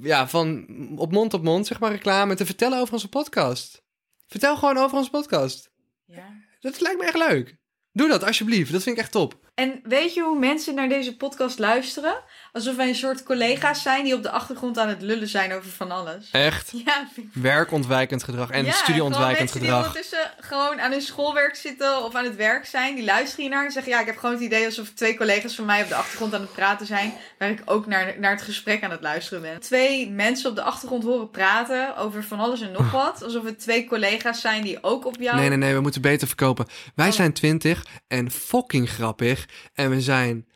ja, 0.00 0.28
van 0.28 0.66
op 0.96 1.12
mond 1.12 1.34
op 1.34 1.42
mond, 1.42 1.66
zeg 1.66 1.80
maar, 1.80 1.90
reclame, 1.90 2.34
te 2.34 2.46
vertellen 2.46 2.80
over 2.80 2.94
onze 2.94 3.08
podcast. 3.08 3.82
Vertel 4.26 4.56
gewoon 4.56 4.76
over 4.76 4.96
onze 4.96 5.10
podcast. 5.10 5.70
Ja. 6.06 6.28
Dat 6.60 6.80
lijkt 6.80 6.98
me 6.98 7.06
echt 7.06 7.28
leuk. 7.28 7.56
Doe 7.92 8.08
dat 8.08 8.24
alsjeblieft, 8.24 8.72
dat 8.72 8.82
vind 8.82 8.96
ik 8.96 9.02
echt 9.02 9.12
top. 9.12 9.49
En 9.60 9.80
weet 9.82 10.14
je 10.14 10.22
hoe 10.22 10.38
mensen 10.38 10.74
naar 10.74 10.88
deze 10.88 11.16
podcast 11.16 11.58
luisteren? 11.58 12.14
Alsof 12.52 12.76
wij 12.76 12.88
een 12.88 12.94
soort 12.94 13.22
collega's 13.22 13.82
zijn 13.82 14.04
die 14.04 14.14
op 14.14 14.22
de 14.22 14.30
achtergrond 14.30 14.78
aan 14.78 14.88
het 14.88 15.02
lullen 15.02 15.28
zijn 15.28 15.52
over 15.52 15.70
van 15.70 15.90
alles. 15.90 16.28
Echt 16.32 16.72
Ja, 16.86 17.06
werkontwijkend 17.32 18.22
gedrag 18.24 18.50
en 18.50 18.64
ja, 18.64 18.72
studieontwijkend 18.72 19.50
gewoon 19.50 19.66
mensen 19.66 19.84
gedrag. 19.84 19.92
die 19.92 20.02
ondertussen 20.02 20.46
gewoon 20.48 20.80
aan 20.80 20.90
hun 20.90 21.00
schoolwerk 21.02 21.54
zitten 21.54 22.04
of 22.04 22.14
aan 22.14 22.24
het 22.24 22.36
werk 22.36 22.66
zijn. 22.66 22.94
Die 22.94 23.04
luisteren 23.04 23.44
hiernaar 23.44 23.64
en 23.64 23.70
zeggen... 23.72 23.92
Ja, 23.92 24.00
ik 24.00 24.06
heb 24.06 24.16
gewoon 24.16 24.34
het 24.34 24.44
idee 24.44 24.64
alsof 24.64 24.88
twee 24.94 25.16
collega's 25.16 25.54
van 25.54 25.64
mij 25.64 25.82
op 25.82 25.88
de 25.88 25.94
achtergrond 25.94 26.34
aan 26.34 26.40
het 26.40 26.52
praten 26.52 26.86
zijn. 26.86 27.12
Waar 27.38 27.50
ik 27.50 27.62
ook 27.64 27.86
naar, 27.86 28.14
naar 28.18 28.30
het 28.32 28.42
gesprek 28.42 28.82
aan 28.82 28.90
het 28.90 29.00
luisteren 29.02 29.42
ben. 29.42 29.60
Twee 29.60 30.10
mensen 30.10 30.50
op 30.50 30.56
de 30.56 30.62
achtergrond 30.62 31.02
horen 31.04 31.30
praten 31.30 31.96
over 31.96 32.24
van 32.24 32.38
alles 32.40 32.60
en 32.60 32.72
nog 32.72 32.90
wat. 32.90 33.22
Alsof 33.22 33.44
het 33.44 33.58
twee 33.58 33.86
collega's 33.86 34.40
zijn 34.40 34.62
die 34.62 34.82
ook 34.82 35.04
op 35.06 35.16
jou... 35.20 35.36
Nee, 35.36 35.48
nee, 35.48 35.58
nee, 35.58 35.74
we 35.74 35.80
moeten 35.80 36.00
beter 36.02 36.26
verkopen. 36.26 36.66
Wij 36.94 37.08
Oh. 37.08 37.12
zijn 37.12 37.32
twintig 37.32 37.86
en 38.08 38.30
fucking 38.30 38.90
grappig. 38.90 39.48
En 39.74 39.90
we 39.90 40.00
zijn. 40.00 40.48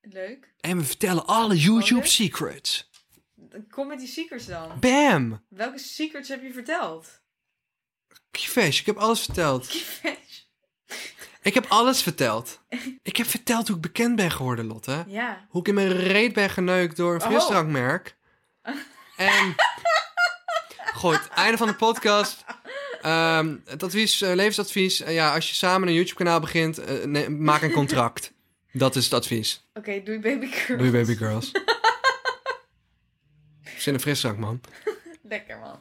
Leuk. 0.00 0.54
En 0.60 0.76
we 0.78 0.84
vertellen 0.84 1.26
alle 1.26 1.56
YouTube 1.56 2.06
secrets. 2.06 2.90
Kom 3.70 3.86
met 3.86 3.98
die 3.98 4.08
secrets 4.08 4.46
dan. 4.46 4.80
Bam! 4.80 5.44
Welke 5.48 5.78
secrets 5.78 6.28
heb 6.28 6.42
je 6.42 6.52
verteld? 6.52 7.20
Kievesh, 8.30 8.80
ik 8.80 8.86
heb 8.86 8.96
alles 8.96 9.20
verteld. 9.20 9.72
Ik 11.42 11.54
heb 11.54 11.66
alles 11.68 12.02
verteld. 12.02 12.60
Ik 13.02 13.16
heb 13.16 13.26
verteld 13.26 13.66
hoe 13.68 13.76
ik 13.76 13.82
bekend 13.82 14.16
ben 14.16 14.30
geworden, 14.30 14.66
Lotte. 14.66 15.04
ja. 15.06 15.46
Hoe 15.48 15.60
ik 15.60 15.68
in 15.68 15.74
mijn 15.74 15.92
reet 15.92 16.32
ben 16.32 16.50
geneukt 16.50 16.96
door 16.96 17.14
een 17.14 17.22
Oh. 17.22 17.26
frisdrankmerk. 17.26 18.16
En. 19.16 19.54
Goed, 20.94 21.28
einde 21.28 21.56
van 21.56 21.66
de 21.66 21.74
podcast. 21.74 22.44
Ehm, 23.04 23.56
het 23.64 23.82
advies, 23.82 24.20
eh, 24.22 24.34
levensadvies. 24.34 25.00
eh, 25.00 25.14
ja, 25.14 25.34
als 25.34 25.48
je 25.48 25.54
samen 25.54 25.88
een 25.88 25.94
YouTube-kanaal 25.94 26.40
begint, 26.40 26.78
eh, 26.78 27.04
nee, 27.04 27.28
maak 27.28 27.62
een 27.62 27.72
contract. 27.72 28.32
Dat 28.72 28.96
is 28.96 29.04
het 29.04 29.12
advies. 29.14 29.66
Oké, 29.74 30.02
doei 30.02 30.18
baby 30.18 30.46
girl. 30.46 30.78
Doei, 30.78 30.90
baby 30.90 31.14
girls. 31.24 31.50
Zin 33.78 33.94
een 33.94 34.00
frisdrank, 34.00 34.38
man. 34.38 34.60
Lekker 35.22 35.58
man. 35.58 35.80